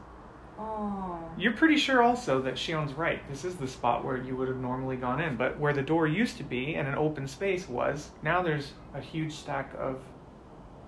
Oh. 0.59 1.19
You're 1.37 1.53
pretty 1.53 1.77
sure 1.77 2.03
also 2.03 2.41
that 2.43 2.55
Shion's 2.55 2.93
right. 2.95 3.27
This 3.29 3.45
is 3.45 3.57
the 3.57 3.67
spot 3.67 4.05
where 4.05 4.17
you 4.17 4.37
would 4.37 4.49
have 4.49 4.59
normally 4.59 4.97
gone 4.97 5.21
in, 5.21 5.37
but 5.37 5.59
where 5.59 5.73
the 5.73 5.83
door 5.83 6.07
used 6.07 6.37
to 6.39 6.45
be 6.45 6.75
and 6.75 6.87
an 6.87 6.95
open 6.95 7.27
space 7.27 7.69
was, 7.69 8.11
now 8.23 8.43
there's 8.43 8.73
a 8.95 9.01
huge 9.01 9.33
stack 9.33 9.73
of, 9.79 10.01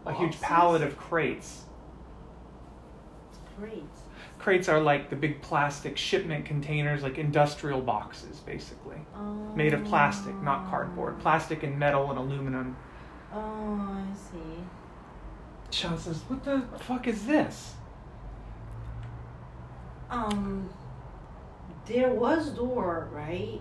a 0.07 0.15
huge 0.15 0.41
pallet 0.41 0.83
of 0.83 0.97
crates. 0.97 1.63
Great. 3.59 3.83
Crates 4.39 4.69
are 4.69 4.81
like 4.81 5.09
the 5.11 5.17
big 5.17 5.41
plastic 5.41 5.97
shipment 5.97 6.45
containers, 6.45 7.03
like 7.03 7.17
industrial 7.19 7.81
boxes, 7.81 8.41
basically. 8.41 8.99
Made 9.55 9.73
of 9.73 9.85
plastic, 9.85 10.35
not 10.43 10.69
cardboard. 10.69 11.19
Plastic 11.21 11.63
and 11.63 11.79
metal 11.79 12.11
and 12.11 12.19
aluminum. 12.19 12.77
Oh, 13.33 13.39
I 13.39 14.15
see. 14.15 14.61
Shion 15.71 15.99
says, 15.99 16.19
What 16.29 16.45
the 16.45 16.63
fuck 16.79 17.07
is 17.09 17.27
this? 17.27 17.75
Um, 20.11 20.69
there 21.87 22.11
was 22.11 22.51
door, 22.51 23.09
right? 23.13 23.61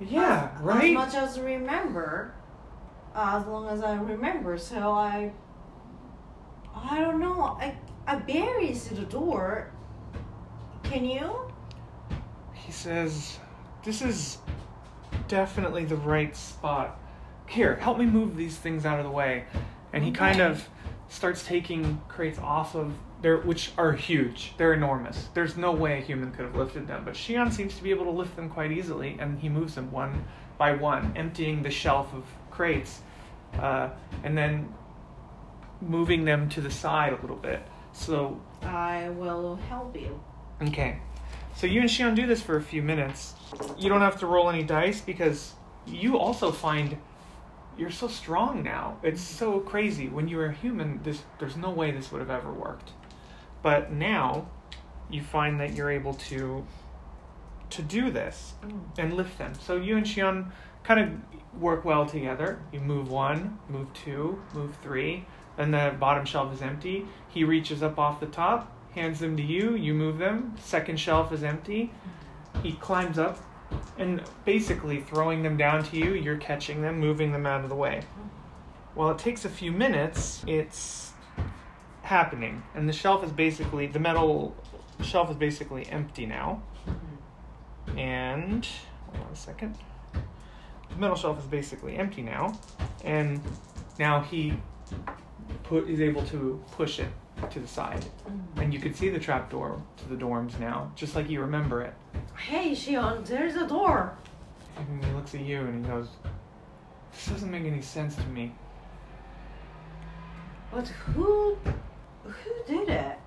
Yeah, 0.00 0.50
As- 0.56 0.62
right? 0.62 0.84
As 0.90 0.94
much 0.94 1.14
as 1.14 1.38
I 1.38 1.42
remember, 1.42 2.34
uh, 3.14 3.38
as 3.40 3.46
long 3.46 3.68
as 3.68 3.82
I 3.82 3.96
remember. 3.96 4.56
So 4.56 4.92
I, 4.92 5.30
I 6.74 7.00
don't 7.00 7.20
know. 7.20 7.42
I 7.60 7.74
I 8.06 8.16
barely 8.16 8.74
see 8.74 8.94
the 8.94 9.02
door. 9.04 9.70
Can 10.84 11.04
you? 11.04 11.52
He 12.54 12.72
says, 12.72 13.38
This 13.84 14.02
is 14.02 14.38
definitely 15.28 15.84
the 15.84 15.96
right 15.96 16.34
spot. 16.36 17.00
Here, 17.46 17.76
help 17.76 17.98
me 17.98 18.06
move 18.06 18.36
these 18.36 18.56
things 18.56 18.86
out 18.86 18.98
of 18.98 19.04
the 19.04 19.10
way. 19.10 19.44
And 19.92 20.04
he 20.04 20.12
kind 20.12 20.40
of 20.40 20.68
starts 21.08 21.44
taking 21.44 22.00
crates 22.08 22.38
off 22.38 22.74
of 22.74 22.94
there, 23.22 23.38
which 23.38 23.72
are 23.76 23.92
huge. 23.92 24.54
They're 24.56 24.72
enormous. 24.72 25.28
There's 25.34 25.56
no 25.56 25.72
way 25.72 25.98
a 25.98 26.00
human 26.00 26.32
could 26.32 26.44
have 26.44 26.56
lifted 26.56 26.86
them, 26.86 27.04
but 27.04 27.14
Shion 27.14 27.52
seems 27.52 27.76
to 27.76 27.82
be 27.82 27.90
able 27.90 28.04
to 28.04 28.10
lift 28.10 28.36
them 28.36 28.48
quite 28.48 28.72
easily, 28.72 29.16
and 29.18 29.38
he 29.38 29.48
moves 29.48 29.74
them 29.74 29.90
one 29.90 30.24
by 30.56 30.72
one, 30.72 31.12
emptying 31.16 31.62
the 31.62 31.70
shelf 31.70 32.14
of 32.14 32.24
crates, 32.50 33.00
uh, 33.58 33.90
and 34.22 34.38
then 34.38 34.72
moving 35.80 36.24
them 36.24 36.48
to 36.50 36.60
the 36.60 36.70
side 36.70 37.12
a 37.12 37.20
little 37.20 37.36
bit. 37.36 37.62
So 37.92 38.40
I 38.62 39.10
will 39.10 39.56
help 39.56 39.96
you. 39.96 40.20
Okay. 40.62 40.98
So 41.56 41.66
you 41.66 41.80
and 41.80 41.90
Shion 41.90 42.14
do 42.14 42.26
this 42.26 42.42
for 42.42 42.56
a 42.56 42.62
few 42.62 42.82
minutes. 42.82 43.34
You 43.78 43.88
don't 43.88 44.00
have 44.00 44.18
to 44.20 44.26
roll 44.26 44.48
any 44.48 44.62
dice 44.62 45.00
because 45.00 45.54
you 45.86 46.18
also 46.18 46.52
find 46.52 46.96
you're 47.76 47.90
so 47.90 48.08
strong 48.08 48.62
now. 48.62 48.98
It's 49.02 49.22
so 49.22 49.60
crazy. 49.60 50.08
When 50.08 50.28
you 50.28 50.36
were 50.36 50.46
a 50.46 50.52
human, 50.52 51.02
this 51.02 51.22
there's 51.38 51.56
no 51.56 51.70
way 51.70 51.90
this 51.90 52.12
would 52.12 52.20
have 52.20 52.30
ever 52.30 52.52
worked. 52.52 52.90
But 53.62 53.92
now 53.92 54.48
you 55.10 55.22
find 55.22 55.60
that 55.60 55.74
you're 55.74 55.90
able 55.90 56.14
to 56.14 56.64
to 57.70 57.82
do 57.82 58.10
this 58.10 58.54
Mm. 58.62 58.80
and 58.98 59.14
lift 59.14 59.38
them. 59.38 59.54
So 59.54 59.76
you 59.76 59.96
and 59.96 60.04
Shion 60.04 60.50
kind 60.82 61.00
of 61.00 61.60
work 61.60 61.84
well 61.84 62.04
together. 62.06 62.58
You 62.72 62.80
move 62.80 63.10
one, 63.10 63.58
move 63.68 63.92
two, 63.92 64.42
move 64.54 64.76
three, 64.82 65.24
then 65.56 65.70
the 65.70 65.94
bottom 65.98 66.24
shelf 66.24 66.52
is 66.52 66.62
empty. 66.62 67.06
He 67.28 67.44
reaches 67.44 67.82
up 67.82 67.98
off 67.98 68.18
the 68.18 68.26
top, 68.26 68.72
hands 68.94 69.20
them 69.20 69.36
to 69.36 69.42
you, 69.42 69.74
you 69.74 69.94
move 69.94 70.18
them. 70.18 70.54
Second 70.60 70.98
shelf 70.98 71.32
is 71.32 71.42
empty. 71.42 71.92
He 72.62 72.72
climbs 72.72 73.18
up 73.18 73.38
and 73.98 74.22
basically 74.44 75.00
throwing 75.00 75.42
them 75.42 75.56
down 75.56 75.84
to 75.84 75.96
you, 75.96 76.14
you're 76.14 76.38
catching 76.38 76.82
them, 76.82 76.98
moving 76.98 77.32
them 77.32 77.46
out 77.46 77.62
of 77.62 77.68
the 77.68 77.76
way. 77.76 78.02
Well, 78.94 79.10
it 79.10 79.18
takes 79.18 79.44
a 79.44 79.48
few 79.48 79.70
minutes, 79.70 80.42
it's 80.46 81.12
happening. 82.02 82.62
And 82.74 82.88
the 82.88 82.92
shelf 82.92 83.22
is 83.22 83.30
basically, 83.30 83.86
the 83.86 84.00
metal 84.00 84.56
shelf 85.02 85.30
is 85.30 85.36
basically 85.36 85.86
empty 85.88 86.26
now. 86.26 86.62
And, 87.96 88.66
hold 89.06 89.26
on 89.26 89.32
a 89.32 89.36
second. 89.36 89.76
The 90.12 90.96
metal 90.96 91.16
shelf 91.16 91.38
is 91.38 91.46
basically 91.46 91.96
empty 91.96 92.22
now. 92.22 92.58
And 93.04 93.40
now 93.98 94.20
he 94.20 94.54
put 95.64 95.88
is 95.88 96.00
able 96.00 96.24
to 96.26 96.62
push 96.72 96.98
it 96.98 97.08
to 97.48 97.60
the 97.60 97.68
side. 97.68 98.04
And 98.56 98.72
you 98.72 98.80
could 98.80 98.94
see 98.96 99.08
the 99.08 99.18
trapdoor 99.18 99.80
to 99.96 100.08
the 100.08 100.16
dorms 100.16 100.58
now, 100.58 100.92
just 100.94 101.14
like 101.14 101.30
you 101.30 101.40
remember 101.40 101.82
it. 101.82 101.94
Hey, 102.36 102.72
Shion, 102.72 103.24
there's 103.26 103.56
a 103.56 103.66
door. 103.66 104.16
And 104.76 105.04
he 105.04 105.10
looks 105.12 105.34
at 105.34 105.40
you 105.40 105.60
and 105.60 105.84
he 105.84 105.90
goes, 105.90 106.08
This 107.12 107.26
doesn't 107.26 107.50
make 107.50 107.64
any 107.64 107.82
sense 107.82 108.14
to 108.16 108.26
me. 108.26 108.52
But 110.70 110.88
who, 110.88 111.56
who 112.24 112.50
did 112.66 112.88
it? 112.88 113.18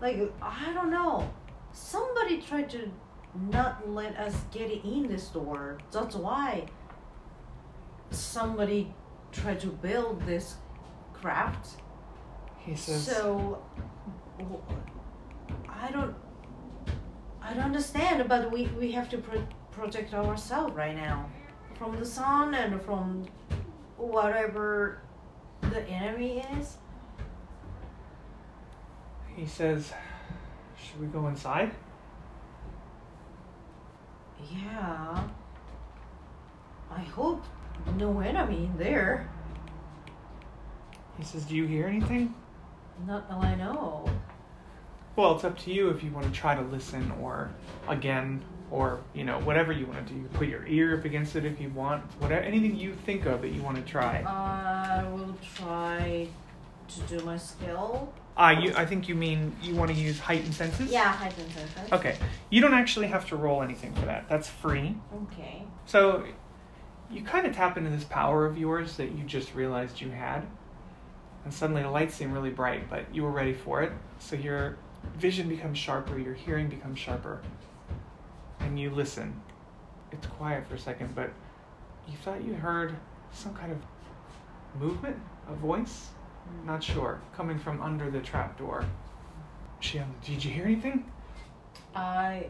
Like 0.00 0.32
I 0.42 0.72
don't 0.74 0.90
know. 0.90 1.30
Somebody 1.72 2.42
tried 2.42 2.68
to 2.70 2.90
not 3.50 3.88
let 3.88 4.16
us 4.16 4.34
get 4.52 4.70
in 4.70 5.06
this 5.06 5.28
door. 5.28 5.78
That's 5.90 6.16
why. 6.16 6.66
Somebody 8.10 8.92
tried 9.30 9.60
to 9.60 9.68
build 9.68 10.20
this 10.26 10.56
craft. 11.14 11.76
He 12.64 12.76
says, 12.76 13.04
So, 13.04 13.62
I 15.68 15.90
don't, 15.90 16.14
I 17.42 17.54
don't 17.54 17.64
understand. 17.64 18.28
But 18.28 18.50
we 18.52 18.66
we 18.78 18.92
have 18.92 19.08
to 19.10 19.18
pro- 19.18 19.46
protect 19.72 20.14
ourselves 20.14 20.74
right 20.74 20.94
now 20.94 21.28
from 21.74 21.96
the 21.96 22.06
sun 22.06 22.54
and 22.54 22.80
from 22.82 23.26
whatever 23.96 25.00
the 25.62 25.82
enemy 25.88 26.44
is. 26.58 26.76
He 29.34 29.46
says, 29.46 29.92
Should 30.80 31.00
we 31.00 31.06
go 31.06 31.26
inside? 31.26 31.72
Yeah. 34.52 35.24
I 36.90 37.00
hope 37.00 37.42
no 37.96 38.20
enemy 38.20 38.66
in 38.66 38.76
there. 38.76 39.28
He 41.18 41.24
says, 41.24 41.44
Do 41.44 41.56
you 41.56 41.66
hear 41.66 41.86
anything? 41.86 42.34
Not 43.06 43.28
that 43.28 43.38
I 43.38 43.54
know. 43.54 44.08
Well, 45.16 45.34
it's 45.34 45.44
up 45.44 45.58
to 45.60 45.72
you 45.72 45.90
if 45.90 46.02
you 46.02 46.10
want 46.10 46.26
to 46.26 46.32
try 46.32 46.54
to 46.54 46.62
listen 46.62 47.12
or 47.20 47.50
again 47.88 48.42
or 48.70 49.00
you 49.12 49.24
know 49.24 49.38
whatever 49.40 49.72
you 49.72 49.86
want 49.86 50.06
to 50.06 50.12
do. 50.12 50.18
You 50.18 50.28
put 50.32 50.48
your 50.48 50.66
ear 50.66 50.96
up 50.98 51.04
against 51.04 51.36
it 51.36 51.44
if 51.44 51.60
you 51.60 51.68
want. 51.70 52.02
Whatever 52.20 52.42
anything 52.42 52.76
you 52.76 52.94
think 52.94 53.26
of 53.26 53.42
that 53.42 53.50
you 53.50 53.62
want 53.62 53.76
to 53.76 53.82
try. 53.82 54.22
I 54.22 55.04
will 55.10 55.36
try 55.56 56.28
to 56.88 57.00
do 57.02 57.24
my 57.24 57.36
skill. 57.36 58.12
Ah, 58.36 58.50
you. 58.50 58.72
I 58.74 58.86
think 58.86 59.08
you 59.08 59.14
mean 59.14 59.54
you 59.62 59.74
want 59.74 59.90
to 59.90 59.96
use 59.96 60.18
heightened 60.18 60.54
senses. 60.54 60.90
Yeah, 60.90 61.12
heightened 61.12 61.52
senses. 61.52 61.92
Okay. 61.92 62.16
You 62.48 62.62
don't 62.62 62.74
actually 62.74 63.08
have 63.08 63.28
to 63.28 63.36
roll 63.36 63.62
anything 63.62 63.92
for 63.94 64.06
that. 64.06 64.28
That's 64.28 64.48
free. 64.48 64.96
Okay. 65.24 65.64
So 65.84 66.24
you 67.10 67.22
kind 67.22 67.46
of 67.46 67.54
tap 67.54 67.76
into 67.76 67.90
this 67.90 68.04
power 68.04 68.46
of 68.46 68.56
yours 68.56 68.96
that 68.96 69.12
you 69.12 69.24
just 69.24 69.54
realized 69.54 70.00
you 70.00 70.10
had. 70.10 70.46
And 71.44 71.52
suddenly 71.52 71.82
the 71.82 71.90
lights 71.90 72.14
seem 72.14 72.32
really 72.32 72.50
bright, 72.50 72.88
but 72.88 73.12
you 73.14 73.22
were 73.22 73.30
ready 73.30 73.52
for 73.52 73.82
it. 73.82 73.92
So 74.18 74.36
your 74.36 74.76
vision 75.16 75.48
becomes 75.48 75.78
sharper, 75.78 76.18
your 76.18 76.34
hearing 76.34 76.68
becomes 76.68 76.98
sharper. 76.98 77.42
And 78.60 78.78
you 78.78 78.90
listen. 78.90 79.40
It's 80.12 80.26
quiet 80.26 80.66
for 80.68 80.74
a 80.74 80.78
second, 80.78 81.14
but 81.14 81.30
you 82.08 82.16
thought 82.18 82.44
you 82.44 82.54
heard 82.54 82.94
some 83.32 83.54
kind 83.54 83.72
of 83.72 83.78
movement, 84.80 85.16
a 85.48 85.54
voice? 85.54 86.10
Mm. 86.48 86.66
Not 86.66 86.82
sure. 86.82 87.20
Coming 87.34 87.58
from 87.58 87.80
under 87.82 88.10
the 88.10 88.20
trapdoor. 88.20 88.84
Shion, 89.80 90.06
did 90.24 90.44
you 90.44 90.50
hear 90.50 90.64
anything? 90.64 91.10
I, 91.94 92.46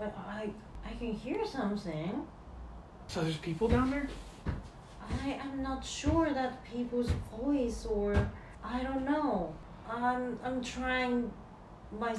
I, 0.00 0.50
I 0.84 0.94
can 0.98 1.12
hear 1.12 1.44
something. 1.44 2.26
So 3.08 3.20
there's 3.20 3.36
people 3.36 3.68
down 3.68 3.90
there? 3.90 4.08
I 5.22 5.32
am 5.32 5.62
not 5.62 5.84
sure 5.84 6.32
that 6.32 6.64
people's 6.64 7.10
voice 7.40 7.86
or 7.86 8.30
I 8.64 8.82
don't 8.82 9.04
know. 9.04 9.54
I'm 9.90 10.38
I'm 10.44 10.62
trying 10.62 11.30
my 11.98 12.14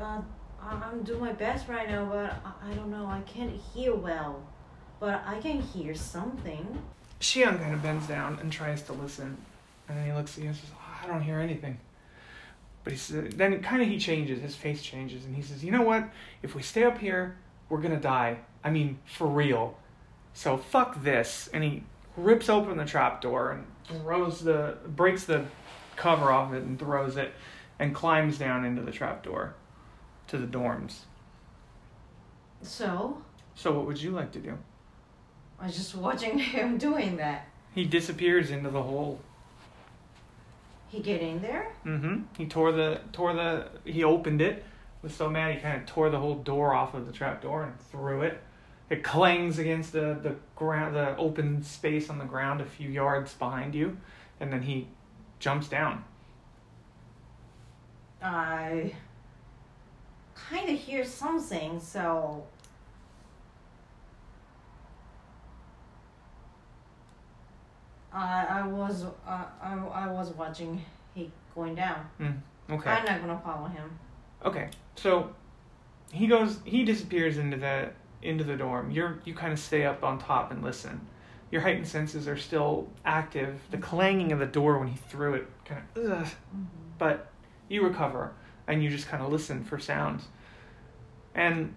uh, 0.00 0.20
I'm 0.60 1.02
doing 1.02 1.20
my 1.20 1.32
best 1.32 1.68
right 1.68 1.88
now, 1.88 2.04
but 2.06 2.36
I, 2.68 2.74
don't 2.74 2.90
know. 2.90 3.06
I 3.06 3.20
can't 3.20 3.52
hear 3.52 3.94
well, 3.94 4.42
but 4.98 5.22
I 5.24 5.38
can 5.38 5.60
hear 5.60 5.94
something. 5.94 6.78
Shion 7.20 7.60
kind 7.60 7.74
of 7.74 7.82
bends 7.82 8.06
down 8.08 8.38
and 8.40 8.50
tries 8.50 8.82
to 8.82 8.92
listen, 8.92 9.36
and 9.88 9.98
then 9.98 10.06
he 10.06 10.12
looks 10.12 10.36
at 10.36 10.42
you 10.42 10.48
and 10.48 10.56
says, 10.56 10.70
oh, 10.74 11.04
"I 11.04 11.06
don't 11.06 11.22
hear 11.22 11.38
anything." 11.38 11.78
But 12.84 12.92
he 12.92 12.98
says, 12.98 13.34
then 13.34 13.62
kind 13.62 13.82
of 13.82 13.88
he 13.88 13.98
changes, 13.98 14.40
his 14.40 14.56
face 14.56 14.82
changes, 14.82 15.24
and 15.24 15.36
he 15.36 15.42
says, 15.42 15.64
"You 15.64 15.70
know 15.70 15.82
what? 15.82 16.08
If 16.42 16.54
we 16.54 16.62
stay 16.62 16.82
up 16.82 16.98
here, 16.98 17.36
we're 17.68 17.80
gonna 17.80 18.00
die. 18.00 18.38
I 18.64 18.70
mean, 18.70 18.98
for 19.04 19.28
real. 19.28 19.76
So 20.34 20.56
fuck 20.56 21.02
this." 21.02 21.48
And 21.52 21.62
he 21.62 21.84
rips 22.18 22.48
open 22.48 22.76
the 22.76 22.84
trap 22.84 23.20
door 23.20 23.52
and 23.52 23.66
throws 24.02 24.40
the 24.40 24.76
breaks 24.86 25.24
the 25.24 25.44
cover 25.96 26.30
off 26.30 26.52
it 26.52 26.62
and 26.62 26.78
throws 26.78 27.16
it, 27.16 27.32
and 27.78 27.94
climbs 27.94 28.38
down 28.38 28.64
into 28.64 28.82
the 28.82 28.92
trap 28.92 29.22
door 29.22 29.54
to 30.28 30.38
the 30.38 30.46
dorms. 30.46 31.00
So 32.62 33.22
So, 33.54 33.72
what 33.72 33.86
would 33.86 34.00
you 34.00 34.10
like 34.10 34.32
to 34.32 34.38
do? 34.38 34.58
I 35.60 35.66
was 35.66 35.76
just 35.76 35.94
watching 35.94 36.38
him 36.38 36.78
doing 36.78 37.16
that. 37.16 37.48
He 37.74 37.84
disappears 37.84 38.50
into 38.50 38.70
the 38.70 38.82
hole. 38.82 39.20
He 40.88 41.00
get 41.00 41.20
in 41.20 41.42
there? 41.42 41.68
Mm-hmm. 41.84 42.22
He 42.36 42.46
tore 42.46 42.72
the 42.72 43.00
tore 43.12 43.34
the 43.34 43.68
he 43.84 44.04
opened 44.04 44.40
it. 44.40 44.64
Was 45.02 45.14
so 45.14 45.30
mad 45.30 45.54
he 45.54 45.60
kind 45.60 45.80
of 45.80 45.86
tore 45.86 46.10
the 46.10 46.18
whole 46.18 46.36
door 46.36 46.74
off 46.74 46.94
of 46.94 47.06
the 47.06 47.12
trap 47.12 47.42
door 47.42 47.62
and 47.62 47.78
threw 47.80 48.22
it. 48.22 48.42
It 48.90 49.04
clangs 49.04 49.58
against 49.58 49.92
the 49.92 50.18
the 50.22 50.36
ground, 50.56 50.96
the 50.96 51.16
open 51.16 51.62
space 51.62 52.08
on 52.08 52.18
the 52.18 52.24
ground 52.24 52.60
a 52.60 52.64
few 52.64 52.88
yards 52.88 53.34
behind 53.34 53.74
you, 53.74 53.96
and 54.40 54.52
then 54.52 54.62
he 54.62 54.88
jumps 55.38 55.68
down. 55.68 56.04
I 58.22 58.94
kind 60.34 60.68
of 60.70 60.78
hear 60.78 61.04
something, 61.04 61.78
so 61.78 62.44
I 68.12 68.46
I 68.48 68.66
was 68.66 69.04
uh, 69.04 69.44
I 69.62 69.74
I 69.92 70.06
was 70.10 70.30
watching 70.30 70.82
he 71.14 71.30
going 71.54 71.74
down. 71.74 72.06
Okay. 72.70 72.90
I'm 72.90 73.04
not 73.04 73.20
gonna 73.20 73.40
follow 73.44 73.66
him. 73.68 73.98
Okay. 74.44 74.68
So 74.96 75.30
he 76.12 76.26
goes. 76.26 76.58
He 76.64 76.84
disappears 76.84 77.38
into 77.38 77.56
the 77.56 77.90
into 78.22 78.44
the 78.44 78.56
dorm. 78.56 78.90
You're 78.90 79.20
you 79.24 79.34
kind 79.34 79.52
of 79.52 79.58
stay 79.58 79.84
up 79.84 80.02
on 80.04 80.18
top 80.18 80.50
and 80.50 80.62
listen. 80.62 81.00
Your 81.50 81.62
heightened 81.62 81.88
senses 81.88 82.28
are 82.28 82.36
still 82.36 82.88
active. 83.04 83.60
The 83.70 83.78
clanging 83.78 84.32
of 84.32 84.38
the 84.38 84.46
door 84.46 84.78
when 84.78 84.88
he 84.88 84.96
threw 84.96 85.34
it 85.34 85.48
kind 85.64 85.82
of. 85.94 86.04
Ugh. 86.04 86.26
Mm-hmm. 86.26 86.64
but 86.98 87.30
you 87.68 87.82
recover 87.82 88.32
and 88.66 88.82
you 88.82 88.90
just 88.90 89.08
kind 89.08 89.22
of 89.22 89.32
listen 89.32 89.64
for 89.64 89.78
sounds. 89.78 90.24
And 91.34 91.74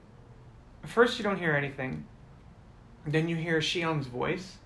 first 0.85 1.17
you 1.17 1.23
don't 1.23 1.37
hear 1.37 1.53
anything. 1.53 2.05
Then 3.05 3.27
you 3.27 3.35
hear 3.35 3.59
Shion's 3.59 4.07
voice. 4.07 4.57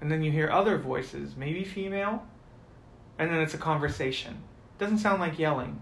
And 0.00 0.10
then 0.10 0.22
you 0.22 0.30
hear 0.30 0.50
other 0.50 0.76
voices, 0.76 1.36
maybe 1.36 1.64
female. 1.64 2.26
And 3.18 3.30
then 3.30 3.40
it's 3.40 3.54
a 3.54 3.58
conversation. 3.58 4.42
Doesn't 4.78 4.98
sound 4.98 5.20
like 5.20 5.38
yelling, 5.38 5.80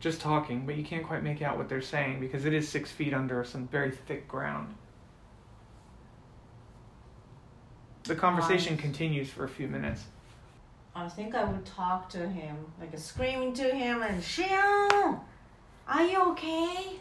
just 0.00 0.20
talking, 0.20 0.64
but 0.64 0.76
you 0.76 0.84
can't 0.84 1.04
quite 1.04 1.22
make 1.22 1.42
out 1.42 1.56
what 1.56 1.68
they're 1.68 1.80
saying 1.82 2.20
because 2.20 2.44
it 2.44 2.52
is 2.52 2.68
six 2.68 2.90
feet 2.90 3.12
under 3.12 3.42
some 3.44 3.66
very 3.68 3.90
thick 3.90 4.28
ground. 4.28 4.74
The 8.04 8.14
conversation 8.14 8.74
Nice. 8.74 8.82
continues 8.82 9.30
for 9.30 9.44
a 9.44 9.48
few 9.48 9.68
minutes. 9.68 10.04
I 10.94 11.08
think 11.08 11.34
I 11.34 11.44
would 11.44 11.64
talk 11.64 12.08
to 12.10 12.28
him, 12.28 12.56
like 12.80 12.96
screaming 12.98 13.52
to 13.54 13.64
him 13.64 14.02
and 14.02 14.22
Xiao, 14.22 15.20
are 15.86 16.02
you 16.02 16.20
okay? 16.32 16.96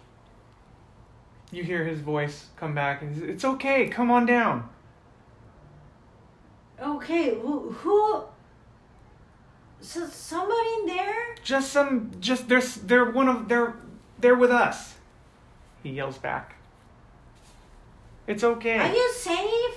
You 1.51 1.63
hear 1.63 1.83
his 1.85 1.99
voice 1.99 2.47
come 2.57 2.75
back 2.75 3.01
and 3.01 3.23
It's 3.23 3.45
okay, 3.45 3.87
come 3.87 4.11
on 4.11 4.25
down. 4.25 4.69
Okay, 6.81 7.35
who 7.39 7.71
who? 7.71 8.23
So 9.81 10.07
somebody 10.07 10.69
in 10.81 10.87
there? 10.87 11.35
Just 11.43 11.71
some 11.71 12.11
just 12.19 12.49
they're 12.49 12.61
they're 12.61 13.11
one 13.11 13.27
of 13.27 13.47
they're 13.47 13.75
they're 14.19 14.35
with 14.35 14.51
us. 14.51 14.95
He 15.83 15.91
yells 15.91 16.17
back. 16.17 16.55
It's 18.25 18.43
okay. 18.43 18.77
Are 18.77 18.93
you 18.93 19.13
safe? 19.13 19.75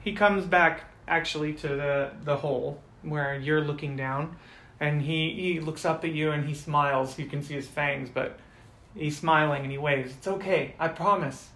he 0.00 0.12
comes 0.12 0.46
back 0.46 0.84
actually 1.06 1.52
to 1.52 1.68
the 1.68 2.10
the 2.24 2.36
hole 2.36 2.80
where 3.02 3.34
you're 3.38 3.60
looking 3.60 3.96
down 3.96 4.36
and 4.80 5.02
he 5.02 5.32
he 5.34 5.60
looks 5.60 5.84
up 5.84 6.04
at 6.04 6.12
you 6.12 6.30
and 6.30 6.46
he 6.46 6.54
smiles. 6.54 7.18
You 7.18 7.26
can 7.26 7.42
see 7.42 7.54
his 7.54 7.66
fangs, 7.66 8.08
but 8.10 8.38
he's 8.94 9.18
smiling 9.18 9.62
and 9.62 9.70
he 9.72 9.78
waves. 9.78 10.12
It's 10.12 10.28
okay. 10.28 10.74
I 10.78 10.88
promise. 10.88 11.48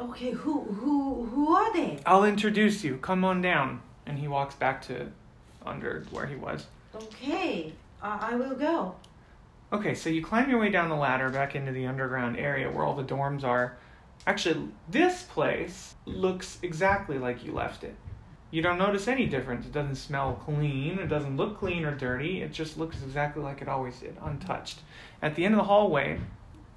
Okay, 0.00 0.30
who 0.30 0.62
who 0.62 1.24
who 1.26 1.54
are 1.54 1.72
they? 1.72 1.98
I'll 2.06 2.24
introduce 2.24 2.84
you. 2.84 2.96
Come 2.98 3.24
on 3.24 3.40
down. 3.42 3.82
And 4.06 4.18
he 4.18 4.26
walks 4.26 4.54
back 4.56 4.82
to 4.82 5.08
under 5.64 6.04
where 6.10 6.26
he 6.26 6.34
was. 6.34 6.66
Okay, 6.94 7.72
uh, 8.02 8.18
I 8.20 8.36
will 8.36 8.54
go. 8.54 8.94
Okay, 9.72 9.94
so 9.94 10.10
you 10.10 10.22
climb 10.22 10.50
your 10.50 10.60
way 10.60 10.70
down 10.70 10.90
the 10.90 10.94
ladder 10.94 11.30
back 11.30 11.54
into 11.54 11.72
the 11.72 11.86
underground 11.86 12.36
area 12.36 12.70
where 12.70 12.84
all 12.84 12.94
the 12.94 13.04
dorms 13.04 13.44
are. 13.44 13.78
Actually, 14.26 14.68
this 14.88 15.22
place 15.22 15.94
looks 16.04 16.58
exactly 16.62 17.18
like 17.18 17.44
you 17.44 17.52
left 17.52 17.82
it. 17.82 17.96
You 18.50 18.60
don't 18.60 18.76
notice 18.76 19.08
any 19.08 19.26
difference. 19.26 19.64
It 19.64 19.72
doesn't 19.72 19.96
smell 19.96 20.34
clean, 20.34 20.98
it 20.98 21.06
doesn't 21.06 21.38
look 21.38 21.58
clean 21.58 21.86
or 21.86 21.94
dirty. 21.94 22.42
It 22.42 22.52
just 22.52 22.76
looks 22.76 23.02
exactly 23.02 23.42
like 23.42 23.62
it 23.62 23.68
always 23.68 23.98
did, 23.98 24.18
untouched. 24.22 24.80
At 25.22 25.34
the 25.34 25.46
end 25.46 25.54
of 25.54 25.58
the 25.58 25.64
hallway, 25.64 26.20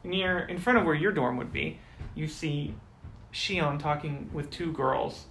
near 0.05 0.39
in 0.39 0.57
front 0.57 0.79
of 0.79 0.85
where 0.85 0.95
your 0.95 1.11
dorm 1.11 1.35
would 1.35 1.51
be, 1.51 1.79
you 2.15 2.29
see 2.29 2.75
Shion 3.33 3.77
talking 3.77 4.29
with 4.31 4.49
two 4.49 4.71
girls. 4.71 5.25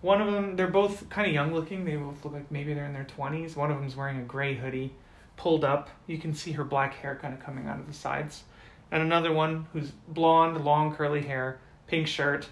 One 0.00 0.20
of 0.20 0.32
them, 0.32 0.54
they're 0.54 0.68
both 0.68 1.08
kind 1.08 1.26
of 1.26 1.34
young 1.34 1.52
looking. 1.52 1.84
They 1.84 1.96
both 1.96 2.24
look 2.24 2.34
like 2.34 2.50
maybe 2.50 2.72
they're 2.72 2.86
in 2.86 2.92
their 2.92 3.06
20s. 3.16 3.56
One 3.56 3.70
of 3.70 3.78
them's 3.78 3.96
wearing 3.96 4.18
a 4.18 4.22
gray 4.22 4.54
hoodie, 4.54 4.92
pulled 5.36 5.64
up. 5.64 5.90
You 6.06 6.18
can 6.18 6.34
see 6.34 6.52
her 6.52 6.64
black 6.64 6.94
hair 6.94 7.18
kind 7.20 7.34
of 7.34 7.40
coming 7.40 7.66
out 7.66 7.80
of 7.80 7.86
the 7.86 7.92
sides. 7.92 8.44
And 8.90 9.02
another 9.02 9.32
one 9.32 9.66
who's 9.72 9.90
blonde, 10.06 10.64
long 10.64 10.94
curly 10.94 11.22
hair, 11.22 11.58
pink 11.88 12.06
shirt, 12.06 12.48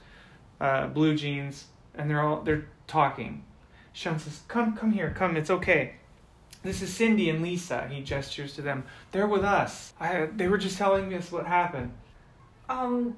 uh, 0.61 0.89
blue 0.89 1.15
jeans, 1.15 1.67
and 1.95 2.11
they're 2.11 2.21
all 2.21 2.43
they're 2.43 2.67
talking. 2.87 3.45
Shion 3.95 4.21
says, 4.21 4.43
"Come, 4.49 4.77
come 4.77 4.93
here, 4.93 5.15
come. 5.17 5.37
It's 5.37 5.51
okay. 5.51 5.95
This 6.63 6.83
is 6.83 6.93
Cindy 6.93 7.31
and 7.31 7.43
Lisa." 7.43 7.89
He 7.89 8.03
gestures 8.03 8.55
to 8.57 8.63
them. 8.63 8.85
They're 9.13 9.27
with 9.27 9.45
us. 9.45 9.95
I, 9.99 10.27
they 10.27 10.49
were 10.49 10.59
just 10.59 10.77
telling 10.77 11.15
us 11.15 11.33
what 11.33 11.47
happened. 11.47 11.93
Um. 12.69 13.17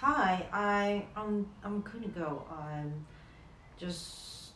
Hi, 0.00 0.46
I 0.52 1.06
I'm 1.16 1.48
I'm 1.64 1.80
gonna 1.80 2.06
go. 2.06 2.44
Um, 2.52 3.04
just 3.76 4.50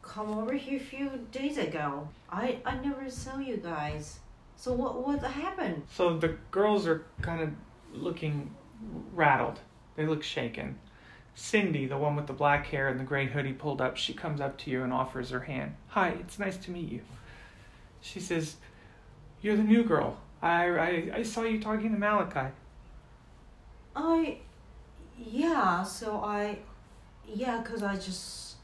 come 0.00 0.30
over 0.30 0.52
here 0.52 0.76
a 0.76 0.82
few 0.82 1.10
days 1.32 1.58
ago. 1.58 2.08
I 2.30 2.58
I 2.64 2.76
never 2.76 3.10
saw 3.10 3.38
you 3.38 3.56
guys. 3.56 4.20
So 4.54 4.72
what 4.72 5.04
what 5.04 5.20
happened? 5.24 5.82
So 5.90 6.16
the 6.16 6.36
girls 6.52 6.86
are 6.86 7.04
kind 7.20 7.42
of 7.42 7.50
looking 7.92 8.54
rattled. 9.12 9.58
They 9.96 10.06
look 10.06 10.22
shaken. 10.22 10.78
Cindy, 11.34 11.86
the 11.86 11.98
one 11.98 12.14
with 12.14 12.28
the 12.28 12.32
black 12.32 12.66
hair 12.66 12.86
and 12.86 13.00
the 13.00 13.04
gray 13.04 13.26
hoodie 13.26 13.52
pulled 13.52 13.80
up, 13.80 13.96
she 13.96 14.14
comes 14.14 14.40
up 14.40 14.56
to 14.58 14.70
you 14.70 14.84
and 14.84 14.92
offers 14.92 15.30
her 15.30 15.40
hand. 15.40 15.74
Hi, 15.88 16.10
it's 16.20 16.38
nice 16.38 16.56
to 16.58 16.70
meet 16.70 16.92
you. 16.92 17.00
She 18.00 18.20
says, 18.20 18.56
You're 19.42 19.56
the 19.56 19.64
new 19.64 19.82
girl. 19.82 20.16
I, 20.40 20.68
I, 20.68 21.10
I 21.16 21.22
saw 21.24 21.42
you 21.42 21.60
talking 21.60 21.90
to 21.92 21.98
Malachi. 21.98 22.52
I 23.96 24.38
yeah. 25.18 25.82
So 25.82 26.20
I 26.22 26.58
yeah, 27.26 27.62
cause 27.62 27.82
I 27.82 27.94
just 27.94 28.56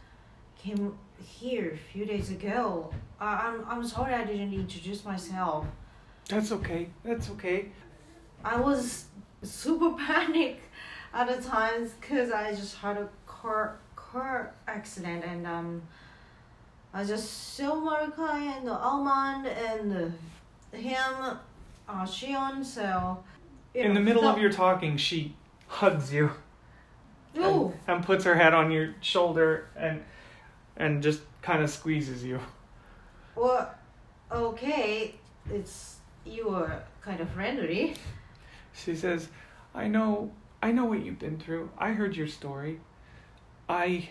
came 0.59 0.97
here 1.19 1.73
a 1.73 1.93
few 1.93 2.05
days 2.05 2.31
ago. 2.31 2.93
I, 3.19 3.49
I'm 3.49 3.65
I'm 3.69 3.87
sorry 3.87 4.15
I 4.15 4.25
didn't 4.25 4.53
introduce 4.53 5.05
myself. 5.05 5.67
That's 6.29 6.53
okay. 6.53 6.91
That's 7.05 7.31
okay. 7.31 7.71
I 8.45 8.61
was 8.61 9.07
super 9.43 9.93
panic 10.07 10.61
at 11.15 11.29
the 11.29 11.43
times 11.49 11.91
because 12.01 12.31
I 12.31 12.55
just 12.55 12.77
had 12.77 12.97
a 12.97 13.09
car 13.27 13.79
car 13.97 14.55
accident 14.69 15.25
and 15.25 15.47
um 15.47 15.83
I 16.95 17.05
just 17.05 17.55
saw 17.55 17.75
Malachi 17.75 18.49
and 18.49 18.69
Armand 18.69 19.47
and 19.47 20.13
him, 20.73 21.39
uh, 21.89 22.05
Shion. 22.05 22.63
So 22.63 23.25
you 23.75 23.83
In 23.83 23.95
the 23.95 24.01
know, 24.01 24.05
middle 24.05 24.25
of 24.25 24.39
your 24.39 24.51
talking, 24.53 24.97
she 24.97 25.35
hugs 25.67 26.13
you 26.13 26.31
and, 27.35 27.73
and 27.87 28.05
puts 28.05 28.25
her 28.25 28.35
head 28.35 28.55
on 28.55 28.71
your 28.71 28.95
shoulder 29.01 29.69
and 29.77 30.03
and 30.77 31.03
just 31.03 31.21
kind 31.43 31.63
of 31.63 31.71
squeezes 31.71 32.25
you. 32.25 32.41
well, 33.37 33.75
okay, 34.31 35.15
it's 35.51 35.97
you 36.25 36.49
are 36.51 36.83
kind 37.03 37.21
of 37.21 37.29
friendly. 37.31 37.95
She 38.73 38.95
says, 38.97 39.29
"I 39.75 39.89
know, 39.89 40.33
I 40.63 40.73
know 40.73 40.85
what 40.87 41.05
you've 41.05 41.19
been 41.19 41.39
through. 41.39 41.71
I 41.79 41.93
heard 41.93 42.17
your 42.17 42.29
story. 42.29 42.81
I 43.69 44.11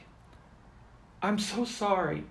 I'm 1.21 1.39
so 1.39 1.65
sorry." 1.65 2.25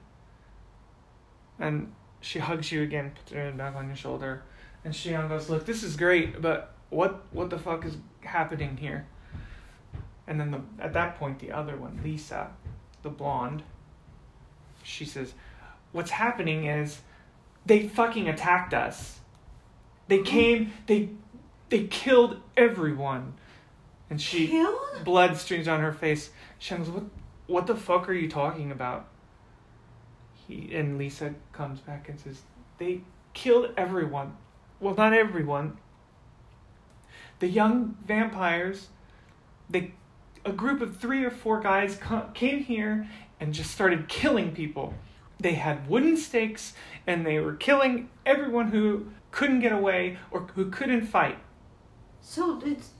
And 1.58 1.92
she 2.20 2.38
hugs 2.38 2.70
you 2.72 2.82
again, 2.82 3.12
puts 3.14 3.32
her 3.32 3.38
head 3.44 3.56
back 3.56 3.74
on 3.76 3.86
your 3.86 3.96
shoulder, 3.96 4.42
and 4.84 4.92
Shion 4.94 5.28
goes, 5.28 5.48
"Look, 5.50 5.66
this 5.66 5.82
is 5.82 5.96
great, 5.96 6.40
but 6.40 6.74
what 6.90 7.22
what 7.32 7.50
the 7.50 7.58
fuck 7.58 7.84
is 7.84 7.96
happening 8.20 8.76
here?" 8.76 9.06
And 10.26 10.38
then 10.38 10.50
the, 10.50 10.60
at 10.78 10.92
that 10.92 11.18
point, 11.18 11.40
the 11.40 11.50
other 11.50 11.76
one, 11.76 12.00
Lisa, 12.04 12.52
the 13.02 13.08
blonde, 13.10 13.62
she 14.82 15.04
says, 15.04 15.34
"What's 15.92 16.10
happening 16.10 16.66
is 16.66 17.00
they 17.66 17.88
fucking 17.88 18.28
attacked 18.28 18.74
us. 18.74 19.20
They 20.08 20.20
oh. 20.20 20.24
came, 20.24 20.72
they 20.86 21.10
they 21.68 21.84
killed 21.86 22.40
everyone." 22.56 23.34
And 24.08 24.20
she 24.20 24.48
Killed? 24.48 25.04
blood 25.04 25.36
streams 25.36 25.66
down 25.66 25.80
her 25.80 25.92
face. 25.92 26.30
She 26.58 26.74
goes, 26.74 26.90
"What 26.90 27.04
what 27.46 27.66
the 27.66 27.76
fuck 27.76 28.08
are 28.08 28.12
you 28.12 28.28
talking 28.28 28.70
about?" 28.72 29.06
He 30.46 30.74
and 30.74 30.98
Lisa 30.98 31.34
comes 31.52 31.78
back 31.80 32.08
and 32.08 32.18
says, 32.18 32.42
"They 32.78 33.02
killed 33.34 33.72
everyone. 33.76 34.36
well, 34.80 34.94
not 34.94 35.12
everyone. 35.12 35.76
The 37.40 37.48
young 37.48 37.96
vampires, 38.06 38.88
they, 39.68 39.92
a 40.44 40.52
group 40.52 40.80
of 40.80 40.96
three 40.96 41.24
or 41.24 41.30
four 41.30 41.60
guys 41.60 41.98
came 42.34 42.60
here 42.64 43.08
and 43.40 43.52
just 43.52 43.70
started 43.70 44.08
killing 44.08 44.52
people. 44.52 44.94
They 45.40 45.54
had 45.54 45.88
wooden 45.88 46.16
stakes 46.16 46.74
and 47.06 47.26
they 47.26 47.38
were 47.38 47.54
killing 47.54 48.10
everyone 48.24 48.68
who 48.68 49.10
couldn't 49.30 49.60
get 49.60 49.72
away 49.72 50.18
or 50.30 50.40
who 50.54 50.70
couldn't 50.70 51.06
fight. 51.06 51.38
So 52.20 52.60
it's 52.64 52.90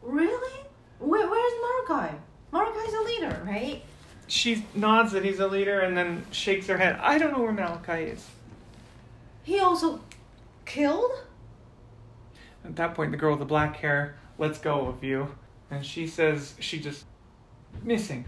really 0.00 0.60
where, 0.98 1.28
where's 1.28 1.52
Marakai? 1.52 2.14
Marakai's 2.52 2.94
a 2.94 3.02
leader, 3.02 3.42
right? 3.46 3.82
She 4.28 4.64
nods 4.74 5.12
that 5.12 5.24
he's 5.24 5.40
a 5.40 5.46
leader 5.46 5.80
and 5.80 5.96
then 5.96 6.24
shakes 6.30 6.66
her 6.68 6.78
head. 6.78 6.98
I 7.00 7.18
don't 7.18 7.32
know 7.32 7.42
where 7.42 7.52
Malachi 7.52 8.04
is. 8.04 8.26
He 9.42 9.60
also 9.60 10.00
killed. 10.64 11.12
At 12.66 12.76
that 12.76 12.94
point, 12.94 13.12
the 13.12 13.16
girl 13.16 13.30
with 13.30 13.38
the 13.38 13.44
black 13.46 13.76
hair 13.76 14.16
lets 14.38 14.58
go 14.58 14.86
of 14.86 15.02
you, 15.04 15.34
and 15.70 15.84
she 15.86 16.06
says 16.06 16.54
she 16.58 16.80
just 16.80 17.04
missing. 17.82 18.24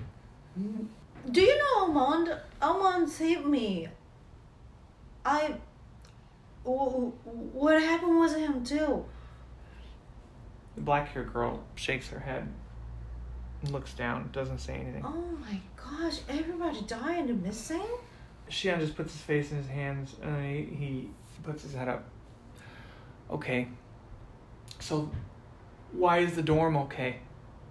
Do 1.31 1.41
you 1.41 1.59
know 1.59 1.87
Armand? 1.93 2.39
Armand 2.63 3.09
saved 3.09 3.45
me. 3.45 3.89
I. 5.25 5.55
wh- 6.65 6.69
wh- 6.69 7.55
What 7.55 7.83
happened 7.83 8.21
with 8.21 8.37
him 8.37 8.65
too? 8.65 9.05
The 10.77 10.81
black 10.83 11.09
haired 11.09 11.33
girl 11.33 11.65
shakes 11.75 12.09
her 12.11 12.21
head, 12.21 12.49
and 13.63 13.71
looks 13.73 13.93
down, 13.95 14.31
doesn't 14.33 14.59
say 14.61 14.75
anything. 14.75 15.05
Oh 15.05 15.25
my 15.41 15.61
gosh! 15.77 16.21
Everybody 16.29 16.81
died 16.83 17.29
and 17.29 17.43
missing. 17.43 17.83
Shion 18.49 18.79
just 18.81 18.95
puts 18.97 19.13
his 19.13 19.21
face 19.23 19.51
in 19.51 19.59
his 19.59 19.67
hands 19.67 20.15
and 20.23 20.43
he, 20.43 20.63
he 20.75 21.11
puts 21.43 21.63
his 21.65 21.75
head 21.75 21.87
up. 21.89 22.05
Okay. 23.31 23.69
So, 24.81 25.11
why 25.93 26.19
is 26.19 26.37
the 26.37 26.43
dorm 26.43 26.77
okay? 26.77 27.17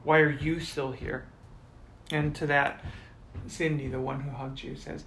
Why 0.04 0.20
are 0.20 0.30
you 0.30 0.60
still 0.60 0.92
here? 0.92 1.26
And 2.12 2.36
to 2.36 2.48
that, 2.48 2.84
Cindy, 3.48 3.88
the 3.88 4.00
one 4.00 4.22
who 4.22 4.32
hugged 4.32 4.64
you, 4.64 4.76
says, 4.76 5.04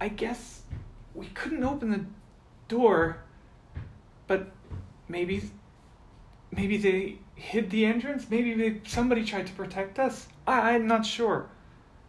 I 0.00 0.08
guess 0.08 0.62
we 1.14 1.26
couldn't 1.26 1.64
open 1.64 1.90
the 1.90 2.04
door, 2.68 3.18
but 4.26 4.52
maybe, 5.08 5.50
maybe 6.50 6.76
they 6.76 7.18
hid 7.34 7.70
the 7.70 7.84
entrance. 7.84 8.26
Maybe 8.30 8.54
they, 8.54 8.80
somebody 8.86 9.24
tried 9.24 9.46
to 9.46 9.52
protect 9.52 9.98
us. 9.98 10.28
I, 10.46 10.72
I'm 10.74 10.86
not 10.86 11.04
sure. 11.04 11.48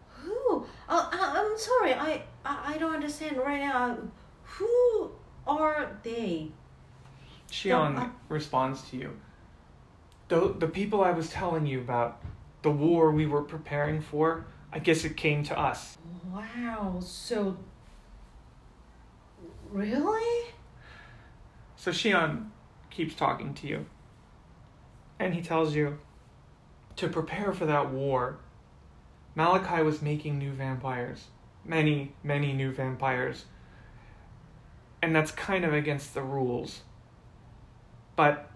Who? 0.09 0.65
Uh, 0.87 1.09
I, 1.11 1.43
I'm 1.43 1.57
sorry. 1.57 1.93
I, 1.93 2.23
I 2.45 2.73
I 2.73 2.77
don't 2.77 2.93
understand 2.93 3.37
right 3.37 3.59
now. 3.59 3.97
Who 4.43 5.11
are 5.47 5.97
they? 6.03 6.51
Shion 7.51 7.97
I- 7.97 8.09
responds 8.29 8.81
to 8.89 8.97
you. 8.97 9.17
The, 10.29 10.55
the 10.57 10.67
people 10.67 11.03
I 11.03 11.11
was 11.11 11.29
telling 11.29 11.67
you 11.67 11.79
about, 11.79 12.21
the 12.61 12.71
war 12.71 13.11
we 13.11 13.25
were 13.25 13.41
preparing 13.41 14.01
for, 14.01 14.45
I 14.71 14.79
guess 14.79 15.03
it 15.03 15.17
came 15.17 15.43
to 15.43 15.59
us. 15.59 15.97
Wow. 16.31 16.99
So. 17.01 17.57
Really? 19.69 20.53
So 21.75 21.91
Shion 21.91 22.49
keeps 22.89 23.15
talking 23.15 23.53
to 23.55 23.67
you. 23.67 23.85
And 25.19 25.33
he 25.33 25.41
tells 25.41 25.75
you 25.75 25.99
to 26.95 27.07
prepare 27.09 27.51
for 27.51 27.65
that 27.65 27.91
war. 27.91 28.37
Malachi 29.35 29.83
was 29.83 30.01
making 30.01 30.37
new 30.37 30.51
vampires. 30.51 31.25
Many, 31.65 32.13
many 32.23 32.53
new 32.53 32.71
vampires. 32.71 33.45
And 35.01 35.15
that's 35.15 35.31
kind 35.31 35.65
of 35.65 35.73
against 35.73 36.13
the 36.13 36.21
rules. 36.21 36.81
But 38.21 38.51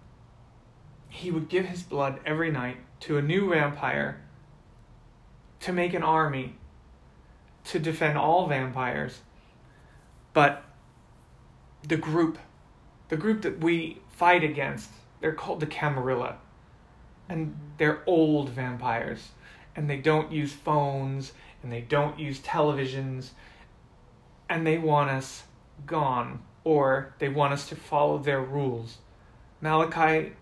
he 1.08 1.32
would 1.32 1.48
give 1.48 1.64
his 1.64 1.82
blood 1.82 2.20
every 2.24 2.52
night 2.52 2.76
to 3.00 3.18
a 3.18 3.20
new 3.20 3.50
vampire 3.50 4.22
to 5.58 5.72
make 5.72 5.92
an 5.92 6.04
army 6.04 6.54
to 7.64 7.80
defend 7.80 8.16
all 8.16 8.46
vampires. 8.46 9.22
But 10.32 10.62
the 11.82 11.96
group, 11.96 12.38
the 13.08 13.16
group 13.16 13.42
that 13.42 13.58
we 13.58 14.02
fight 14.08 14.44
against, 14.44 14.88
they're 15.20 15.34
called 15.34 15.58
the 15.58 15.66
Camarilla. 15.66 16.36
And 17.28 17.58
they're 17.76 18.04
old 18.06 18.50
vampires. 18.50 19.30
And 19.74 19.90
they 19.90 19.96
don't 19.96 20.30
use 20.30 20.52
phones, 20.52 21.32
and 21.64 21.72
they 21.72 21.80
don't 21.80 22.20
use 22.20 22.38
televisions. 22.38 23.30
And 24.48 24.64
they 24.64 24.78
want 24.78 25.10
us 25.10 25.42
gone, 25.86 26.44
or 26.62 27.16
they 27.18 27.28
want 27.28 27.52
us 27.52 27.68
to 27.70 27.74
follow 27.74 28.18
their 28.18 28.40
rules. 28.40 28.98
Malachi 29.60 30.32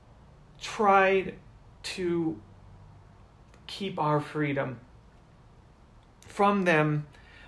tried 0.61 1.35
to 1.83 2.41
keep 3.67 3.99
our 3.99 4.21
freedom 4.21 4.81
from 6.27 6.65
them, 6.65 7.07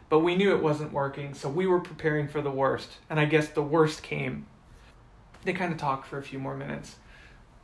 but 0.08 0.20
we 0.20 0.36
knew 0.36 0.54
it 0.54 0.62
wasn't 0.62 0.92
working, 0.92 1.34
so 1.34 1.48
we 1.48 1.66
were 1.66 1.80
preparing 1.80 2.28
for 2.28 2.40
the 2.40 2.50
worst. 2.50 2.98
And 3.10 3.18
I 3.18 3.24
guess 3.24 3.48
the 3.48 3.62
worst 3.62 4.02
came. 4.02 4.46
They 5.44 5.52
kind 5.52 5.72
of 5.72 5.78
talk 5.78 6.04
for 6.04 6.18
a 6.18 6.22
few 6.22 6.38
more 6.38 6.56
minutes, 6.56 6.96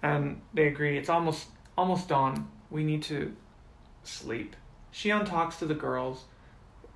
and 0.03 0.41
they 0.55 0.67
agree 0.67 0.99
it's 0.99 1.09
almost 1.09 1.49
almost 1.77 2.09
dawn. 2.09 2.49
We 2.71 2.85
need 2.85 3.03
to 3.05 3.35
sleep. 4.05 4.57
Shion 4.93 5.25
talks 5.25 5.57
to 5.57 5.67
the 5.67 5.75
girls. 5.75 6.25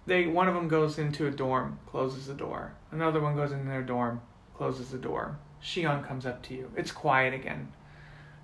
They 0.06 0.26
one 0.26 0.48
of 0.48 0.54
them 0.54 0.68
goes 0.68 0.98
into 0.98 1.26
a 1.26 1.30
dorm, 1.30 1.78
closes 1.86 2.26
the 2.26 2.34
door. 2.34 2.74
Another 2.90 3.20
one 3.20 3.36
goes 3.36 3.52
in 3.52 3.68
their 3.68 3.82
dorm, 3.82 4.20
closes 4.54 4.90
the 4.90 4.98
door. 4.98 5.38
Shion 5.66 6.06
comes 6.06 6.24
up 6.24 6.42
to 6.42 6.54
you. 6.54 6.70
It's 6.76 6.92
quiet 6.92 7.34
again. 7.34 7.72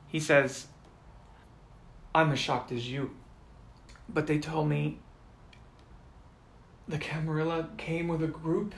He 0.09 0.18
says, 0.18 0.66
I'm 2.12 2.33
as 2.33 2.39
shocked 2.41 2.73
as 2.73 2.91
you. 2.91 3.12
But 4.09 4.27
they 4.27 4.39
told 4.39 4.68
me 4.68 4.99
the 6.89 6.99
Camarilla 6.99 7.68
came 7.77 8.09
with 8.09 8.25
a 8.25 8.27
group. 8.27 8.75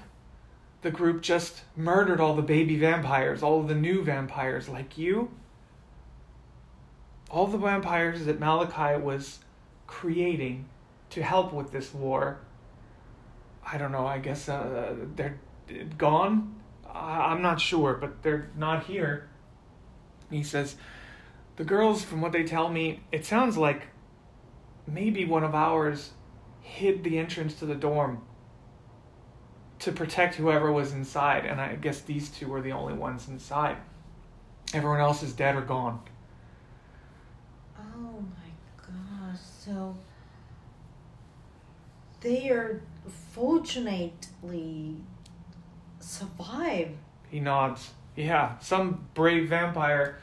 The 0.82 0.90
group 0.90 1.22
just 1.22 1.62
murdered 1.74 2.20
all 2.20 2.36
the 2.36 2.42
baby 2.42 2.76
vampires, 2.76 3.42
all 3.42 3.62
the 3.62 3.74
new 3.74 4.04
vampires 4.04 4.68
like 4.68 4.98
you. 4.98 5.30
All 7.30 7.46
the 7.46 7.56
vampires 7.56 8.26
that 8.26 8.38
Malachi 8.38 9.00
was 9.00 9.38
creating 9.86 10.66
to 11.10 11.22
help 11.22 11.54
with 11.54 11.72
this 11.72 11.94
war. 11.94 12.40
I 13.64 13.78
don't 13.78 13.90
know, 13.90 14.06
I 14.06 14.18
guess 14.18 14.50
uh, 14.50 14.94
they're 15.16 15.38
gone? 15.96 16.53
I'm 16.94 17.42
not 17.42 17.60
sure, 17.60 17.94
but 17.94 18.22
they're 18.22 18.50
not 18.56 18.84
here. 18.84 19.28
He 20.30 20.42
says, 20.42 20.76
The 21.56 21.64
girls, 21.64 22.04
from 22.04 22.20
what 22.20 22.32
they 22.32 22.44
tell 22.44 22.68
me, 22.68 23.00
it 23.10 23.24
sounds 23.24 23.56
like 23.56 23.88
maybe 24.86 25.24
one 25.24 25.44
of 25.44 25.54
ours 25.54 26.12
hid 26.60 27.04
the 27.04 27.18
entrance 27.18 27.54
to 27.56 27.66
the 27.66 27.74
dorm 27.74 28.22
to 29.80 29.92
protect 29.92 30.36
whoever 30.36 30.72
was 30.72 30.92
inside, 30.92 31.44
and 31.44 31.60
I 31.60 31.74
guess 31.74 32.00
these 32.00 32.30
two 32.30 32.48
were 32.48 32.62
the 32.62 32.72
only 32.72 32.94
ones 32.94 33.28
inside. 33.28 33.76
Everyone 34.72 35.00
else 35.00 35.22
is 35.22 35.32
dead 35.32 35.56
or 35.56 35.60
gone. 35.60 36.00
Oh 37.78 38.20
my 38.20 38.86
gosh. 38.86 39.40
So. 39.58 39.94
They 42.24 42.48
are 42.48 42.80
fortunately 43.34 44.96
survive. 46.04 46.90
He 47.30 47.40
nods. 47.40 47.92
Yeah, 48.16 48.58
some 48.58 49.06
brave 49.14 49.48
vampire 49.48 50.18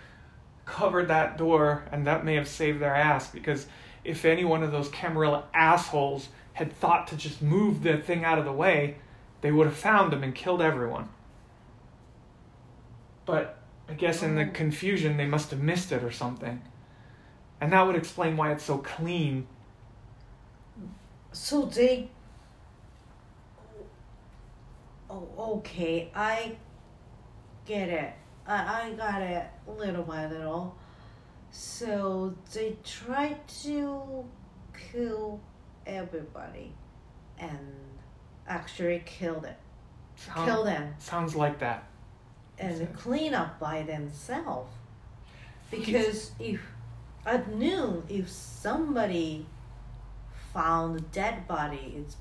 covered 0.65 1.09
that 1.09 1.37
door, 1.37 1.83
and 1.91 2.07
that 2.07 2.23
may 2.23 2.35
have 2.35 2.47
saved 2.47 2.79
their 2.79 2.95
ass 2.95 3.29
because 3.29 3.67
if 4.03 4.23
any 4.23 4.45
one 4.45 4.63
of 4.63 4.71
those 4.71 4.89
Camarilla 4.89 5.43
assholes 5.53 6.29
had 6.53 6.71
thought 6.73 7.07
to 7.07 7.17
just 7.17 7.41
move 7.41 7.83
the 7.83 7.97
thing 7.97 8.23
out 8.23 8.39
of 8.39 8.45
the 8.45 8.51
way, 8.51 8.95
they 9.41 9.51
would 9.51 9.67
have 9.67 9.75
found 9.75 10.13
them 10.13 10.23
and 10.23 10.33
killed 10.33 10.61
everyone. 10.61 11.09
But 13.25 13.57
I 13.89 13.93
guess 13.93 14.23
in 14.23 14.35
the 14.35 14.47
Oh. 14.47 14.51
confusion, 14.53 15.17
they 15.17 15.25
must 15.25 15.51
have 15.51 15.59
missed 15.61 15.91
it 15.91 16.03
or 16.03 16.11
something. 16.11 16.61
And 17.59 17.73
that 17.73 17.85
would 17.85 17.95
explain 17.95 18.37
why 18.37 18.51
it's 18.51 18.63
so 18.63 18.77
clean. 18.79 19.47
So 21.31 21.65
they. 21.65 22.09
Oh, 25.11 25.27
okay. 25.57 26.09
I 26.15 26.55
get 27.65 27.89
it. 27.89 28.13
I, 28.47 28.87
I 28.87 28.93
got 28.93 29.21
it 29.21 29.45
little 29.67 30.03
by 30.03 30.27
little. 30.27 30.75
So 31.51 32.33
they 32.53 32.77
tried 32.83 33.45
to 33.63 34.23
kill 34.91 35.39
everybody 35.85 36.71
and 37.37 37.59
actually 38.47 39.03
killed 39.05 39.43
it. 39.45 39.57
Sound- 40.15 40.47
Kill 40.47 40.63
them 40.63 40.93
Sounds 40.99 41.35
like 41.35 41.59
that. 41.59 41.83
and 42.57 42.77
So- 42.77 42.85
clean 42.97 43.33
up 43.33 43.59
by 43.59 43.83
themselves. 43.83 44.73
Because 45.69 46.31
if 46.39 46.61
at 47.25 47.53
noon, 47.53 48.03
if 48.09 48.29
somebody 48.29 49.45
found 50.53 50.97
a 50.99 51.01
dead 51.01 51.47
body, 51.47 51.93
it's 51.97 52.17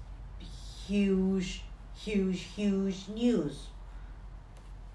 huge, 0.86 1.62
huge, 2.04 2.40
huge 2.40 3.08
news. 3.08 3.66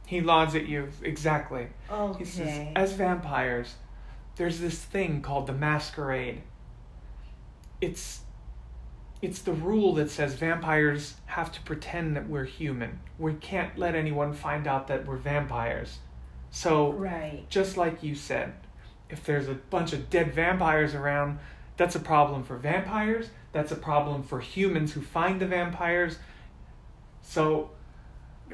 He 0.06 0.20
nods 0.20 0.56
at 0.56 0.68
you. 0.68 0.90
Exactly. 1.02 1.68
Okay. 1.92 2.20
He 2.20 2.26
says, 2.26 2.68
as 2.76 2.94
vampires, 2.94 3.76
there's 4.36 4.60
this 4.60 4.80
thing 4.80 5.22
called 5.22 5.48
the 5.48 5.54
masquerade. 5.54 6.42
It's 7.82 8.22
it's 9.22 9.42
the 9.42 9.54
rule 9.54 9.94
that 9.94 10.12
says 10.12 10.36
vampires 10.36 11.16
have 11.26 11.52
to 11.54 11.62
pretend 11.62 12.16
that 12.16 12.30
we're 12.30 12.44
human. 12.44 13.00
We 13.18 13.34
can't 13.34 13.78
let 13.78 13.96
anyone 13.96 14.34
find 14.34 14.68
out 14.68 14.88
that 14.88 15.06
we're 15.08 15.18
vampires. 15.18 16.00
So 16.52 16.92
right. 16.92 17.44
just 17.50 17.76
like 17.76 18.04
you 18.04 18.14
said, 18.14 18.54
if 19.10 19.24
there's 19.24 19.48
a 19.48 19.56
bunch 19.56 19.94
of 19.94 20.10
dead 20.10 20.34
vampires 20.34 20.94
around, 20.94 21.40
that's 21.78 21.96
a 21.96 22.00
problem 22.00 22.44
for 22.44 22.58
vampires. 22.58 23.30
That's 23.52 23.72
a 23.72 23.76
problem 23.76 24.24
for 24.24 24.40
humans 24.40 24.94
who 24.94 25.02
find 25.02 25.42
the 25.42 25.48
vampires. 25.48 26.18
So 27.28 27.70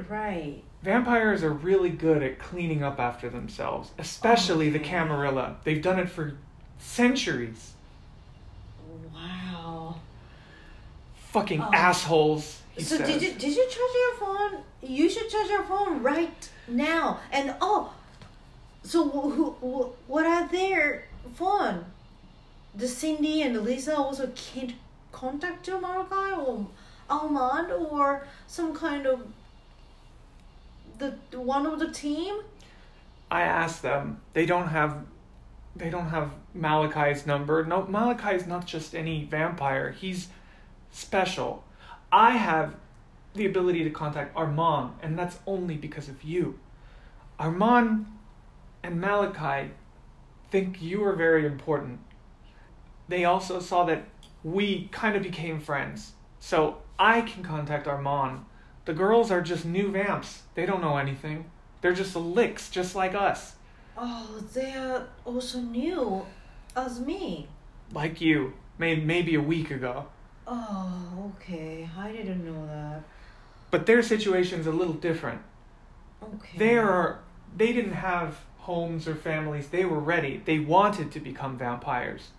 Right. 0.09 0.63
vampires 0.81 1.43
are 1.43 1.51
really 1.51 1.89
good 1.89 2.23
at 2.23 2.39
cleaning 2.39 2.81
up 2.83 2.99
after 2.99 3.29
themselves, 3.29 3.91
especially 3.97 4.69
the 4.69 4.79
oh, 4.79 4.83
Camarilla. 4.83 5.57
They've 5.63 5.81
done 5.81 5.99
it 5.99 6.09
for 6.09 6.33
centuries. 6.79 7.73
Wow. 9.13 9.95
Fucking 11.31 11.61
Oh. 11.61 11.69
assholes. 11.73 12.61
So 12.77 12.97
says. 12.97 13.07
did 13.07 13.21
you 13.21 13.33
did 13.33 13.55
you 13.55 13.67
charge 13.69 13.95
your 13.95 14.15
phone? 14.17 14.63
You 14.81 15.09
should 15.09 15.29
charge 15.29 15.49
your 15.49 15.63
phone 15.63 16.01
right 16.01 16.49
now. 16.67 17.19
And 17.31 17.53
oh, 17.61 17.93
so 18.83 19.07
who, 19.09 19.29
who 19.31 19.51
wh- 19.51 20.09
what 20.09 20.25
are 20.25 20.47
their 20.47 21.03
phone? 21.35 21.85
The 22.73 22.87
Cindy 22.87 23.41
and 23.41 23.61
Lisa 23.61 23.95
also 23.97 24.31
can't 24.35 24.73
contact 25.11 25.67
you, 25.67 25.79
Malachi 25.79 26.33
or 26.41 26.67
Armand 27.11 27.71
or 27.71 28.25
some 28.47 28.73
kind 28.73 29.05
of 29.05 29.27
the 30.97 31.11
one 31.37 31.65
of 31.65 31.79
the 31.79 31.91
team. 31.91 32.41
I 33.29 33.41
asked 33.41 33.81
them. 33.81 34.21
They 34.33 34.45
don't 34.45 34.69
have 34.69 35.05
they 35.75 35.89
don't 35.89 36.09
have 36.09 36.31
Malachi's 36.53 37.25
number. 37.25 37.65
No 37.65 37.85
Malachi's 37.85 38.47
not 38.47 38.65
just 38.65 38.95
any 38.95 39.25
vampire. 39.25 39.91
He's 39.91 40.29
special. 40.91 41.63
I 42.11 42.31
have 42.31 42.75
the 43.33 43.45
ability 43.45 43.83
to 43.85 43.89
contact 43.89 44.35
Armand, 44.35 44.91
and 45.01 45.17
that's 45.17 45.39
only 45.47 45.75
because 45.75 46.09
of 46.09 46.23
you. 46.23 46.59
Armand 47.39 48.05
and 48.83 48.99
Malachi 48.99 49.71
think 50.49 50.81
you 50.81 51.03
are 51.05 51.13
very 51.13 51.45
important. 51.45 51.99
They 53.07 53.23
also 53.25 53.59
saw 53.59 53.85
that 53.85 54.03
we 54.43 54.89
kind 54.91 55.15
of 55.15 55.23
became 55.23 55.59
friends. 55.59 56.11
So 56.39 56.80
I 57.01 57.21
can 57.21 57.41
contact 57.43 57.87
Armand. 57.87 58.45
The 58.85 58.93
girls 58.93 59.31
are 59.31 59.41
just 59.41 59.65
new 59.65 59.91
vamps. 59.91 60.43
They 60.53 60.67
don't 60.67 60.81
know 60.81 60.97
anything. 60.97 61.45
They're 61.81 61.93
just 61.93 62.15
licks, 62.15 62.69
just 62.69 62.95
like 62.95 63.15
us. 63.15 63.55
Oh, 63.97 64.39
they 64.53 64.73
are 64.73 65.07
also 65.25 65.57
new 65.57 66.27
as 66.75 66.99
me. 66.99 67.47
Like 67.91 68.21
you. 68.21 68.53
Maybe, 68.77 69.01
maybe 69.01 69.33
a 69.33 69.41
week 69.41 69.71
ago. 69.71 70.05
Oh, 70.45 71.33
okay. 71.35 71.89
I 71.97 72.11
didn't 72.11 72.45
know 72.45 72.67
that. 72.67 73.01
But 73.71 73.87
their 73.87 74.03
situation's 74.03 74.67
a 74.67 74.71
little 74.71 74.93
different. 74.93 75.41
Okay. 76.21 76.57
They 76.59 76.77
are 76.77 77.21
they 77.57 77.73
didn't 77.73 77.93
have 77.93 78.41
homes 78.59 79.07
or 79.07 79.15
families. 79.15 79.69
They 79.69 79.85
were 79.85 79.99
ready. 79.99 80.43
They 80.45 80.59
wanted 80.59 81.11
to 81.13 81.19
become 81.19 81.57
vampires. 81.57 82.29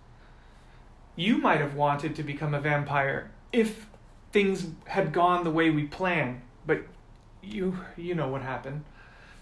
You 1.17 1.37
might 1.37 1.59
have 1.59 1.75
wanted 1.75 2.15
to 2.15 2.23
become 2.23 2.53
a 2.53 2.61
vampire 2.61 3.29
if 3.51 3.87
things 4.33 4.67
had 4.85 5.13
gone 5.13 5.45
the 5.45 5.51
way 5.51 5.69
we 5.69 5.83
planned, 5.85 6.41
but 6.65 6.81
you 7.41 7.77
you 7.95 8.13
know 8.15 8.27
what 8.27 8.41
happened. 8.41 8.83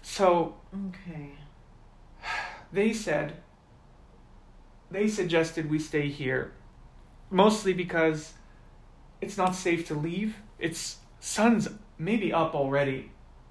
So 0.02 0.54
Okay. 0.88 1.30
they 2.72 2.92
said 2.92 3.34
they 4.90 5.08
suggested 5.08 5.70
we 5.70 5.78
stay 5.78 6.08
here 6.08 6.52
mostly 7.30 7.72
because 7.72 8.34
it's 9.20 9.36
not 9.38 9.54
safe 9.54 9.86
to 9.86 9.94
leave 9.94 10.36
it's 10.58 10.98
sun's 11.20 11.68
maybe 11.98 12.32
up 12.32 12.54
already 12.54 13.10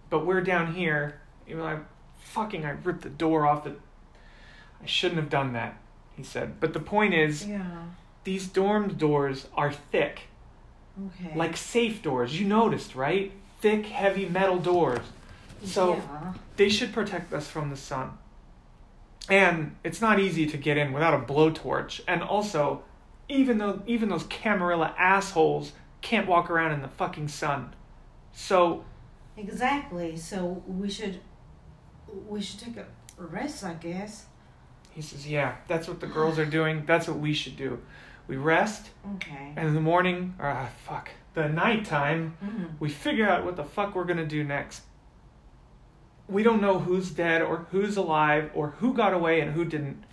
but 0.10 0.26
we're 0.26 0.42
down 0.42 0.74
here 0.76 1.20
you 1.48 1.56
know 1.56 1.64
i 1.66 1.78
fucking 2.20 2.64
i 2.66 2.70
ripped 2.72 3.02
the 3.02 3.10
door 3.10 3.46
off 3.48 3.64
the 3.64 3.76
i 4.82 4.86
shouldn't 4.86 5.20
have 5.20 5.30
done 5.30 5.54
that 5.54 5.78
he 6.16 6.22
said 6.24 6.60
but 6.60 6.74
the 6.74 6.80
point 6.80 7.14
is 7.14 7.46
Yeah. 7.48 7.86
these 8.24 8.48
dorm 8.48 8.94
doors 8.96 9.48
are 9.56 9.72
thick 9.72 10.24
Okay. 11.08 11.36
like 11.36 11.56
safe 11.58 12.02
doors 12.04 12.40
you 12.40 12.46
noticed 12.46 12.96
right 12.96 13.32
thick 13.62 13.86
heavy 13.86 14.28
metal 14.28 14.58
doors 14.58 15.06
so 15.64 15.96
Yeah. 15.96 16.34
they 16.58 16.70
should 16.70 16.92
protect 16.92 17.32
us 17.34 17.48
from 17.48 17.70
the 17.70 17.78
sun. 17.78 18.18
And 19.30 19.76
it's 19.84 20.02
not 20.02 20.20
easy 20.20 20.46
to 20.48 20.58
get 20.58 20.76
in 20.78 20.92
without 20.92 21.14
a 21.14 21.20
blowtorch. 21.20 22.02
And 22.08 22.24
also, 22.24 22.84
even 23.30 23.60
though 23.60 23.82
even 23.86 24.10
those 24.10 24.24
Camarilla 24.24 24.94
assholes 24.98 25.72
can't 26.02 26.28
walk 26.28 26.50
around 26.50 26.72
in 26.72 26.82
the 26.82 26.88
fucking 26.88 27.28
sun. 27.28 27.74
So 28.34 28.84
Exactly. 29.38 30.18
So 30.18 30.64
we 30.68 30.90
should 30.90 31.22
we 32.28 32.42
should 32.42 32.60
take 32.60 32.78
a 32.78 32.86
rest, 33.18 33.64
I 33.64 33.74
guess. 33.76 34.26
he 34.90 35.02
says, 35.02 35.26
"Yeah, 35.28 35.56
that's 35.68 35.88
what 35.88 36.00
the 36.02 36.08
girls 36.08 36.38
are 36.40 36.46
doing. 36.46 36.84
That's 36.86 37.08
what 37.08 37.18
we 37.20 37.34
should 37.34 37.56
do. 37.56 37.80
We 38.32 38.38
rest, 38.38 38.92
Okay. 39.16 39.52
and 39.58 39.68
in 39.68 39.74
the 39.74 39.82
morning, 39.82 40.36
or 40.40 40.48
ah, 40.48 40.70
fuck, 40.86 41.10
the 41.34 41.50
nighttime, 41.50 42.38
hmm 42.40 42.68
we 42.80 42.88
figure 42.88 43.28
out 43.30 43.44
what 43.44 43.58
the 43.58 43.66
fuck 43.66 43.94
we're 43.94 44.06
gonna 44.06 44.26
do 44.26 44.42
next. 44.42 44.84
We 46.30 46.42
don't 46.42 46.62
know 46.62 46.80
who's 46.80 47.12
dead 47.12 47.42
or 47.42 47.68
who's 47.72 47.98
alive 47.98 48.50
or 48.54 48.70
who 48.80 48.94
got 48.94 49.12
away 49.14 49.42
and 49.42 49.52
who 49.52 49.66
didn't. 49.66 50.06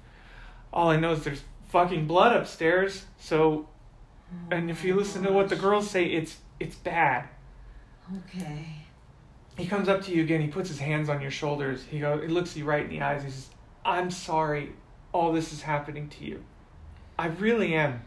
All 0.73 0.91
I 0.91 0.97
know 0.97 1.13
is 1.13 1.23
there's 1.23 1.45
fucking 1.69 2.09
blood 2.09 2.35
upstairs. 2.35 3.05
So, 3.21 3.69
and 4.51 4.69
if 4.69 4.83
you 4.83 4.97
listen 4.97 5.23
to 5.23 5.31
what 5.33 5.49
the 5.49 5.55
girls 5.55 5.89
say, 5.89 6.07
it's 6.07 6.39
it's 6.59 6.75
bad. 6.75 7.29
Okay. 8.17 8.67
He 9.57 9.65
comes 9.67 9.89
up 9.89 10.03
to 10.07 10.13
you 10.13 10.23
again. 10.25 10.41
He 10.41 10.49
puts 10.49 10.69
his 10.69 10.81
hands 10.81 11.09
on 11.09 11.21
your 11.21 11.31
shoulders. 11.31 11.85
He 11.85 12.01
goes. 12.01 12.21
He 12.23 12.27
looks 12.27 12.57
you 12.57 12.65
right 12.65 12.83
in 12.83 12.91
the 12.91 13.01
eyes. 13.01 13.23
He 13.23 13.31
says, 13.31 13.51
"I'm 13.85 14.11
sorry. 14.11 14.73
All 15.13 15.33
this 15.33 15.53
is 15.53 15.63
happening 15.63 16.09
to 16.09 16.25
you. 16.25 16.43
I 17.17 17.29
really 17.29 17.75
am." 17.77 18.03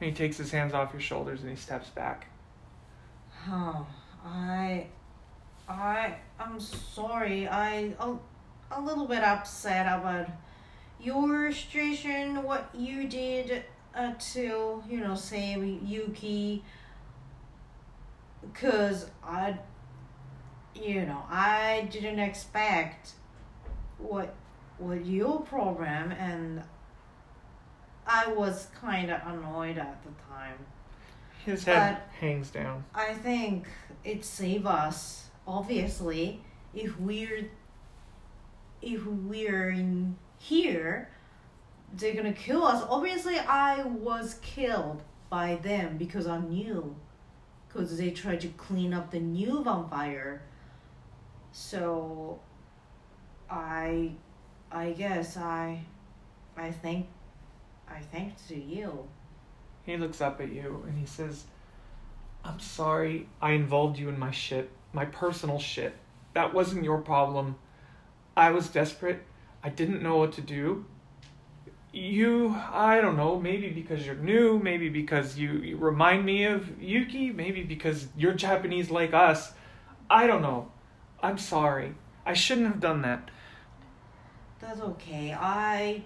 And 0.00 0.10
he 0.10 0.14
takes 0.14 0.36
his 0.36 0.50
hands 0.50 0.74
off 0.74 0.92
your 0.92 1.00
shoulders 1.00 1.40
and 1.40 1.50
he 1.50 1.56
steps 1.56 1.88
back. 1.90 2.28
Oh, 3.48 3.86
I, 4.24 4.86
I, 5.68 6.16
I'm 6.38 6.60
sorry. 6.60 7.48
I 7.48 7.94
a, 7.98 8.16
a 8.72 8.80
little 8.80 9.06
bit 9.06 9.22
upset 9.22 9.86
about 9.86 10.28
your 11.00 11.52
situation. 11.52 12.42
What 12.42 12.68
you 12.74 13.08
did 13.08 13.64
uh, 13.94 14.12
to 14.32 14.82
you 14.88 15.00
know 15.00 15.14
save 15.14 15.64
Yuki. 15.82 16.62
Cause 18.54 19.06
I, 19.24 19.58
you 20.74 21.04
know, 21.06 21.22
I 21.28 21.88
didn't 21.90 22.20
expect 22.20 23.12
what 23.98 24.34
what 24.78 25.04
your 25.06 25.40
program 25.40 26.12
and 26.12 26.62
I 28.06 28.28
was 28.28 28.68
kind 28.80 29.10
of 29.10 29.20
annoyed 29.26 29.78
at 29.78 30.02
the 30.04 30.10
time. 30.32 30.58
His 31.44 31.64
head 31.64 31.98
But- 31.98 32.14
hangs 32.20 32.50
down. 32.50 32.84
I 32.94 33.14
think 33.14 33.66
it 34.04 34.24
saved 34.24 34.66
us 34.66 35.30
obviously 35.46 36.40
if 36.74 36.98
we're 36.98 37.48
if 38.82 39.06
we're 39.06 39.70
in 39.70 40.16
here 40.38 41.08
they're 41.94 42.14
gonna 42.14 42.32
kill 42.32 42.64
us 42.64 42.84
obviously 42.90 43.38
i 43.38 43.82
was 43.84 44.34
killed 44.42 45.02
by 45.30 45.54
them 45.62 45.96
because 45.96 46.26
i'm 46.26 46.48
new 46.48 46.94
because 47.68 47.96
they 47.96 48.10
tried 48.10 48.40
to 48.40 48.48
clean 48.48 48.92
up 48.92 49.10
the 49.12 49.20
new 49.20 49.62
vampire 49.62 50.42
so 51.52 52.38
i 53.48 54.10
i 54.72 54.90
guess 54.90 55.36
i 55.36 55.80
i 56.56 56.70
think 56.70 57.06
i 57.88 58.00
thank 58.12 58.34
to 58.48 58.56
you 58.56 59.08
He 59.84 59.96
looks 59.96 60.20
up 60.20 60.40
at 60.40 60.52
you 60.52 60.84
and 60.86 60.98
he 60.98 61.06
says, 61.06 61.44
I'm 62.44 62.60
sorry 62.60 63.28
I 63.40 63.52
involved 63.52 63.98
you 63.98 64.08
in 64.08 64.18
my 64.18 64.30
shit, 64.30 64.70
my 64.92 65.04
personal 65.04 65.58
shit. 65.58 65.94
That 66.34 66.54
wasn't 66.54 66.84
your 66.84 66.98
problem. 66.98 67.56
I 68.36 68.50
was 68.50 68.68
desperate. 68.68 69.22
I 69.62 69.68
didn't 69.70 70.02
know 70.02 70.16
what 70.18 70.32
to 70.32 70.42
do. 70.42 70.84
You, 71.92 72.54
I 72.72 73.00
don't 73.00 73.16
know, 73.16 73.40
maybe 73.40 73.70
because 73.70 74.04
you're 74.04 74.16
new, 74.16 74.58
maybe 74.58 74.90
because 74.90 75.38
you, 75.38 75.54
you 75.54 75.76
remind 75.78 76.26
me 76.26 76.44
of 76.44 76.80
Yuki, 76.80 77.30
maybe 77.30 77.62
because 77.62 78.08
you're 78.16 78.34
Japanese 78.34 78.90
like 78.90 79.14
us. 79.14 79.52
I 80.10 80.26
don't 80.26 80.42
know. 80.42 80.70
I'm 81.22 81.38
sorry. 81.38 81.94
I 82.26 82.34
shouldn't 82.34 82.66
have 82.66 82.80
done 82.80 83.02
that. 83.02 83.30
That's 84.60 84.80
okay. 84.80 85.32
I 85.32 86.02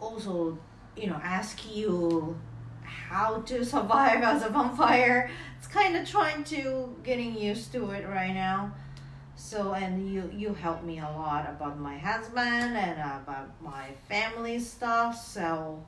also, 0.00 0.58
you 0.98 1.08
know, 1.08 1.20
ask 1.22 1.74
you 1.74 2.38
how 2.82 3.40
to 3.42 3.64
survive 3.64 4.22
as 4.22 4.42
a 4.42 4.48
vampire. 4.48 5.30
It's 5.58 5.68
kind 5.68 5.96
of 5.96 6.08
trying 6.08 6.44
to 6.44 6.94
getting 7.02 7.36
used 7.38 7.72
to 7.72 7.90
it 7.90 8.06
right 8.06 8.32
now. 8.32 8.72
So 9.36 9.72
and 9.72 10.12
you 10.12 10.30
you 10.34 10.52
helped 10.52 10.84
me 10.84 10.98
a 10.98 11.04
lot 11.04 11.48
about 11.48 11.78
my 11.78 11.96
husband 11.96 12.76
and 12.76 12.98
about 12.98 13.50
my 13.62 13.90
family 14.08 14.58
stuff. 14.58 15.16
So 15.24 15.84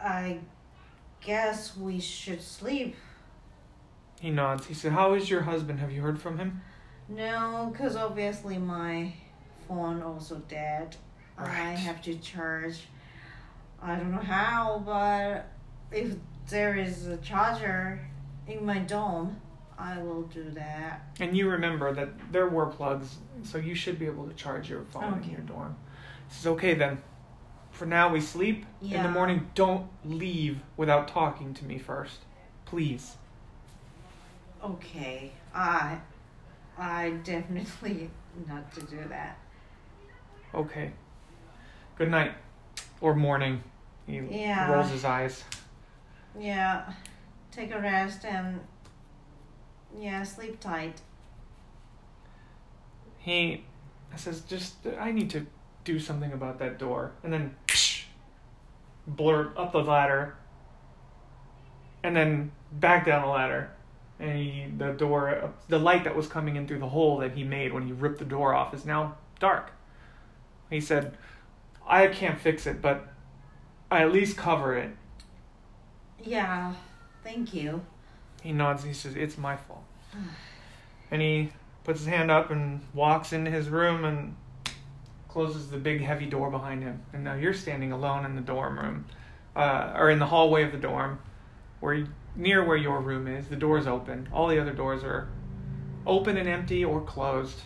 I 0.00 0.40
guess 1.20 1.76
we 1.76 2.00
should 2.00 2.42
sleep. 2.42 2.96
He 4.20 4.30
nods. 4.30 4.66
He 4.66 4.74
said, 4.74 4.92
How 4.92 5.14
is 5.14 5.30
your 5.30 5.42
husband? 5.42 5.80
Have 5.80 5.90
you 5.90 6.02
heard 6.02 6.20
from 6.20 6.38
him? 6.38 6.60
No, 7.08 7.70
because 7.72 7.96
obviously 7.96 8.58
my 8.58 9.14
phone 9.66 10.02
also 10.02 10.36
dead. 10.48 10.96
I 11.46 11.70
have 11.70 12.02
to 12.02 12.14
charge. 12.16 12.80
I 13.82 13.96
don't 13.96 14.12
know 14.12 14.18
how, 14.18 14.82
but 14.84 15.48
if 15.90 16.14
there 16.48 16.76
is 16.76 17.06
a 17.06 17.16
charger 17.18 18.08
in 18.46 18.64
my 18.64 18.78
dome, 18.78 19.40
I 19.78 19.98
will 20.00 20.22
do 20.22 20.50
that. 20.50 21.02
And 21.18 21.36
you 21.36 21.48
remember 21.50 21.92
that 21.92 22.10
there 22.32 22.48
were 22.48 22.66
plugs, 22.66 23.16
so 23.42 23.58
you 23.58 23.74
should 23.74 23.98
be 23.98 24.06
able 24.06 24.26
to 24.28 24.34
charge 24.34 24.70
your 24.70 24.82
phone 24.82 25.22
in 25.24 25.30
your 25.30 25.40
dorm. 25.40 25.76
Says, 26.28 26.46
Okay 26.46 26.74
then. 26.74 27.02
For 27.72 27.86
now, 27.86 28.12
we 28.12 28.20
sleep. 28.20 28.66
Yeah. 28.80 28.98
In 28.98 29.02
the 29.04 29.08
morning, 29.08 29.50
don't 29.54 29.88
leave 30.04 30.60
without 30.76 31.08
talking 31.08 31.54
to 31.54 31.64
me 31.64 31.78
first. 31.78 32.18
Please. 32.66 33.16
Okay, 34.62 35.32
I, 35.54 35.98
I 36.78 37.10
definitely 37.24 38.10
not 38.46 38.72
to 38.74 38.82
do 38.82 38.98
that. 39.08 39.38
Okay. 40.54 40.92
Good 41.96 42.10
night. 42.10 42.34
Or 43.00 43.14
morning. 43.14 43.62
He 44.06 44.18
Yeah. 44.18 44.72
rolls 44.72 44.90
his 44.90 45.04
eyes. 45.04 45.44
Yeah, 46.38 46.90
take 47.50 47.72
a 47.72 47.78
rest 47.80 48.24
and 48.24 48.60
yeah, 49.96 50.22
sleep 50.22 50.58
tight. 50.60 51.00
He 53.18 53.64
says, 54.16 54.40
Just, 54.42 54.74
I 54.98 55.12
need 55.12 55.30
to 55.30 55.46
do 55.84 55.98
something 55.98 56.32
about 56.32 56.58
that 56.58 56.78
door. 56.78 57.12
And 57.22 57.32
then, 57.32 57.54
psh, 57.66 58.04
blur 59.06 59.52
up 59.56 59.72
the 59.72 59.82
ladder. 59.82 60.34
And 62.02 62.16
then 62.16 62.52
back 62.72 63.06
down 63.06 63.22
the 63.22 63.28
ladder. 63.28 63.70
And 64.18 64.36
he, 64.38 64.66
the 64.76 64.92
door, 64.92 65.52
the 65.68 65.78
light 65.78 66.04
that 66.04 66.16
was 66.16 66.26
coming 66.26 66.56
in 66.56 66.66
through 66.66 66.78
the 66.78 66.88
hole 66.88 67.18
that 67.18 67.32
he 67.32 67.44
made 67.44 67.72
when 67.72 67.84
he 67.86 67.92
ripped 67.92 68.18
the 68.18 68.24
door 68.24 68.54
off 68.54 68.72
is 68.74 68.84
now 68.86 69.16
dark. 69.38 69.72
He 70.70 70.80
said, 70.80 71.16
I 71.86 72.06
can't 72.08 72.40
fix 72.40 72.66
it, 72.66 72.80
but 72.80 73.08
I 73.90 74.02
at 74.02 74.12
least 74.12 74.36
cover 74.36 74.76
it. 74.76 74.90
Yeah, 76.22 76.74
thank 77.24 77.52
you. 77.52 77.82
He 78.42 78.52
nods. 78.52 78.84
He 78.84 78.92
says, 78.92 79.16
"It's 79.16 79.36
my 79.36 79.56
fault." 79.56 79.84
and 81.10 81.20
he 81.20 81.52
puts 81.84 82.00
his 82.00 82.08
hand 82.08 82.30
up 82.30 82.50
and 82.50 82.80
walks 82.94 83.32
into 83.32 83.50
his 83.50 83.68
room 83.68 84.04
and 84.04 84.36
closes 85.28 85.70
the 85.70 85.78
big 85.78 86.00
heavy 86.02 86.26
door 86.26 86.50
behind 86.50 86.82
him. 86.82 87.02
And 87.12 87.24
now 87.24 87.34
you're 87.34 87.54
standing 87.54 87.92
alone 87.92 88.24
in 88.24 88.36
the 88.36 88.42
dorm 88.42 88.78
room, 88.78 89.06
uh, 89.56 89.94
or 89.96 90.10
in 90.10 90.18
the 90.18 90.26
hallway 90.26 90.62
of 90.62 90.72
the 90.72 90.78
dorm, 90.78 91.18
where 91.80 91.94
you, 91.94 92.08
near 92.36 92.64
where 92.64 92.76
your 92.76 93.00
room 93.00 93.26
is. 93.26 93.48
The 93.48 93.56
door's 93.56 93.86
open. 93.86 94.28
All 94.32 94.46
the 94.48 94.60
other 94.60 94.72
doors 94.72 95.02
are 95.02 95.28
open 96.06 96.36
and 96.36 96.48
empty 96.48 96.84
or 96.84 97.00
closed. 97.00 97.60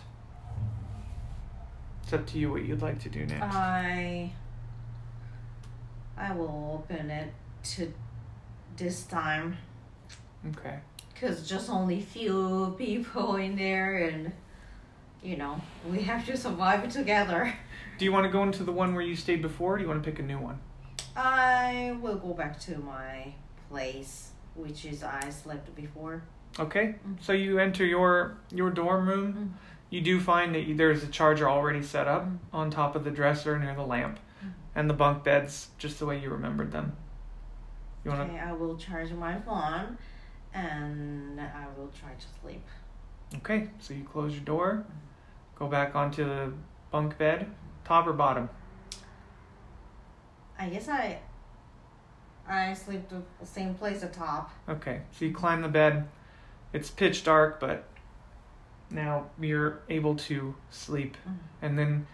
It's 2.07 2.13
up 2.13 2.25
to 2.27 2.39
you 2.39 2.49
what 2.49 2.63
you'd 2.63 2.81
like 2.81 2.99
to 2.99 3.09
do 3.09 3.25
next. 3.25 3.53
I 3.53 4.31
I 6.17 6.31
will 6.31 6.81
open 6.81 7.11
it 7.11 7.33
to 7.75 7.93
this 8.77 9.03
time 9.03 9.57
okay. 10.55 10.79
because 11.13 11.45
just 11.49 11.69
only 11.69 11.99
few 11.99 12.75
people 12.77 13.35
in 13.35 13.57
there 13.57 13.97
and 13.97 14.31
you 15.21 15.35
know 15.35 15.59
we 15.91 15.99
have 16.03 16.25
to 16.27 16.37
survive 16.37 16.87
together. 16.93 17.53
Do 17.97 18.05
you 18.05 18.13
want 18.13 18.23
to 18.23 18.29
go 18.31 18.41
into 18.41 18.63
the 18.63 18.71
one 18.71 18.93
where 18.93 19.03
you 19.03 19.17
stayed 19.17 19.41
before? 19.41 19.73
Or 19.73 19.77
do 19.77 19.83
you 19.83 19.89
want 19.89 20.01
to 20.01 20.09
pick 20.09 20.19
a 20.19 20.23
new 20.23 20.39
one? 20.39 20.61
I 21.13 21.97
will 22.01 22.15
go 22.15 22.33
back 22.33 22.57
to 22.61 22.77
my 22.77 23.33
place, 23.69 24.29
which 24.55 24.85
is 24.85 25.03
I 25.03 25.29
slept 25.29 25.75
before. 25.75 26.23
Okay, 26.57 26.95
Mm. 27.05 27.17
so 27.19 27.33
you 27.33 27.59
enter 27.59 27.85
your 27.85 28.37
your 28.49 28.69
dorm 28.69 29.09
room. 29.09 29.33
Mm. 29.33 29.49
You 29.89 30.01
do 30.01 30.19
find 30.19 30.53
that 30.55 30.61
you, 30.63 30.75
there's 30.75 31.03
a 31.03 31.07
charger 31.07 31.49
already 31.49 31.81
set 31.81 32.07
up 32.07 32.25
Mm. 32.25 32.39
on 32.51 32.69
top 32.71 32.95
of 32.95 33.03
the 33.03 33.11
dresser 33.11 33.57
near 33.57 33.73
the 33.73 33.85
lamp, 33.85 34.19
Mm. 34.43 34.51
and 34.75 34.89
the 34.89 34.93
bunk 34.93 35.23
beds 35.23 35.69
just 35.77 35.99
the 35.99 36.05
way 36.05 36.19
you 36.19 36.29
remembered 36.29 36.71
them. 36.71 36.95
You 38.03 38.11
want 38.11 38.27
to? 38.29 38.33
Okay, 38.35 38.43
I 38.43 38.51
will 38.53 38.77
charge 38.77 39.11
my 39.11 39.39
phone, 39.39 39.97
and 40.53 41.39
I 41.39 41.65
will 41.77 41.89
try 41.89 42.13
to 42.13 42.27
sleep. 42.41 42.65
Okay, 43.35 43.69
so 43.79 43.93
you 43.93 44.03
close 44.03 44.33
your 44.33 44.43
door, 44.43 44.85
go 45.55 45.67
back 45.67 45.95
onto 45.95 46.23
the 46.25 46.53
bunk 46.91 47.17
bed, 47.17 47.49
top 47.83 48.07
or 48.07 48.13
bottom. 48.13 48.49
I 50.59 50.69
guess 50.69 50.87
I 50.89 51.19
I 52.49 52.73
sleep 52.73 53.09
the 53.09 53.21
same 53.45 53.73
place 53.75 54.03
atop. 54.03 54.51
Okay, 54.69 55.01
so 55.11 55.25
you 55.25 55.33
climb 55.33 55.61
the 55.61 55.67
bed. 55.67 56.07
It's 56.71 56.89
pitch 56.89 57.23
dark, 57.25 57.59
but 57.59 57.83
now 58.89 59.25
you're 59.39 59.79
able 59.89 60.15
to 60.15 60.55
sleep, 60.69 61.17
Mm. 61.27 61.35
and 61.61 61.79
then 61.79 62.07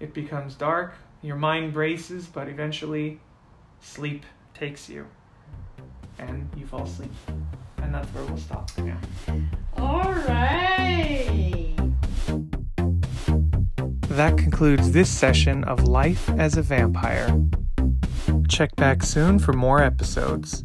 it 0.00 0.12
becomes 0.14 0.54
dark. 0.54 0.94
Your 1.22 1.36
mind 1.36 1.72
braces, 1.72 2.26
but 2.26 2.48
eventually, 2.48 3.20
sleep 3.80 4.24
takes 4.54 4.88
you, 4.88 5.06
and 6.18 6.48
you 6.56 6.66
fall 6.66 6.82
asleep. 6.82 7.12
And 7.78 7.94
that's 7.94 8.08
where 8.08 8.24
we'll 8.24 8.36
stop 8.36 8.70
for 8.70 8.82
now. 8.82 8.98
All 9.76 10.12
right. 10.12 11.76
That 14.08 14.36
concludes 14.36 14.92
this 14.92 15.08
session 15.10 15.64
of 15.64 15.84
Life 15.84 16.28
as 16.30 16.56
a 16.56 16.62
Vampire. 16.62 17.40
Check 18.48 18.76
back 18.76 19.02
soon 19.02 19.38
for 19.38 19.52
more 19.52 19.82
episodes. 19.82 20.64